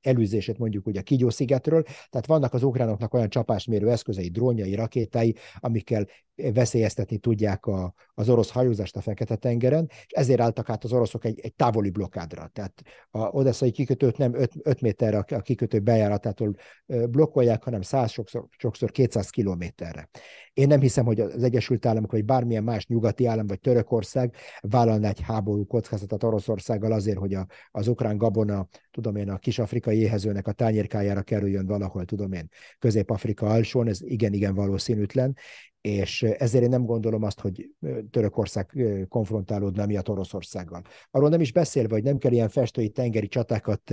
előzését 0.00 0.58
mondjuk 0.58 0.86
ugye 0.86 1.00
a 1.00 1.02
Kigyó-szigetről, 1.02 1.82
tehát 1.82 2.26
vannak 2.26 2.54
az 2.54 2.62
ukránoknak 2.62 3.14
olyan 3.14 3.28
csapásmérő 3.28 3.90
eszközei, 3.90 4.28
drónjai, 4.28 4.74
rakétái, 4.74 5.34
amikkel 5.56 6.06
veszélyeztetni 6.54 7.18
tudják 7.18 7.66
a, 7.66 7.94
az 8.14 8.28
orosz 8.28 8.50
hajózást 8.50 8.96
a 8.96 9.00
Fekete-tengeren, 9.00 9.86
és 9.88 10.12
ezért 10.12 10.40
álltak 10.40 10.68
át 10.68 10.84
az 10.84 10.92
oroszok 10.92 11.24
egy, 11.24 11.40
egy 11.40 11.54
távoli 11.54 11.90
blokádra. 11.90 12.50
Tehát 12.52 12.82
a 13.10 13.18
odesszai 13.18 13.70
kikötőt 13.70 14.16
nem 14.16 14.34
5 14.62 14.80
méterre 14.80 15.18
a 15.18 15.40
kikötő 15.40 15.78
bejáratától 15.78 16.54
blokkolják, 16.86 17.62
hanem 17.62 17.82
100, 17.82 18.10
sokszor, 18.10 18.46
sokszor 18.56 18.90
200 18.90 19.30
kilométerre. 19.30 20.08
Én 20.52 20.66
nem 20.66 20.80
hiszem, 20.80 21.04
hogy 21.04 21.20
az 21.20 21.42
Egyesült 21.42 21.86
Államok, 21.86 22.10
vagy 22.10 22.24
bármilyen 22.24 22.64
más 22.64 22.86
nyugati 22.86 23.26
állam, 23.26 23.46
vagy 23.46 23.60
Törökország 23.60 24.34
vállalna 24.60 25.08
egy 25.08 25.20
háború 25.20 25.66
kockázatot 25.66 26.24
Oroszországgal 26.24 26.92
azért, 26.92 27.18
hogy 27.18 27.34
a, 27.34 27.46
az 27.70 27.88
ukrán 27.88 28.16
gabona, 28.16 28.68
tudom 28.90 29.16
én, 29.16 29.30
a 29.30 29.38
kis-afrikai 29.38 29.98
éhezőnek 29.98 30.46
a 30.46 30.52
tányérkájára 30.52 31.22
kerüljön 31.22 31.66
valahol, 31.66 32.04
tudom 32.04 32.32
én, 32.32 32.48
Közép-Afrika 32.78 33.46
alsón, 33.46 33.88
ez 33.88 34.02
igen-igen 34.02 34.54
valószínűtlen, 34.54 35.36
és 35.82 36.22
ezért 36.22 36.64
én 36.64 36.70
nem 36.70 36.84
gondolom 36.84 37.22
azt, 37.22 37.40
hogy 37.40 37.70
Törökország 38.10 38.86
konfrontálódna 39.08 39.86
miatt 39.86 40.08
Oroszországgal. 40.08 40.82
Arról 41.10 41.28
nem 41.28 41.40
is 41.40 41.52
beszélve, 41.52 41.94
hogy 41.94 42.02
nem 42.02 42.18
kell 42.18 42.32
ilyen 42.32 42.48
festői 42.48 42.88
tengeri 42.88 43.28
csatákat 43.28 43.92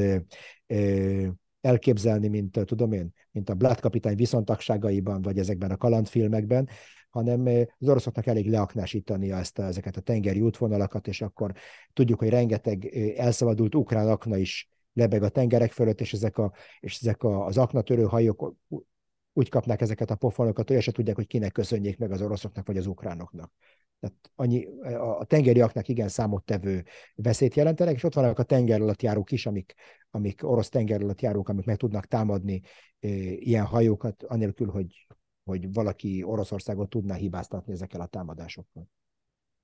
elképzelni, 1.61 2.27
mint 2.27 2.59
tudom 2.65 2.91
én, 2.91 3.13
mint 3.31 3.49
a 3.49 3.53
Blatt 3.53 3.79
kapitány 3.79 4.15
viszontagságaiban, 4.15 5.21
vagy 5.21 5.37
ezekben 5.37 5.71
a 5.71 5.77
kalandfilmekben, 5.77 6.69
hanem 7.09 7.45
az 7.79 7.89
oroszoknak 7.89 8.25
elég 8.25 8.49
leaknásítania 8.49 9.37
ezt 9.37 9.59
a, 9.59 9.63
ezeket 9.63 9.97
a 9.97 10.01
tengeri 10.01 10.41
útvonalakat, 10.41 11.07
és 11.07 11.21
akkor 11.21 11.51
tudjuk, 11.93 12.19
hogy 12.19 12.29
rengeteg 12.29 12.85
elszabadult 13.17 13.75
ukrán 13.75 14.09
akna 14.09 14.37
is 14.37 14.69
lebeg 14.93 15.23
a 15.23 15.29
tengerek 15.29 15.71
fölött, 15.71 16.01
és 16.01 16.13
ezek, 16.13 16.37
a, 16.37 16.53
és 16.79 16.99
ezek 16.99 17.23
a, 17.23 17.45
az 17.45 17.57
aknatörő 17.57 18.03
hajók 18.03 18.55
úgy 19.33 19.49
kapnák 19.49 19.81
ezeket 19.81 20.11
a 20.11 20.15
pofonokat, 20.15 20.67
hogy 20.67 20.81
se 20.81 20.91
tudják, 20.91 21.15
hogy 21.15 21.27
kinek 21.27 21.51
köszönjék 21.51 21.97
meg 21.97 22.11
az 22.11 22.21
oroszoknak 22.21 22.67
vagy 22.67 22.77
az 22.77 22.85
ukránoknak. 22.85 23.51
Tehát 23.99 24.15
annyi, 24.35 24.65
a 24.97 25.25
tengeriaknak 25.25 25.87
igen 25.87 26.07
számottevő 26.07 26.85
veszélyt 27.15 27.55
jelentenek, 27.55 27.95
és 27.95 28.03
ott 28.03 28.13
vannak 28.13 28.39
a 28.39 28.43
tenger 28.43 28.81
alatt 28.81 29.01
járók 29.01 29.31
is, 29.31 29.45
amik, 29.45 29.73
amik 30.11 30.43
orosz 30.43 30.69
tenger 30.69 31.01
alatt 31.01 31.21
járók, 31.21 31.49
amik 31.49 31.65
meg 31.65 31.77
tudnak 31.77 32.05
támadni 32.05 32.61
e, 32.99 33.07
ilyen 33.33 33.65
hajókat, 33.65 34.23
anélkül, 34.23 34.67
hogy, 34.69 35.07
hogy 35.43 35.73
valaki 35.73 36.23
Oroszországot 36.23 36.89
tudná 36.89 37.15
hibáztatni 37.15 37.73
ezekkel 37.73 38.01
a 38.01 38.05
támadásokkal. 38.05 38.87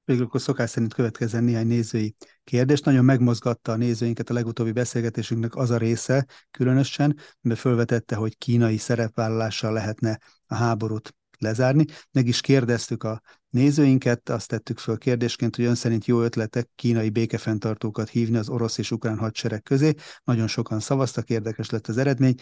Végül 0.06 0.26
akkor 0.26 0.41
szokás 0.41 0.70
szerint 0.70 0.93
következzen 0.93 1.43
néhány 1.43 1.68
nézői 1.68 2.16
kérdés. 2.43 2.80
Nagyon 2.80 3.06
megmozgatta 3.06 3.72
a 3.72 3.76
nézőinket 3.76 4.30
a 4.30 4.34
legutóbbi 4.34 4.72
beszélgetésünknek 4.72 5.56
az 5.56 5.70
a 5.70 5.78
része 5.78 6.26
különösen, 6.51 7.18
mert 7.41 7.60
felvetette, 7.60 8.16
hogy 8.16 8.38
kínai 8.38 8.78
szerepvállalással 8.78 9.74
lehetne 9.74 10.20
a 10.45 10.56
háborút 10.56 11.16
lezárni. 11.38 11.86
Meg 12.12 12.28
is 12.28 12.41
kérdeztük 12.41 13.03
a 13.03 13.22
nézőinket, 13.49 14.30
azt 14.30 14.47
tettük 14.47 14.80
föl 14.80 14.97
kérdésként, 14.97 15.56
hogy 15.56 15.66
ön 15.66 15.76
szerint 15.76 16.06
jó 16.06 16.22
ötletek 16.22 16.70
kínai 16.76 17.10
békefenntartókat 17.10 18.10
hívni 18.10 18.38
az 18.38 18.49
orosz 18.49 18.78
és 18.78 18.91
ukrán 18.91 19.18
hadsereg 19.18 19.62
közé. 19.62 19.93
Nagyon 20.24 20.47
sokan 20.47 20.80
szavaztak, 20.80 21.30
érdekes 21.30 21.70
lett 21.70 21.88
az 21.88 21.97
eredmény 21.97 22.36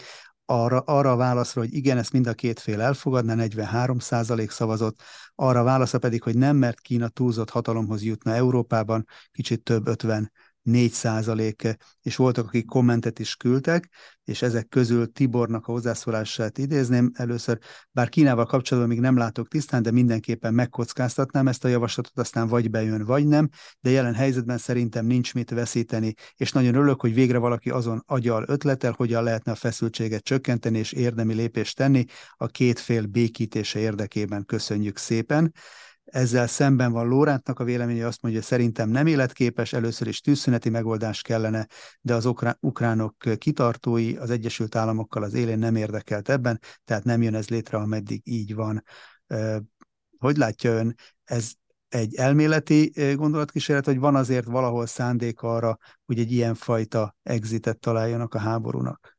arra, 0.46 0.80
arra 0.80 1.12
a 1.12 1.16
válaszra, 1.16 1.60
hogy 1.60 1.74
igen, 1.74 1.98
ezt 1.98 2.12
mind 2.12 2.26
a 2.26 2.34
két 2.34 2.60
fél 2.60 2.80
elfogadná, 2.80 3.34
43 3.34 3.98
százalék 3.98 4.50
szavazott, 4.50 5.02
arra 5.34 5.60
a 5.60 5.64
válasza 5.64 5.98
pedig, 5.98 6.22
hogy 6.22 6.36
nem, 6.36 6.56
mert 6.56 6.80
Kína 6.80 7.08
túlzott 7.08 7.50
hatalomhoz 7.50 8.02
jutna 8.02 8.34
Európában, 8.34 9.06
kicsit 9.32 9.62
több 9.62 9.86
50 9.86 10.32
4 10.64 10.92
százalék, 10.92 11.76
és 12.02 12.16
voltak, 12.16 12.46
akik 12.46 12.66
kommentet 12.66 13.18
is 13.18 13.36
küldtek, 13.36 13.88
és 14.24 14.42
ezek 14.42 14.68
közül 14.68 15.12
Tibornak 15.12 15.66
a 15.66 15.72
hozzászólását 15.72 16.58
idézném 16.58 17.10
először, 17.14 17.58
bár 17.90 18.08
Kínával 18.08 18.46
kapcsolatban 18.46 18.92
még 18.92 19.02
nem 19.02 19.16
látok 19.16 19.48
tisztán, 19.48 19.82
de 19.82 19.90
mindenképpen 19.90 20.54
megkockáztatnám 20.54 21.48
ezt 21.48 21.64
a 21.64 21.68
javaslatot, 21.68 22.18
aztán 22.18 22.48
vagy 22.48 22.70
bejön, 22.70 23.04
vagy 23.04 23.26
nem, 23.26 23.48
de 23.80 23.90
jelen 23.90 24.14
helyzetben 24.14 24.58
szerintem 24.58 25.06
nincs 25.06 25.34
mit 25.34 25.50
veszíteni, 25.50 26.14
és 26.36 26.52
nagyon 26.52 26.74
örülök, 26.74 27.00
hogy 27.00 27.14
végre 27.14 27.38
valaki 27.38 27.70
azon 27.70 28.02
agyal 28.06 28.44
ötletel, 28.46 28.94
hogyan 28.96 29.22
lehetne 29.22 29.52
a 29.52 29.54
feszültséget 29.54 30.24
csökkenteni 30.24 30.78
és 30.78 30.92
érdemi 30.92 31.34
lépést 31.34 31.76
tenni 31.76 32.04
a 32.36 32.46
két 32.46 32.78
fél 32.78 33.06
békítése 33.06 33.78
érdekében. 33.78 34.44
Köszönjük 34.44 34.98
szépen! 34.98 35.52
Ezzel 36.14 36.46
szemben 36.46 36.92
van 36.92 37.08
Lórántnak 37.08 37.58
a 37.58 37.64
véleménye, 37.64 38.06
azt 38.06 38.22
mondja, 38.22 38.40
hogy 38.40 38.50
szerintem 38.50 38.88
nem 38.88 39.06
életképes, 39.06 39.72
először 39.72 40.06
is 40.06 40.20
tűzszüneti 40.20 40.68
megoldás 40.68 41.22
kellene, 41.22 41.66
de 42.00 42.14
az 42.14 42.28
ukránok 42.60 43.16
kitartói 43.38 44.16
az 44.16 44.30
Egyesült 44.30 44.74
Államokkal 44.74 45.22
az 45.22 45.34
élén 45.34 45.58
nem 45.58 45.76
érdekelt 45.76 46.28
ebben, 46.28 46.60
tehát 46.84 47.04
nem 47.04 47.22
jön 47.22 47.34
ez 47.34 47.48
létre, 47.48 47.78
ameddig 47.78 48.20
így 48.24 48.54
van. 48.54 48.82
Hogy 50.18 50.36
látja 50.36 50.70
ön, 50.72 50.94
ez 51.24 51.52
egy 51.88 52.14
elméleti 52.14 52.92
gondolatkísérlet, 53.14 53.86
vagy 53.86 53.98
van 53.98 54.14
azért 54.14 54.46
valahol 54.46 54.86
szándék 54.86 55.40
arra, 55.40 55.78
hogy 56.06 56.18
egy 56.18 56.32
ilyen 56.32 56.54
fajta 56.54 57.16
exitet 57.22 57.78
találjanak 57.78 58.34
a 58.34 58.38
háborúnak? 58.38 59.13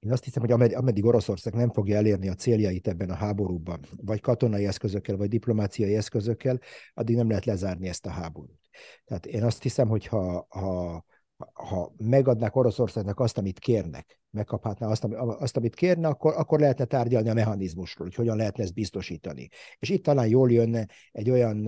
Én 0.00 0.12
azt 0.12 0.24
hiszem, 0.24 0.42
hogy 0.42 0.74
ameddig 0.74 1.04
Oroszország 1.04 1.54
nem 1.54 1.70
fogja 1.70 1.96
elérni 1.96 2.28
a 2.28 2.34
céljait 2.34 2.88
ebben 2.88 3.10
a 3.10 3.14
háborúban, 3.14 3.80
vagy 3.96 4.20
katonai 4.20 4.66
eszközökkel, 4.66 5.16
vagy 5.16 5.28
diplomáciai 5.28 5.96
eszközökkel, 5.96 6.60
addig 6.94 7.16
nem 7.16 7.28
lehet 7.28 7.44
lezárni 7.44 7.88
ezt 7.88 8.06
a 8.06 8.10
háborút. 8.10 8.60
Tehát 9.04 9.26
én 9.26 9.42
azt 9.42 9.62
hiszem, 9.62 9.88
hogy 9.88 10.06
ha, 10.06 10.46
ha, 10.48 11.04
ha 11.52 11.94
megadnák 11.96 12.56
Oroszországnak 12.56 13.20
azt, 13.20 13.38
amit 13.38 13.58
kérnek, 13.58 14.20
megkaphatná 14.30 14.88
azt, 14.88 15.04
azt 15.38 15.56
amit 15.56 15.74
kérne, 15.74 16.08
akkor, 16.08 16.34
akkor 16.36 16.60
lehetne 16.60 16.84
tárgyalni 16.84 17.28
a 17.28 17.34
mechanizmusról, 17.34 18.06
hogy 18.06 18.16
hogyan 18.16 18.36
lehetne 18.36 18.62
ezt 18.62 18.74
biztosítani. 18.74 19.48
És 19.78 19.88
itt 19.88 20.04
talán 20.04 20.26
jól 20.26 20.50
jönne 20.52 20.86
egy 21.12 21.30
olyan, 21.30 21.66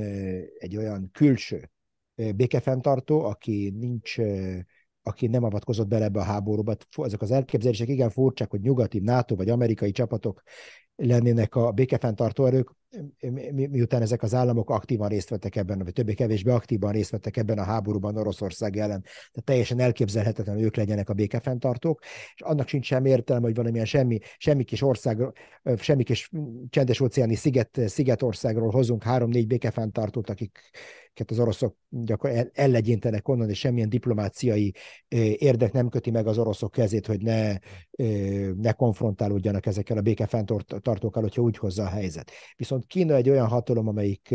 egy 0.59 0.76
olyan 0.76 1.11
külső 1.12 1.70
békefenntartó, 2.14 3.24
aki 3.24 3.74
nincs 3.78 4.16
aki 5.03 5.26
nem 5.26 5.44
avatkozott 5.44 5.88
bele 5.88 6.05
ebbe 6.05 6.20
a 6.20 6.24
háborúba. 6.24 6.76
Ezek 6.96 7.22
az 7.22 7.30
elképzelések 7.30 7.88
igen 7.88 8.11
furcsák, 8.11 8.50
hogy 8.50 8.61
nyugati, 8.61 8.98
NATO 8.98 9.36
vagy 9.36 9.48
amerikai 9.48 9.90
csapatok 9.90 10.42
lennének 10.96 11.55
a 11.55 11.70
békefenntartó 11.70 12.46
erők, 12.46 12.70
mi, 13.20 13.66
miután 13.66 14.03
ezek 14.03 14.22
az 14.22 14.34
államok 14.34 14.70
aktívan 14.70 15.09
részt 15.09 15.28
vettek 15.28 15.57
ebben, 15.57 15.78
vagy 15.78 15.93
többé-kevésbé 15.93 16.51
aktívan 16.51 16.93
részt 16.93 17.11
vettek 17.11 17.36
ebben 17.36 17.59
a 17.59 17.62
háborúban 17.62 18.16
Oroszország 18.16 18.76
ellen. 18.76 19.03
Tehát 19.03 19.45
teljesen 19.45 19.80
elképzelhetetlen, 19.80 20.55
hogy 20.55 20.64
ők 20.64 20.76
legyenek 20.76 21.09
a 21.09 21.14
békefenntartók, 21.14 22.01
és 22.34 22.40
annak 22.40 22.68
sincs 22.68 22.86
sem 22.86 23.05
értelme, 23.05 23.47
hogy 23.47 23.55
valamilyen 23.55 23.86
semmi, 23.86 24.18
semmi 24.36 24.64
kis 24.64 24.82
ország, 24.82 25.18
semmi 25.76 26.03
kis 26.03 26.30
csendes 26.68 27.01
óceáni 27.01 27.34
sziget, 27.34 27.80
szigetországról 27.86 28.70
hozunk 28.70 29.03
három-négy 29.03 29.47
békefenntartót, 29.47 30.30
akik 30.30 30.59
az 31.26 31.38
oroszok 31.38 31.76
gyakorlatilag 31.88 32.51
ellegyintenek 32.55 33.28
onnan, 33.28 33.51
és 33.51 33.59
semmilyen 33.59 33.88
diplomáciai 33.88 34.74
érdek 35.36 35.72
nem 35.72 35.88
köti 35.88 36.11
meg 36.11 36.26
az 36.26 36.38
oroszok 36.38 36.70
kezét, 36.70 37.07
hogy 37.07 37.22
ne, 37.22 37.57
ne 38.53 38.72
konfrontálódjanak 38.72 39.66
ezekkel 39.66 39.97
a 39.97 40.01
békefenntartókkal, 40.01 41.22
hogyha 41.22 41.43
úgy 41.43 41.57
hozza 41.57 41.82
a 41.82 41.88
helyzet. 41.88 42.30
Viszont 42.57 42.82
Kína 42.87 43.14
egy 43.14 43.28
olyan 43.28 43.49
hatalom, 43.49 43.89
amelyik 43.89 44.28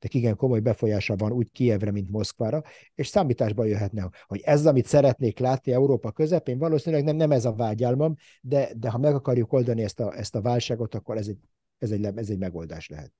de 0.00 0.08
igen 0.08 0.36
komoly 0.36 0.60
befolyása 0.60 1.16
van 1.16 1.32
úgy 1.32 1.50
Kievre, 1.50 1.90
mint 1.90 2.10
Moszkvára, 2.10 2.62
és 2.94 3.06
számításba 3.06 3.64
jöhetne, 3.64 4.10
hogy 4.26 4.40
ez, 4.44 4.66
amit 4.66 4.86
szeretnék 4.86 5.38
látni 5.38 5.72
Európa 5.72 6.12
közepén, 6.12 6.58
valószínűleg 6.58 7.04
nem, 7.04 7.16
nem 7.16 7.30
ez 7.30 7.44
a 7.44 7.52
vágyálmam, 7.52 8.14
de, 8.40 8.70
de 8.76 8.90
ha 8.90 8.98
meg 8.98 9.14
akarjuk 9.14 9.52
oldani 9.52 9.82
ezt 9.82 10.00
a, 10.00 10.16
ezt 10.16 10.34
a 10.34 10.40
válságot, 10.40 10.94
akkor 10.94 11.16
ez 11.16 11.28
egy, 11.28 11.38
ez 11.78 11.90
egy, 11.90 12.04
ez 12.04 12.30
egy 12.30 12.38
megoldás 12.38 12.88
lehet. 12.88 13.12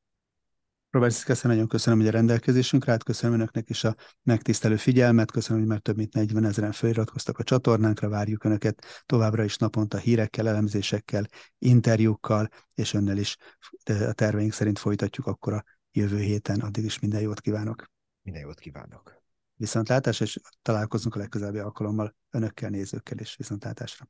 Robert 0.94 1.14
Szikeszen 1.14 1.50
nagyon 1.50 1.68
köszönöm, 1.68 1.98
hogy 1.98 2.08
a 2.08 2.10
rendelkezésünkre 2.10 2.92
állt, 2.92 3.02
köszönöm 3.02 3.36
önöknek 3.36 3.70
is 3.70 3.84
a 3.84 3.94
megtisztelő 4.22 4.76
figyelmet, 4.76 5.30
köszönöm, 5.30 5.60
hogy 5.60 5.70
már 5.70 5.80
több 5.80 5.96
mint 5.96 6.14
40 6.14 6.44
ezeren 6.44 6.72
feliratkoztak 6.72 7.38
a 7.38 7.42
csatornánkra, 7.42 8.08
várjuk 8.08 8.44
önöket 8.44 9.02
továbbra 9.06 9.44
is 9.44 9.56
naponta 9.56 9.98
hírekkel, 9.98 10.48
elemzésekkel, 10.48 11.26
interjúkkal, 11.58 12.48
és 12.74 12.94
önnel 12.94 13.16
is 13.16 13.36
a 13.84 14.12
terveink 14.12 14.52
szerint 14.52 14.78
folytatjuk 14.78 15.26
akkor 15.26 15.52
a 15.52 15.64
jövő 15.92 16.18
héten. 16.18 16.60
Addig 16.60 16.84
is 16.84 16.98
minden 16.98 17.20
jót 17.20 17.40
kívánok! 17.40 17.90
Minden 18.22 18.42
jót 18.42 18.58
kívánok! 18.58 19.22
Viszontlátás, 19.54 20.20
és 20.20 20.38
találkozunk 20.62 21.14
a 21.14 21.18
legközelebbi 21.18 21.58
alkalommal 21.58 22.16
önökkel, 22.30 22.70
nézőkkel 22.70 23.18
is. 23.18 23.36
Viszontlátásra! 23.36 24.08